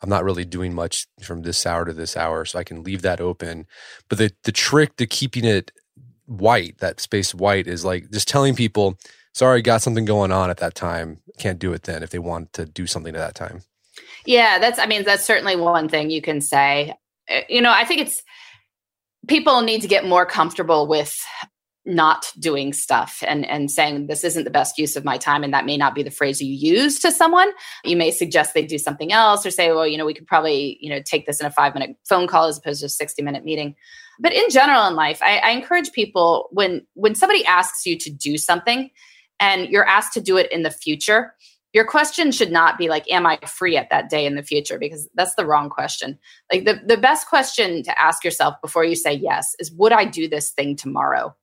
I'm 0.00 0.10
not 0.10 0.22
really 0.22 0.44
doing 0.44 0.74
much 0.74 1.06
from 1.22 1.42
this 1.42 1.64
hour 1.66 1.84
to 1.86 1.92
this 1.92 2.16
hour, 2.16 2.44
so 2.44 2.58
I 2.58 2.64
can 2.64 2.84
leave 2.84 3.02
that 3.02 3.20
open. 3.20 3.66
But 4.08 4.18
the 4.18 4.32
the 4.44 4.52
trick 4.52 4.96
to 4.96 5.06
keeping 5.06 5.44
it 5.44 5.72
white, 6.26 6.78
that 6.78 7.00
space 7.00 7.34
white, 7.34 7.66
is 7.66 7.84
like 7.84 8.10
just 8.10 8.28
telling 8.28 8.54
people, 8.54 8.98
sorry, 9.32 9.62
got 9.62 9.82
something 9.82 10.04
going 10.04 10.32
on 10.32 10.50
at 10.50 10.58
that 10.58 10.74
time. 10.74 11.20
Can't 11.38 11.58
do 11.58 11.72
it 11.72 11.82
then 11.84 12.02
if 12.02 12.10
they 12.10 12.18
want 12.18 12.52
to 12.54 12.66
do 12.66 12.86
something 12.86 13.14
at 13.14 13.18
that 13.18 13.34
time. 13.34 13.62
Yeah, 14.26 14.58
that's, 14.58 14.78
I 14.78 14.86
mean, 14.86 15.04
that's 15.04 15.24
certainly 15.24 15.56
one 15.56 15.88
thing 15.88 16.10
you 16.10 16.22
can 16.22 16.40
say. 16.40 16.94
Uh, 17.28 17.40
you 17.48 17.60
know, 17.60 17.72
I 17.72 17.84
think 17.84 18.00
it's, 18.00 18.22
people 19.28 19.60
need 19.62 19.82
to 19.82 19.88
get 19.88 20.06
more 20.06 20.26
comfortable 20.26 20.86
with 20.86 21.14
not 21.86 22.32
doing 22.38 22.72
stuff 22.72 23.22
and 23.26 23.44
and 23.44 23.70
saying 23.70 24.06
this 24.06 24.24
isn't 24.24 24.44
the 24.44 24.50
best 24.50 24.78
use 24.78 24.96
of 24.96 25.04
my 25.04 25.18
time 25.18 25.44
and 25.44 25.52
that 25.52 25.66
may 25.66 25.76
not 25.76 25.94
be 25.94 26.02
the 26.02 26.10
phrase 26.10 26.40
you 26.40 26.50
use 26.50 26.98
to 26.98 27.12
someone 27.12 27.50
you 27.84 27.94
may 27.94 28.10
suggest 28.10 28.54
they 28.54 28.64
do 28.64 28.78
something 28.78 29.12
else 29.12 29.44
or 29.44 29.50
say 29.50 29.70
well 29.70 29.86
you 29.86 29.98
know 29.98 30.06
we 30.06 30.14
could 30.14 30.26
probably 30.26 30.78
you 30.80 30.88
know 30.88 31.02
take 31.02 31.26
this 31.26 31.40
in 31.40 31.46
a 31.46 31.50
five 31.50 31.74
minute 31.74 31.94
phone 32.08 32.26
call 32.26 32.46
as 32.46 32.56
opposed 32.56 32.80
to 32.80 32.86
a 32.86 32.88
60 32.88 33.22
minute 33.22 33.44
meeting 33.44 33.76
but 34.20 34.32
in 34.32 34.48
general 34.50 34.86
in 34.86 34.94
life 34.94 35.20
I, 35.22 35.38
I 35.38 35.50
encourage 35.50 35.92
people 35.92 36.48
when 36.50 36.86
when 36.94 37.14
somebody 37.14 37.44
asks 37.44 37.86
you 37.86 37.98
to 37.98 38.10
do 38.10 38.38
something 38.38 38.90
and 39.40 39.68
you're 39.68 39.86
asked 39.86 40.14
to 40.14 40.20
do 40.20 40.36
it 40.36 40.50
in 40.52 40.62
the 40.62 40.70
future 40.70 41.34
your 41.74 41.84
question 41.84 42.30
should 42.30 42.52
not 42.52 42.78
be 42.78 42.88
like 42.88 43.10
am 43.10 43.26
i 43.26 43.36
free 43.46 43.76
at 43.76 43.90
that 43.90 44.08
day 44.08 44.24
in 44.24 44.36
the 44.36 44.42
future? 44.42 44.78
Because 44.78 45.08
that's 45.14 45.34
the 45.34 45.44
wrong 45.44 45.68
question. 45.68 46.18
Like 46.50 46.64
the, 46.64 46.80
the 46.86 46.96
best 46.96 47.28
question 47.28 47.82
to 47.82 48.00
ask 48.00 48.24
yourself 48.24 48.54
before 48.62 48.84
you 48.84 48.94
say 48.94 49.12
yes 49.12 49.54
is 49.58 49.72
would 49.72 49.92
i 49.92 50.06
do 50.06 50.26
this 50.28 50.52
thing 50.52 50.76
tomorrow? 50.76 51.34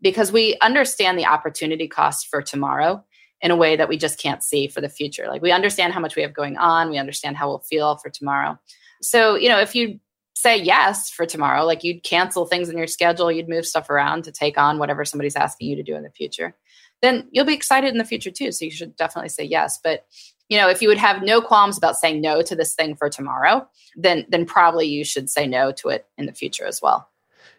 Because 0.00 0.30
we 0.30 0.56
understand 0.60 1.18
the 1.18 1.26
opportunity 1.26 1.88
cost 1.88 2.28
for 2.28 2.42
tomorrow 2.42 3.02
in 3.40 3.50
a 3.50 3.56
way 3.56 3.74
that 3.74 3.88
we 3.88 3.96
just 3.96 4.20
can't 4.20 4.42
see 4.42 4.68
for 4.68 4.80
the 4.80 4.88
future. 4.88 5.26
Like 5.26 5.42
we 5.42 5.50
understand 5.50 5.92
how 5.92 6.00
much 6.00 6.14
we 6.14 6.22
have 6.22 6.34
going 6.34 6.58
on. 6.58 6.90
We 6.90 6.98
understand 6.98 7.36
how 7.36 7.48
we'll 7.48 7.58
feel 7.60 7.96
for 7.96 8.10
tomorrow. 8.10 8.58
So 9.00 9.36
you 9.36 9.48
know 9.48 9.58
if 9.58 9.74
you 9.74 9.98
say 10.42 10.56
yes 10.56 11.10
for 11.10 11.24
tomorrow 11.24 11.64
like 11.64 11.84
you'd 11.84 12.02
cancel 12.02 12.46
things 12.46 12.68
in 12.68 12.76
your 12.76 12.86
schedule 12.86 13.30
you'd 13.30 13.48
move 13.48 13.66
stuff 13.66 13.88
around 13.88 14.24
to 14.24 14.32
take 14.32 14.58
on 14.58 14.78
whatever 14.78 15.04
somebody's 15.04 15.36
asking 15.36 15.68
you 15.68 15.76
to 15.76 15.82
do 15.82 15.94
in 15.94 16.02
the 16.02 16.10
future 16.10 16.54
then 17.02 17.28
you'll 17.32 17.44
be 17.44 17.54
excited 17.54 17.90
in 17.90 17.98
the 17.98 18.04
future 18.04 18.30
too. 18.30 18.52
So 18.52 18.64
you 18.64 18.70
should 18.70 18.96
definitely 18.96 19.28
say 19.28 19.44
yes. 19.44 19.78
But 19.82 20.06
you 20.48 20.58
know, 20.58 20.68
if 20.68 20.82
you 20.82 20.88
would 20.88 20.98
have 20.98 21.22
no 21.22 21.40
qualms 21.40 21.78
about 21.78 21.96
saying 21.96 22.20
no 22.20 22.42
to 22.42 22.54
this 22.54 22.74
thing 22.74 22.94
for 22.94 23.10
tomorrow, 23.10 23.66
then 23.96 24.24
then 24.28 24.46
probably 24.46 24.86
you 24.86 25.04
should 25.04 25.28
say 25.28 25.46
no 25.46 25.72
to 25.72 25.88
it 25.88 26.06
in 26.16 26.26
the 26.26 26.32
future 26.32 26.64
as 26.64 26.80
well. 26.80 27.08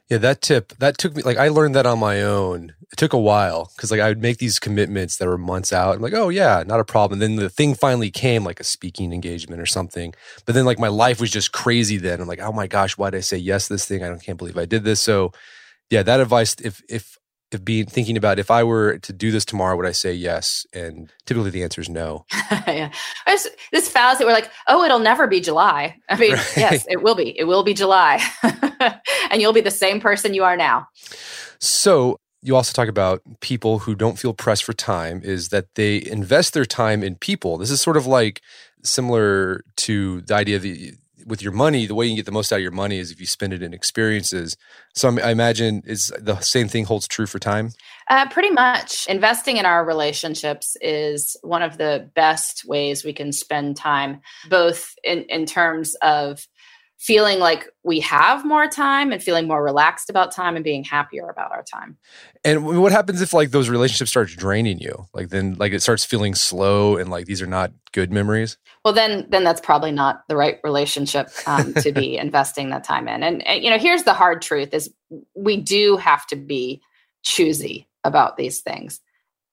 Yeah, 0.10 0.18
that 0.18 0.42
tip 0.42 0.74
that 0.80 0.98
took 0.98 1.16
me 1.16 1.24
like 1.24 1.38
I 1.38 1.48
learned 1.48 1.76
that 1.76 1.86
on 1.86 1.98
my 1.98 2.22
own. 2.22 2.74
It 2.92 2.98
took 2.98 3.14
a 3.14 3.20
while 3.20 3.72
because 3.76 3.90
like 3.90 4.02
I 4.02 4.10
would 4.10 4.22
make 4.22 4.38
these 4.38 4.60
commitments 4.60 5.18
that 5.18 5.28
were 5.28 5.38
months 5.38 5.72
out. 5.72 5.96
I'm 5.96 6.02
like, 6.02 6.14
oh 6.14 6.30
yeah, 6.30 6.64
not 6.68 6.80
a 6.80 6.86
problem. 6.86 7.22
And 7.22 7.38
then 7.38 7.44
the 7.44 7.50
thing 7.50 7.74
finally 7.74 8.12
came, 8.12 8.44
like 8.44 8.60
a 8.60 8.66
speaking 8.66 9.14
engagement 9.14 9.62
or 9.62 9.66
something. 9.66 10.14
But 10.46 10.56
then 10.56 10.66
like 10.66 10.78
my 10.78 10.90
life 10.90 11.22
was 11.22 11.32
just 11.32 11.54
crazy. 11.54 11.98
Then 11.98 12.20
I'm 12.22 12.28
like, 12.28 12.42
oh 12.42 12.52
my 12.52 12.68
gosh, 12.68 12.98
why 12.98 13.10
did 13.12 13.18
I 13.18 13.22
say 13.22 13.38
yes 13.38 13.68
to 13.68 13.76
this 13.76 13.86
thing? 13.86 14.04
I 14.04 14.10
don't 14.10 14.22
can't 14.22 14.38
believe 14.38 14.58
I 14.58 14.66
did 14.66 14.84
this. 14.84 15.02
So 15.02 15.32
yeah, 15.90 16.04
that 16.04 16.20
advice. 16.20 16.56
If 16.62 16.84
if 16.90 17.18
of 17.54 17.66
being 17.66 17.86
thinking 17.86 18.18
about 18.18 18.40
if 18.40 18.52
I 18.52 18.64
were 18.64 18.98
to 19.00 19.14
do 19.14 19.32
this 19.32 19.46
tomorrow, 19.46 19.76
would 19.78 19.86
I 19.86 19.92
say 19.92 20.14
yes? 20.14 20.66
And 20.74 21.12
typically 21.26 21.50
the 21.50 21.64
answer 21.64 21.82
is 21.82 21.90
no. 21.90 22.26
yeah, 22.52 22.92
just, 23.28 23.50
this 23.72 23.90
fallacy. 23.90 24.26
We're 24.26 24.34
like, 24.34 24.52
oh, 24.68 24.84
it'll 24.84 25.00
never 25.00 25.28
be 25.28 25.40
July. 25.40 25.98
I 26.10 26.18
mean, 26.18 26.34
right. 26.34 26.54
yes, 26.58 26.86
it 26.90 27.02
will 27.02 27.16
be. 27.16 27.38
It 27.38 27.46
will 27.46 27.64
be 27.64 27.74
July, 27.74 28.22
and 29.32 29.42
you'll 29.42 29.54
be 29.54 29.62
the 29.62 29.72
same 29.72 30.00
person 30.00 30.34
you 30.34 30.44
are 30.44 30.58
now. 30.58 30.88
So 31.60 32.20
you 32.42 32.56
also 32.56 32.74
talk 32.74 32.90
about 32.90 33.22
people 33.40 33.80
who 33.80 33.96
don't 33.96 34.20
feel 34.20 34.34
pressed 34.34 34.66
for 34.66 34.74
time 34.74 35.22
is 35.24 35.50
that 35.50 35.74
they 35.76 36.04
invest 36.06 36.54
their 36.54 36.66
time 36.66 37.02
in 37.02 37.16
people. 37.16 37.58
This 37.58 37.72
is 37.72 37.80
sort 37.80 37.96
of 37.96 38.06
like 38.06 38.42
similar 38.84 39.64
to 39.78 40.22
the 40.22 40.36
idea 40.36 40.60
that 40.60 40.98
with 41.26 41.42
your 41.42 41.52
money, 41.52 41.86
the 41.86 41.96
way 41.96 42.06
you 42.06 42.12
can 42.12 42.18
get 42.18 42.26
the 42.26 42.32
most 42.32 42.52
out 42.52 42.58
of 42.58 42.62
your 42.62 42.72
money 42.72 43.00
is 43.00 43.12
if 43.12 43.20
you 43.20 43.26
spend 43.26 43.54
it 43.54 43.62
in 43.62 43.74
experiences. 43.74 44.58
So 44.96 45.18
I 45.20 45.32
imagine 45.32 45.84
is 45.86 46.12
the 46.20 46.40
same 46.40 46.68
thing 46.68 46.86
holds 46.86 47.08
true 47.08 47.26
for 47.26 47.40
time. 47.40 47.72
Uh, 48.10 48.28
pretty 48.30 48.50
much, 48.50 49.08
investing 49.08 49.58
in 49.58 49.66
our 49.66 49.86
relationships 49.86 50.76
is 50.82 51.38
one 51.42 51.62
of 51.62 51.78
the 51.78 52.10
best 52.16 52.64
ways 52.66 53.04
we 53.04 53.14
can 53.14 53.32
spend 53.32 53.78
time, 53.78 54.22
both 54.50 54.94
in 55.04 55.24
in 55.30 55.46
terms 55.46 55.96
of 56.02 56.46
feeling 57.04 57.38
like 57.38 57.68
we 57.84 58.00
have 58.00 58.46
more 58.46 58.66
time 58.66 59.12
and 59.12 59.22
feeling 59.22 59.46
more 59.46 59.62
relaxed 59.62 60.10
about 60.10 60.32
time 60.32 60.56
and 60.56 60.64
being 60.64 60.86
happier 60.86 61.28
about 61.28 61.52
our 61.52 61.62
time. 61.62 61.98
And 62.46 62.82
what 62.82 62.94
happens 62.94 63.22
if 63.22 63.34
like 63.34 63.52
those 63.52 63.68
relationships 63.68 64.10
starts 64.10 64.34
draining 64.34 64.80
you? 64.80 65.06
Like 65.14 65.28
then 65.28 65.56
like 65.60 65.74
it 65.74 65.82
starts 65.82 66.06
feeling 66.06 66.34
slow 66.34 66.96
and 66.96 67.10
like 67.10 67.26
these 67.26 67.42
are 67.42 67.48
not 67.48 67.74
good 67.92 68.14
memories? 68.14 68.58
Well 68.86 68.94
then 68.94 69.28
then 69.30 69.44
that's 69.44 69.60
probably 69.60 69.92
not 69.92 70.24
the 70.30 70.38
right 70.38 70.60
relationship 70.64 71.30
um, 71.46 71.74
to 71.74 71.92
be 71.92 72.18
investing 72.18 72.70
that 72.70 72.86
time 72.86 73.10
in. 73.10 73.22
And, 73.22 73.46
and 73.46 73.62
you 73.62 73.70
know, 73.70 73.78
here's 73.78 74.04
the 74.04 74.14
hard 74.14 74.42
truth 74.42 74.74
is 74.74 74.90
we 75.36 75.58
do 75.58 75.98
have 75.98 76.26
to 76.28 76.38
be 76.38 76.82
choosy 77.24 77.90
about 78.06 78.38
these 78.38 78.62
things. 78.62 79.02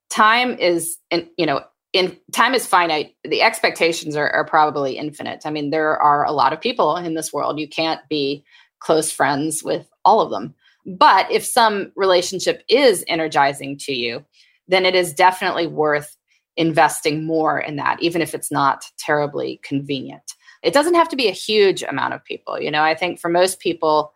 Time 0.09 0.57
is 0.57 0.99
in, 1.11 1.29
you 1.37 1.47
know, 1.47 1.63
in 1.93 2.17
time 2.33 2.55
is 2.55 2.67
finite. 2.67 3.15
The 3.25 3.43
expectations 3.43 4.17
are, 4.17 4.31
are, 4.31 4.45
probably 4.45 4.97
infinite. 4.97 5.43
I 5.45 5.51
mean 5.51 5.71
there 5.71 6.01
are 6.01 6.25
a 6.25 6.33
lot 6.33 6.53
of 6.53 6.61
people 6.61 6.97
in 6.97 7.15
this 7.15 7.33
world. 7.33 7.59
You 7.59 7.69
can't 7.69 8.01
be 8.09 8.45
close 8.79 9.11
friends 9.11 9.63
with 9.63 9.89
all 10.05 10.21
of 10.21 10.31
them. 10.31 10.55
But 10.87 11.31
if 11.31 11.45
some 11.45 11.93
relationship 11.97 12.63
is 12.69 13.05
energizing 13.09 13.77
to 13.79 13.93
you 13.93 14.25
then 14.69 14.87
it 14.87 14.95
is 14.95 15.13
definitely 15.13 15.67
worth 15.67 16.17
investing 16.57 17.27
more 17.27 17.59
in 17.59 17.77
that 17.77 18.01
even 18.01 18.23
if 18.23 18.35
it's 18.35 18.53
not 18.53 18.85
terribly 18.99 19.61
convenient. 19.65 20.23
It 20.63 20.73
doesn't 20.73 20.95
have 20.95 21.09
to 21.09 21.17
be 21.17 21.27
a 21.27 21.33
huge 21.33 21.83
amount 21.83 22.15
of 22.15 22.25
people. 22.25 22.61
You 22.61 22.71
know 22.71 22.83
i 22.83 22.95
think 22.95 23.19
for 23.19 23.29
most 23.29 23.61
people 23.61 24.13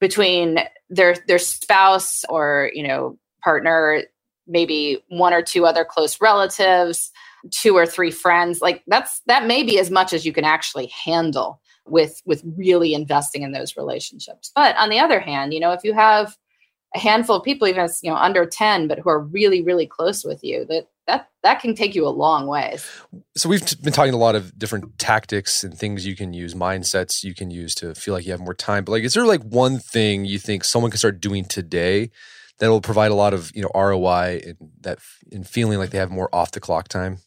between 0.00 0.58
their 0.90 1.16
their 1.26 1.38
spouse 1.38 2.24
or 2.28 2.70
you 2.74 2.86
know 2.86 3.18
partner 3.42 4.02
maybe 4.46 5.02
one 5.08 5.32
or 5.32 5.42
two 5.42 5.66
other 5.66 5.84
close 5.84 6.20
relatives, 6.20 7.10
two 7.50 7.76
or 7.76 7.86
three 7.86 8.10
friends. 8.10 8.60
Like 8.60 8.82
that's 8.86 9.20
that 9.26 9.46
may 9.46 9.62
be 9.62 9.78
as 9.78 9.90
much 9.90 10.12
as 10.12 10.24
you 10.24 10.32
can 10.32 10.44
actually 10.44 10.86
handle 11.04 11.60
with 11.86 12.22
with 12.24 12.42
really 12.56 12.94
investing 12.94 13.42
in 13.42 13.52
those 13.52 13.76
relationships. 13.76 14.50
But 14.54 14.76
on 14.76 14.90
the 14.90 15.00
other 15.00 15.20
hand, 15.20 15.52
you 15.52 15.60
know, 15.60 15.72
if 15.72 15.84
you 15.84 15.94
have 15.94 16.36
a 16.94 16.98
handful 16.98 17.36
of 17.36 17.42
people, 17.42 17.68
even 17.68 17.88
you 18.02 18.10
know 18.10 18.16
under 18.16 18.46
ten, 18.46 18.88
but 18.88 18.98
who 18.98 19.10
are 19.10 19.20
really 19.20 19.62
really 19.62 19.86
close 19.86 20.24
with 20.24 20.42
you, 20.42 20.64
that 20.66 20.88
that 21.06 21.28
that 21.42 21.60
can 21.60 21.74
take 21.74 21.94
you 21.94 22.06
a 22.06 22.08
long 22.08 22.46
ways. 22.46 22.88
So 23.36 23.48
we've 23.48 23.82
been 23.82 23.92
talking 23.92 24.14
a 24.14 24.18
lot 24.18 24.34
of 24.34 24.58
different 24.58 24.98
tactics 24.98 25.62
and 25.62 25.76
things 25.76 26.06
you 26.06 26.16
can 26.16 26.32
use, 26.32 26.54
mindsets 26.54 27.22
you 27.22 27.34
can 27.34 27.50
use 27.50 27.74
to 27.76 27.94
feel 27.94 28.14
like 28.14 28.24
you 28.24 28.32
have 28.32 28.40
more 28.40 28.54
time. 28.54 28.84
But 28.84 28.92
like, 28.92 29.04
is 29.04 29.14
there 29.14 29.26
like 29.26 29.42
one 29.42 29.78
thing 29.78 30.24
you 30.24 30.38
think 30.38 30.64
someone 30.64 30.90
can 30.90 30.98
start 30.98 31.20
doing 31.20 31.44
today 31.44 32.10
that 32.58 32.68
will 32.68 32.80
provide 32.80 33.10
a 33.10 33.14
lot 33.14 33.34
of 33.34 33.50
you 33.54 33.62
know 33.62 33.70
ROI 33.74 34.40
and 34.46 34.56
that 34.80 34.98
in 35.30 35.44
feeling 35.44 35.78
like 35.78 35.90
they 35.90 35.98
have 35.98 36.10
more 36.10 36.28
off 36.34 36.52
the 36.52 36.60
clock 36.60 36.88
time? 36.88 37.18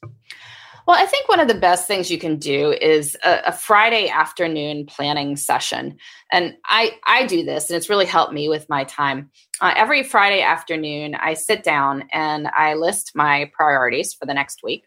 Well, 0.88 0.95
I 0.95 1.05
think 1.05 1.28
one 1.28 1.41
of 1.41 1.49
the 1.49 1.53
best 1.53 1.86
things 1.86 2.09
you 2.09 2.17
can 2.17 2.38
do 2.38 2.71
is 2.71 3.17
a, 3.25 3.47
a, 3.47 3.51
Friday 3.51 4.07
afternoon 4.07 4.86
planning 4.86 5.36
session, 5.36 5.97
and 6.32 6.55
I 6.63 6.93
I 7.05 7.25
do 7.25 7.43
this, 7.43 7.69
and 7.69 7.75
it's 7.75 7.89
really 7.89 8.05
helped 8.05 8.32
me 8.32 8.47
with 8.47 8.69
my 8.69 8.86
time. 8.86 9.30
Uh, 9.59 9.73
every 9.75 10.01
Friday 10.01 10.41
afternoon, 10.41 11.13
I 11.15 11.34
sit 11.34 11.61
down 11.61 12.07
and 12.13 12.47
I 12.47 12.75
list 12.75 13.11
my 13.15 13.51
priorities 13.53 14.13
for 14.13 14.25
the 14.25 14.34
next 14.34 14.63
week. 14.63 14.86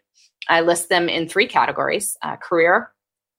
I 0.49 0.61
list 0.61 0.89
them 0.89 1.07
in 1.07 1.27
three 1.27 1.45
categories: 1.45 2.17
uh, 2.23 2.35
career, 2.37 2.89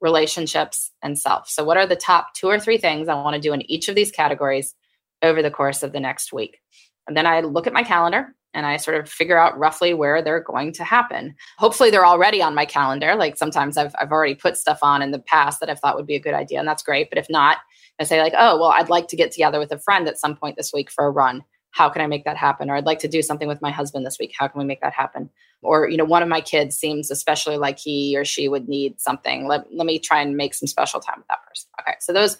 relationships, 0.01 0.93
and 1.03 1.19
self. 1.19 1.49
So, 1.49 1.65
what 1.65 1.79
are 1.79 1.87
the 1.87 1.97
top 1.97 2.29
two 2.35 2.47
or 2.47 2.61
three 2.61 2.79
things 2.79 3.09
I 3.09 3.15
want 3.15 3.35
to 3.35 3.41
do 3.41 3.53
in 3.53 3.69
each 3.69 3.89
of 3.89 3.97
these 3.97 4.13
categories 4.13 4.73
over 5.21 5.43
the 5.43 5.51
course 5.51 5.83
of 5.83 5.93
the 5.93 6.01
next 6.01 6.33
week? 6.33 6.59
And 7.07 7.17
then 7.17 7.27
I 7.27 7.41
look 7.41 7.67
at 7.67 7.73
my 7.73 7.83
calendar 7.83 8.35
and 8.55 8.67
I 8.67 8.77
sort 8.77 8.99
of 8.99 9.09
figure 9.09 9.39
out 9.39 9.59
roughly 9.59 9.95
where 9.95 10.23
they're 10.23 10.41
going 10.41 10.73
to 10.75 10.85
happen. 10.85 11.35
Hopefully 11.59 11.91
they're 11.91 12.07
already 12.07 12.43
on 12.43 12.55
my 12.55 12.67
calendar. 12.67 13.15
Like 13.17 13.37
sometimes 13.37 13.77
I've 13.77 13.95
I've 14.01 14.13
already 14.13 14.35
put 14.35 14.57
stuff 14.57 14.79
on 14.83 15.03
in 15.03 15.11
the 15.11 15.19
past 15.19 15.61
that 15.61 15.71
I've 15.71 15.81
thought 15.81 15.97
would 15.97 16.07
be 16.07 16.17
a 16.17 16.21
good 16.21 16.35
idea 16.35 16.59
and 16.59 16.69
that's 16.69 16.83
great. 16.83 17.09
But 17.11 17.19
if 17.19 17.27
not, 17.31 17.59
I 18.01 18.05
say 18.05 18.21
like, 18.21 18.35
"Oh, 18.37 18.59
well, 18.59 18.75
I'd 18.77 18.89
like 18.91 19.09
to 19.09 19.17
get 19.17 19.33
together 19.33 19.59
with 19.59 19.73
a 19.73 19.79
friend 19.79 20.07
at 20.09 20.19
some 20.19 20.37
point 20.37 20.57
this 20.57 20.73
week 20.73 20.91
for 20.91 21.07
a 21.07 21.11
run. 21.11 21.43
How 21.71 21.89
can 21.89 22.03
I 22.03 22.07
make 22.07 22.25
that 22.25 22.37
happen?" 22.37 22.71
Or 22.71 22.77
I'd 22.77 22.87
like 22.87 22.99
to 23.01 23.09
do 23.09 23.23
something 23.23 23.49
with 23.49 23.63
my 23.63 23.71
husband 23.71 24.05
this 24.05 24.19
week. 24.19 24.33
How 24.39 24.49
can 24.49 24.59
we 24.59 24.67
make 24.67 24.81
that 24.83 24.93
happen? 24.93 25.31
Or, 25.63 25.89
you 25.89 25.97
know, 25.97 26.05
one 26.05 26.23
of 26.23 26.29
my 26.29 26.41
kids 26.41 26.77
seems 26.77 27.11
especially 27.11 27.57
like 27.57 27.79
he 27.79 28.17
or 28.17 28.25
she 28.25 28.49
would 28.49 28.69
need 28.69 29.01
something. 29.01 29.47
Let, 29.47 29.73
let 29.73 29.87
me 29.87 29.99
try 29.99 30.21
and 30.21 30.37
make 30.37 30.55
some 30.55 30.67
special 30.67 30.99
time 30.99 31.19
with 31.19 31.29
that 31.29 31.39
person. 31.47 31.69
Okay. 31.81 31.95
So 32.01 32.13
those 32.13 32.37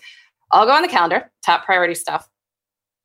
all 0.51 0.67
go 0.67 0.73
on 0.73 0.83
the 0.83 0.89
calendar, 0.89 1.31
top 1.45 1.65
priority 1.65 1.95
stuff. 1.95 2.29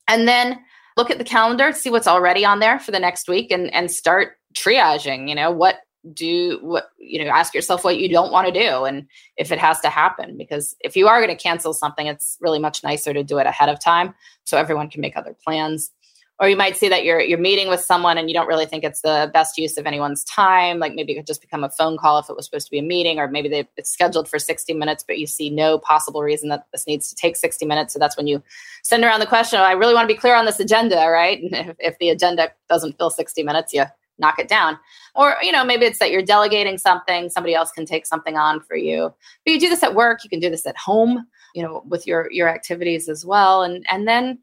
And 0.07 0.27
then 0.27 0.59
look 0.97 1.11
at 1.11 1.19
the 1.19 1.23
calendar, 1.23 1.71
see 1.71 1.89
what's 1.89 2.07
already 2.07 2.43
on 2.43 2.59
there 2.59 2.79
for 2.79 2.91
the 2.91 2.99
next 2.99 3.29
week 3.29 3.51
and 3.51 3.73
and 3.73 3.89
start 3.89 4.33
triaging, 4.53 5.29
you 5.29 5.35
know, 5.35 5.51
what 5.51 5.77
do 6.13 6.59
what 6.61 6.89
you 6.97 7.23
know 7.23 7.29
ask 7.31 7.53
yourself 7.53 7.83
what 7.83 7.97
you 7.97 8.07
don't 8.07 8.31
want 8.31 8.47
to 8.47 8.53
do 8.53 8.85
and 8.85 9.05
if 9.35 9.51
it 9.51 9.59
has 9.59 9.79
to 9.79 9.89
happen 9.89 10.37
because 10.37 10.75
if 10.81 10.95
you 10.95 11.07
are 11.07 11.19
going 11.19 11.35
to 11.35 11.41
cancel 11.41 11.73
something 11.73 12.07
it's 12.07 12.37
really 12.39 12.59
much 12.59 12.83
nicer 12.83 13.13
to 13.13 13.23
do 13.23 13.37
it 13.39 13.47
ahead 13.47 13.67
of 13.67 13.79
time 13.79 14.13
so 14.45 14.57
everyone 14.57 14.89
can 14.89 15.01
make 15.01 15.17
other 15.17 15.35
plans 15.43 15.91
or 16.39 16.47
you 16.47 16.55
might 16.55 16.77
see 16.77 16.87
that 16.89 17.03
you're 17.03 17.19
you're 17.19 17.39
meeting 17.39 17.67
with 17.67 17.81
someone 17.81 18.17
and 18.17 18.29
you 18.29 18.33
don't 18.33 18.47
really 18.47 18.65
think 18.65 18.83
it's 18.83 19.01
the 19.01 19.29
best 19.33 19.57
use 19.57 19.77
of 19.77 19.87
anyone's 19.87 20.23
time. 20.25 20.79
Like 20.79 20.93
maybe 20.93 21.13
it 21.13 21.15
could 21.15 21.27
just 21.27 21.41
become 21.41 21.63
a 21.63 21.69
phone 21.69 21.97
call 21.97 22.19
if 22.19 22.29
it 22.29 22.35
was 22.35 22.45
supposed 22.45 22.67
to 22.67 22.71
be 22.71 22.79
a 22.79 22.83
meeting 22.83 23.19
or 23.19 23.27
maybe 23.27 23.49
they, 23.49 23.67
it's 23.75 23.89
scheduled 23.89 24.27
for 24.27 24.37
60 24.37 24.73
minutes 24.73 25.03
but 25.05 25.17
you 25.17 25.25
see 25.25 25.49
no 25.49 25.79
possible 25.79 26.21
reason 26.21 26.49
that 26.49 26.67
this 26.71 26.85
needs 26.85 27.09
to 27.09 27.15
take 27.15 27.35
60 27.35 27.65
minutes. 27.65 27.93
So 27.93 27.99
that's 27.99 28.15
when 28.15 28.27
you 28.27 28.43
send 28.83 29.03
around 29.03 29.19
the 29.19 29.25
question 29.25 29.59
oh, 29.59 29.63
i 29.63 29.71
really 29.71 29.93
want 29.93 30.07
to 30.07 30.13
be 30.13 30.19
clear 30.19 30.35
on 30.35 30.45
this 30.45 30.59
agenda 30.59 31.07
right? 31.09 31.41
And 31.41 31.53
if, 31.69 31.75
if 31.79 31.97
the 31.99 32.09
agenda 32.09 32.51
doesn't 32.69 32.97
fill 32.97 33.09
60 33.09 33.43
minutes 33.43 33.73
you 33.73 33.85
knock 34.19 34.39
it 34.39 34.47
down. 34.47 34.79
Or 35.15 35.37
you 35.41 35.51
know 35.51 35.65
maybe 35.65 35.85
it's 35.85 35.99
that 35.99 36.11
you're 36.11 36.21
delegating 36.21 36.77
something 36.77 37.29
somebody 37.29 37.55
else 37.55 37.71
can 37.71 37.85
take 37.85 38.05
something 38.05 38.37
on 38.37 38.61
for 38.61 38.75
you. 38.75 39.13
But 39.43 39.53
you 39.53 39.59
do 39.59 39.69
this 39.69 39.83
at 39.83 39.95
work 39.95 40.23
you 40.23 40.29
can 40.29 40.39
do 40.39 40.51
this 40.51 40.67
at 40.67 40.77
home 40.77 41.25
you 41.55 41.63
know 41.63 41.83
with 41.87 42.05
your 42.05 42.31
your 42.31 42.47
activities 42.47 43.09
as 43.09 43.25
well. 43.25 43.63
And 43.63 43.85
and 43.89 44.07
then 44.07 44.39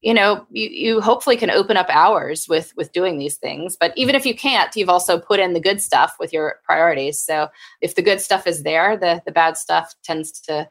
you 0.00 0.14
know 0.14 0.46
you, 0.50 0.68
you 0.68 1.00
hopefully 1.00 1.36
can 1.36 1.50
open 1.50 1.76
up 1.76 1.88
hours 1.90 2.46
with 2.48 2.72
with 2.76 2.92
doing 2.92 3.18
these 3.18 3.36
things 3.36 3.76
but 3.78 3.92
even 3.96 4.14
if 4.14 4.24
you 4.24 4.34
can't 4.34 4.74
you've 4.76 4.88
also 4.88 5.18
put 5.18 5.40
in 5.40 5.52
the 5.52 5.60
good 5.60 5.80
stuff 5.80 6.16
with 6.20 6.32
your 6.32 6.56
priorities 6.64 7.20
so 7.20 7.48
if 7.80 7.94
the 7.94 8.02
good 8.02 8.20
stuff 8.20 8.46
is 8.46 8.62
there 8.62 8.96
the 8.96 9.22
the 9.26 9.32
bad 9.32 9.56
stuff 9.56 9.94
tends 10.02 10.40
to 10.40 10.68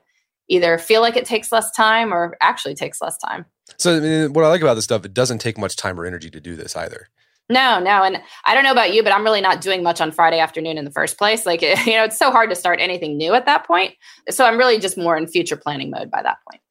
either 0.49 0.77
feel 0.77 1.01
like 1.01 1.17
it 1.17 1.25
takes 1.25 1.51
less 1.51 1.71
time 1.71 2.13
or 2.13 2.37
actually 2.41 2.75
takes 2.75 3.01
less 3.01 3.17
time 3.17 3.45
so 3.77 3.97
I 3.97 3.99
mean, 3.99 4.33
what 4.33 4.45
i 4.45 4.47
like 4.47 4.61
about 4.61 4.75
this 4.75 4.85
stuff 4.85 5.05
it 5.05 5.13
doesn't 5.13 5.39
take 5.39 5.57
much 5.57 5.75
time 5.75 5.99
or 5.99 6.05
energy 6.05 6.29
to 6.29 6.39
do 6.39 6.55
this 6.55 6.75
either 6.75 7.07
No, 7.49 7.79
no. 7.79 8.03
And 8.03 8.21
I 8.43 8.53
don't 8.53 8.65
know 8.65 8.73
about 8.73 8.93
you, 8.93 9.03
but 9.03 9.13
I'm 9.13 9.23
really 9.23 9.39
not 9.39 9.61
doing 9.61 9.81
much 9.81 10.01
on 10.01 10.11
Friday 10.11 10.37
afternoon 10.37 10.77
in 10.77 10.83
the 10.83 10.91
first 10.91 11.17
place. 11.17 11.45
Like, 11.45 11.61
you 11.85 11.93
know, 11.93 12.03
it's 12.03 12.17
so 12.17 12.29
hard 12.29 12.49
to 12.49 12.57
start 12.57 12.81
anything 12.81 13.15
new 13.15 13.33
at 13.35 13.45
that 13.45 13.65
point. 13.65 13.93
So 14.29 14.45
I'm 14.45 14.57
really 14.57 14.79
just 14.79 14.97
more 14.97 15.15
in 15.15 15.27
future 15.27 15.55
planning 15.55 15.89
mode 15.89 16.11
by 16.11 16.21
that 16.23 16.39
point. 16.51 16.61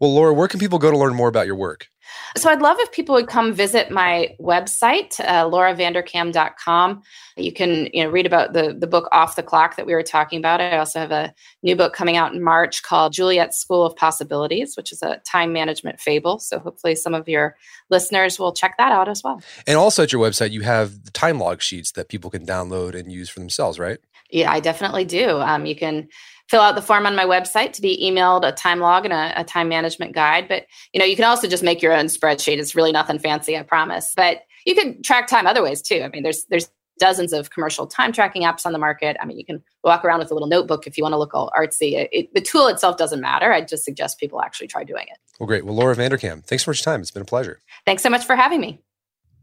Well, 0.00 0.14
Laura, 0.14 0.32
where 0.34 0.48
can 0.48 0.60
people 0.60 0.78
go 0.78 0.90
to 0.90 0.98
learn 0.98 1.14
more 1.14 1.28
about 1.28 1.46
your 1.46 1.56
work? 1.56 1.88
So 2.36 2.50
I'd 2.50 2.60
love 2.60 2.76
if 2.80 2.90
people 2.92 3.14
would 3.14 3.28
come 3.28 3.52
visit 3.52 3.90
my 3.90 4.34
website, 4.40 5.18
uh, 5.20 5.44
lauravanderkam.com. 5.48 7.02
You 7.36 7.52
can 7.52 7.88
you 7.92 8.04
know 8.04 8.10
read 8.10 8.26
about 8.26 8.52
the 8.52 8.74
the 8.78 8.86
book 8.86 9.08
Off 9.12 9.36
the 9.36 9.42
Clock 9.42 9.76
that 9.76 9.86
we 9.86 9.94
were 9.94 10.02
talking 10.02 10.38
about. 10.38 10.60
I 10.60 10.76
also 10.76 10.98
have 10.98 11.12
a 11.12 11.32
new 11.62 11.76
book 11.76 11.92
coming 11.92 12.16
out 12.16 12.34
in 12.34 12.42
March 12.42 12.82
called 12.82 13.12
Juliet's 13.12 13.58
School 13.58 13.84
of 13.84 13.96
Possibilities, 13.96 14.76
which 14.76 14.92
is 14.92 15.02
a 15.02 15.20
time 15.26 15.52
management 15.52 16.00
fable. 16.00 16.38
So 16.38 16.58
hopefully 16.58 16.94
some 16.94 17.14
of 17.14 17.28
your 17.28 17.56
listeners 17.90 18.38
will 18.38 18.52
check 18.52 18.76
that 18.78 18.92
out 18.92 19.08
as 19.08 19.22
well. 19.22 19.40
And 19.66 19.76
also 19.76 20.02
at 20.02 20.12
your 20.12 20.22
website, 20.22 20.50
you 20.50 20.62
have 20.62 21.04
the 21.04 21.10
time 21.10 21.38
log 21.38 21.62
sheets 21.62 21.92
that 21.92 22.08
people 22.08 22.30
can 22.30 22.44
download 22.44 22.94
and 22.98 23.10
use 23.12 23.28
for 23.28 23.40
themselves, 23.40 23.78
right? 23.78 23.98
Yeah, 24.30 24.50
I 24.50 24.60
definitely 24.60 25.04
do. 25.04 25.38
Um, 25.38 25.66
you 25.66 25.76
can 25.76 26.08
fill 26.48 26.60
out 26.60 26.74
the 26.74 26.82
form 26.82 27.06
on 27.06 27.16
my 27.16 27.24
website 27.24 27.72
to 27.72 27.82
be 27.82 27.98
emailed 28.02 28.46
a 28.46 28.52
time 28.52 28.80
log 28.80 29.04
and 29.04 29.12
a, 29.12 29.40
a, 29.40 29.44
time 29.44 29.68
management 29.68 30.14
guide. 30.14 30.46
But 30.48 30.66
you 30.92 31.00
know, 31.00 31.06
you 31.06 31.16
can 31.16 31.24
also 31.24 31.48
just 31.48 31.62
make 31.62 31.82
your 31.82 31.92
own 31.92 32.06
spreadsheet. 32.06 32.58
It's 32.58 32.74
really 32.74 32.92
nothing 32.92 33.18
fancy, 33.18 33.56
I 33.56 33.62
promise. 33.62 34.12
But 34.16 34.42
you 34.66 34.74
can 34.74 35.02
track 35.02 35.26
time 35.26 35.46
other 35.46 35.62
ways 35.62 35.82
too. 35.82 36.02
I 36.02 36.08
mean, 36.08 36.22
there's 36.22 36.44
there's 36.50 36.68
dozens 36.98 37.32
of 37.32 37.50
commercial 37.50 37.86
time 37.86 38.12
tracking 38.12 38.42
apps 38.42 38.64
on 38.64 38.72
the 38.72 38.78
market. 38.78 39.16
I 39.20 39.26
mean, 39.26 39.38
you 39.38 39.44
can 39.44 39.62
walk 39.82 40.04
around 40.04 40.20
with 40.20 40.30
a 40.30 40.34
little 40.34 40.48
notebook 40.48 40.86
if 40.86 40.96
you 40.96 41.02
want 41.02 41.12
to 41.12 41.18
look 41.18 41.34
all 41.34 41.50
artsy. 41.58 41.94
It, 41.94 42.08
it, 42.12 42.34
the 42.34 42.40
tool 42.40 42.68
itself 42.68 42.96
doesn't 42.96 43.20
matter. 43.20 43.52
I 43.52 43.62
just 43.62 43.84
suggest 43.84 44.20
people 44.20 44.40
actually 44.40 44.68
try 44.68 44.84
doing 44.84 45.06
it. 45.10 45.18
Well, 45.40 45.46
great. 45.46 45.64
Well, 45.64 45.74
Laura 45.74 45.96
Vanderkam, 45.96 46.44
thanks 46.44 46.64
so 46.64 46.70
much 46.70 46.82
for 46.82 46.90
your 46.90 46.94
time. 46.94 47.00
It's 47.00 47.10
been 47.10 47.22
a 47.22 47.26
pleasure. 47.26 47.60
Thanks 47.84 48.02
so 48.02 48.10
much 48.10 48.24
for 48.24 48.36
having 48.36 48.60
me. 48.60 48.80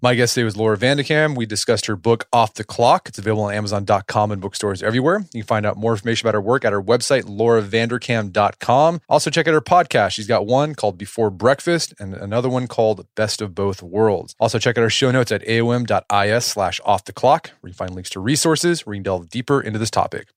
My 0.03 0.15
guest 0.15 0.33
today 0.33 0.45
was 0.45 0.57
Laura 0.57 0.75
Vanderkam. 0.75 1.37
We 1.37 1.45
discussed 1.45 1.85
her 1.85 1.95
book, 1.95 2.27
Off 2.33 2.55
the 2.55 2.63
Clock. 2.63 3.07
It's 3.07 3.19
available 3.19 3.43
on 3.43 3.53
Amazon.com 3.53 4.31
and 4.31 4.41
bookstores 4.41 4.81
everywhere. 4.81 5.19
You 5.31 5.43
can 5.43 5.47
find 5.47 5.63
out 5.63 5.77
more 5.77 5.91
information 5.91 6.25
about 6.27 6.33
her 6.33 6.41
work 6.41 6.65
at 6.65 6.73
her 6.73 6.81
website, 6.81 7.25
lauravanderkam.com. 7.25 9.01
Also, 9.07 9.29
check 9.29 9.47
out 9.47 9.53
her 9.53 9.61
podcast. 9.61 10.13
She's 10.13 10.25
got 10.25 10.47
one 10.47 10.73
called 10.73 10.97
Before 10.97 11.29
Breakfast 11.29 11.93
and 11.99 12.15
another 12.15 12.49
one 12.49 12.65
called 12.65 13.05
Best 13.15 13.43
of 13.43 13.53
Both 13.53 13.83
Worlds. 13.83 14.33
Also, 14.39 14.57
check 14.57 14.75
out 14.75 14.83
our 14.83 14.89
show 14.89 15.11
notes 15.11 15.31
at 15.31 15.43
aom.is 15.43 16.45
slash 16.45 16.81
off 16.83 17.05
the 17.05 17.13
clock, 17.13 17.51
where 17.59 17.69
you 17.69 17.75
find 17.75 17.93
links 17.93 18.09
to 18.09 18.19
resources 18.19 18.87
where 18.87 18.95
you 18.95 19.01
can 19.01 19.03
delve 19.03 19.29
deeper 19.29 19.61
into 19.61 19.77
this 19.77 19.91
topic. 19.91 20.29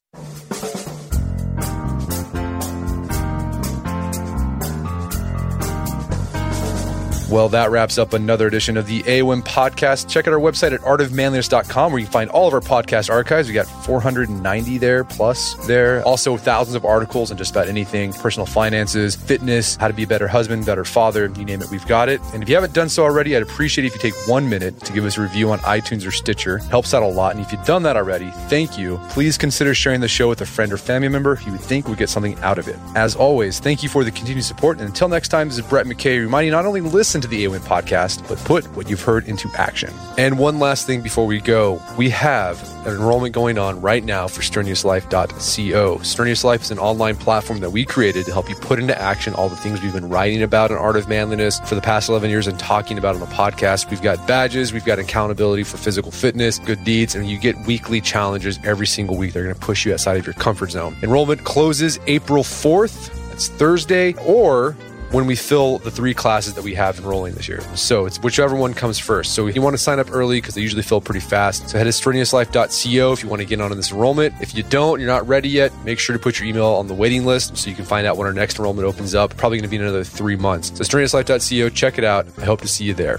Well, 7.35 7.49
that 7.49 7.72
wraps 7.72 7.99
up 7.99 8.12
another 8.12 8.47
edition 8.47 8.76
of 8.76 8.87
the 8.87 9.03
AOM 9.03 9.43
podcast. 9.43 10.09
Check 10.09 10.28
out 10.28 10.35
our 10.35 10.39
website 10.39 10.72
at 10.72 10.82
artofmanliness.com 10.82 11.91
where 11.91 11.99
you 11.99 12.07
can 12.07 12.12
find 12.12 12.30
all 12.30 12.47
of 12.47 12.55
our 12.55 12.61
podcast 12.61 13.11
archives. 13.11 13.49
We 13.49 13.55
got 13.55 13.66
490 13.66 14.78
there 14.78 15.03
plus 15.03 15.55
there. 15.66 16.01
Also, 16.05 16.37
thousands 16.37 16.76
of 16.76 16.85
articles 16.85 17.32
on 17.32 17.37
just 17.37 17.51
about 17.51 17.66
anything 17.66 18.12
personal 18.12 18.47
finances, 18.47 19.16
fitness, 19.16 19.74
how 19.74 19.89
to 19.89 19.95
be 19.95 20.05
a 20.05 20.07
better 20.07 20.28
husband, 20.28 20.64
better 20.64 20.85
father, 20.85 21.28
you 21.37 21.45
name 21.45 21.61
it, 21.61 21.68
we've 21.72 21.85
got 21.89 22.09
it. 22.09 22.20
And 22.35 22.41
if 22.41 22.49
you 22.49 22.55
haven't 22.55 22.72
done 22.72 22.89
so 22.89 23.03
already, 23.03 23.35
I'd 23.35 23.43
appreciate 23.43 23.85
if 23.85 23.95
you 23.95 24.01
take 24.01 24.28
one 24.28 24.49
minute 24.49 24.78
to 24.82 24.93
give 24.93 25.05
us 25.05 25.18
a 25.18 25.22
review 25.22 25.51
on 25.51 25.59
iTunes 25.59 26.07
or 26.07 26.12
Stitcher. 26.12 26.59
It 26.59 26.66
helps 26.66 26.95
out 26.95 27.03
a 27.03 27.09
lot. 27.09 27.35
And 27.35 27.45
if 27.45 27.51
you've 27.51 27.64
done 27.64 27.82
that 27.82 27.97
already, 27.97 28.30
thank 28.49 28.78
you. 28.78 29.01
Please 29.09 29.37
consider 29.37 29.74
sharing 29.74 30.01
the 30.01 30.07
show 30.07 30.28
with 30.28 30.41
a 30.41 30.47
friend 30.47 30.72
or 30.72 30.76
family 30.76 31.09
member 31.09 31.35
who 31.35 31.47
you 31.47 31.53
would 31.53 31.62
think 31.62 31.89
would 31.89 31.99
get 31.99 32.11
something 32.11 32.39
out 32.43 32.61
of 32.61 32.68
it. 32.68 32.76
As 32.95 33.16
always, 33.16 33.59
thank 33.59 33.82
you 33.82 33.89
for 33.89 34.05
the 34.05 34.12
continued 34.12 34.45
support. 34.45 34.78
And 34.78 34.87
until 34.87 35.09
next 35.09 35.30
time, 35.30 35.49
this 35.49 35.59
is 35.59 35.66
Brett 35.66 35.87
McKay 35.87 36.20
reminding 36.20 36.47
you 36.47 36.53
not 36.53 36.64
only 36.64 36.80
listen 36.80 37.24
to 37.25 37.31
the 37.31 37.45
AOM 37.45 37.61
podcast, 37.61 38.27
but 38.29 38.39
put 38.39 38.64
what 38.77 38.89
you've 38.89 39.03
heard 39.03 39.27
into 39.27 39.51
action. 39.57 39.93
And 40.18 40.39
one 40.39 40.59
last 40.59 40.87
thing 40.87 41.01
before 41.01 41.27
we 41.27 41.41
go, 41.41 41.81
we 41.97 42.11
have 42.11 42.62
an 42.87 42.95
enrollment 42.95 43.35
going 43.35 43.59
on 43.59 43.81
right 43.81 44.05
now 44.05 44.29
for 44.29 44.43
strenuouslife.co. 44.43 45.99
Strenuous 45.99 46.45
Life 46.45 46.62
is 46.62 46.70
an 46.70 46.79
online 46.79 47.16
platform 47.16 47.61
that 47.61 47.70
we 47.70 47.85
created 47.85 48.27
to 48.27 48.33
help 48.33 48.49
you 48.49 48.55
put 48.57 48.79
into 48.79 48.99
action 49.01 49.35
all 49.35 49.49
the 49.49 49.57
things 49.57 49.81
we've 49.81 49.93
been 49.93 50.09
writing 50.09 50.43
about 50.43 50.70
in 50.70 50.77
Art 50.77 50.97
of 50.97 51.09
Manliness 51.09 51.61
for 51.61 51.75
the 51.75 51.81
past 51.81 52.09
11 52.09 52.29
years 52.29 52.47
and 52.47 52.59
talking 52.59 52.99
about 52.99 53.14
on 53.14 53.20
the 53.20 53.27
podcast. 53.27 53.91
We've 53.91 54.03
got 54.03 54.27
badges, 54.29 54.72
we've 54.72 54.85
got 54.85 54.99
accountability 54.99 55.64
for 55.64 55.79
physical 55.79 56.11
fitness, 56.11 56.59
good 56.59 56.85
deeds, 56.85 57.14
and 57.14 57.29
you 57.29 57.39
get 57.39 57.57
weekly 57.66 58.01
challenges 58.01 58.59
every 58.64 58.87
single 58.87 59.16
week. 59.16 59.33
They're 59.33 59.45
going 59.45 59.55
to 59.55 59.61
push 59.61 59.87
you 59.87 59.95
outside 59.95 60.18
of 60.18 60.27
your 60.27 60.35
comfort 60.35 60.70
zone. 60.72 60.95
Enrollment 61.03 61.45
closes 61.45 61.99
April 62.07 62.43
4th. 62.43 63.33
It's 63.33 63.49
Thursday, 63.49 64.14
or 64.27 64.77
when 65.15 65.27
we 65.27 65.37
fill 65.37 65.79
the 65.79 65.93
three 65.93 66.12
classes 66.12 66.55
that 66.55 66.65
we 66.65 66.75
have 66.75 66.99
enrolling 66.99 67.35
this 67.35 67.47
year. 67.47 67.61
So 67.77 68.05
it's 68.05 68.19
whichever 68.19 68.57
one 68.57 68.75
comes 68.75 68.99
first. 68.99 69.33
So 69.33 69.47
if 69.47 69.55
you 69.55 69.62
want 69.62 69.75
to 69.75 69.79
sign 69.79 70.01
up 70.01 70.11
early 70.11 70.41
because 70.41 70.57
they 70.57 70.61
usually 70.61 70.83
fill 70.83 71.01
pretty 71.01 71.21
fast, 71.21 71.69
so 71.69 71.79
head 71.79 71.85
to 71.85 71.91
strenuouslife.co 71.91 73.12
if 73.12 73.23
you 73.23 73.29
want 73.29 73.41
to 73.41 73.47
get 73.47 73.61
on 73.61 73.71
in 73.71 73.77
this 73.77 73.93
enrollment. 73.93 74.35
If 74.41 74.57
you 74.57 74.65
don't, 74.65 74.99
you're 74.99 75.09
not 75.09 75.27
ready 75.29 75.49
yet, 75.49 75.73
make 75.85 76.01
sure 76.01 76.17
to 76.17 76.23
put 76.23 76.41
your 76.41 76.49
email 76.49 76.67
on 76.67 76.89
the 76.89 76.95
waiting 76.95 77.25
list 77.25 77.57
so 77.57 77.71
you 77.71 77.77
can 77.77 77.85
find 77.85 78.09
out 78.09 78.17
when 78.17 78.27
our 78.27 78.33
next 78.33 78.59
enrollment 78.59 78.89
opens 78.89 79.15
up. 79.15 79.37
Probably 79.37 79.59
going 79.59 79.69
to 79.69 79.71
be 79.71 79.77
in 79.77 79.83
another 79.83 80.03
three 80.03 80.37
months. 80.37 80.73
So 80.77 80.83
strenuouslife.co, 80.83 81.69
check 81.69 81.97
it 81.97 82.05
out. 82.05 82.27
I 82.39 82.45
hope 82.45 82.61
to 82.62 82.69
see 82.69 82.85
you 82.85 82.95
there. 82.95 83.19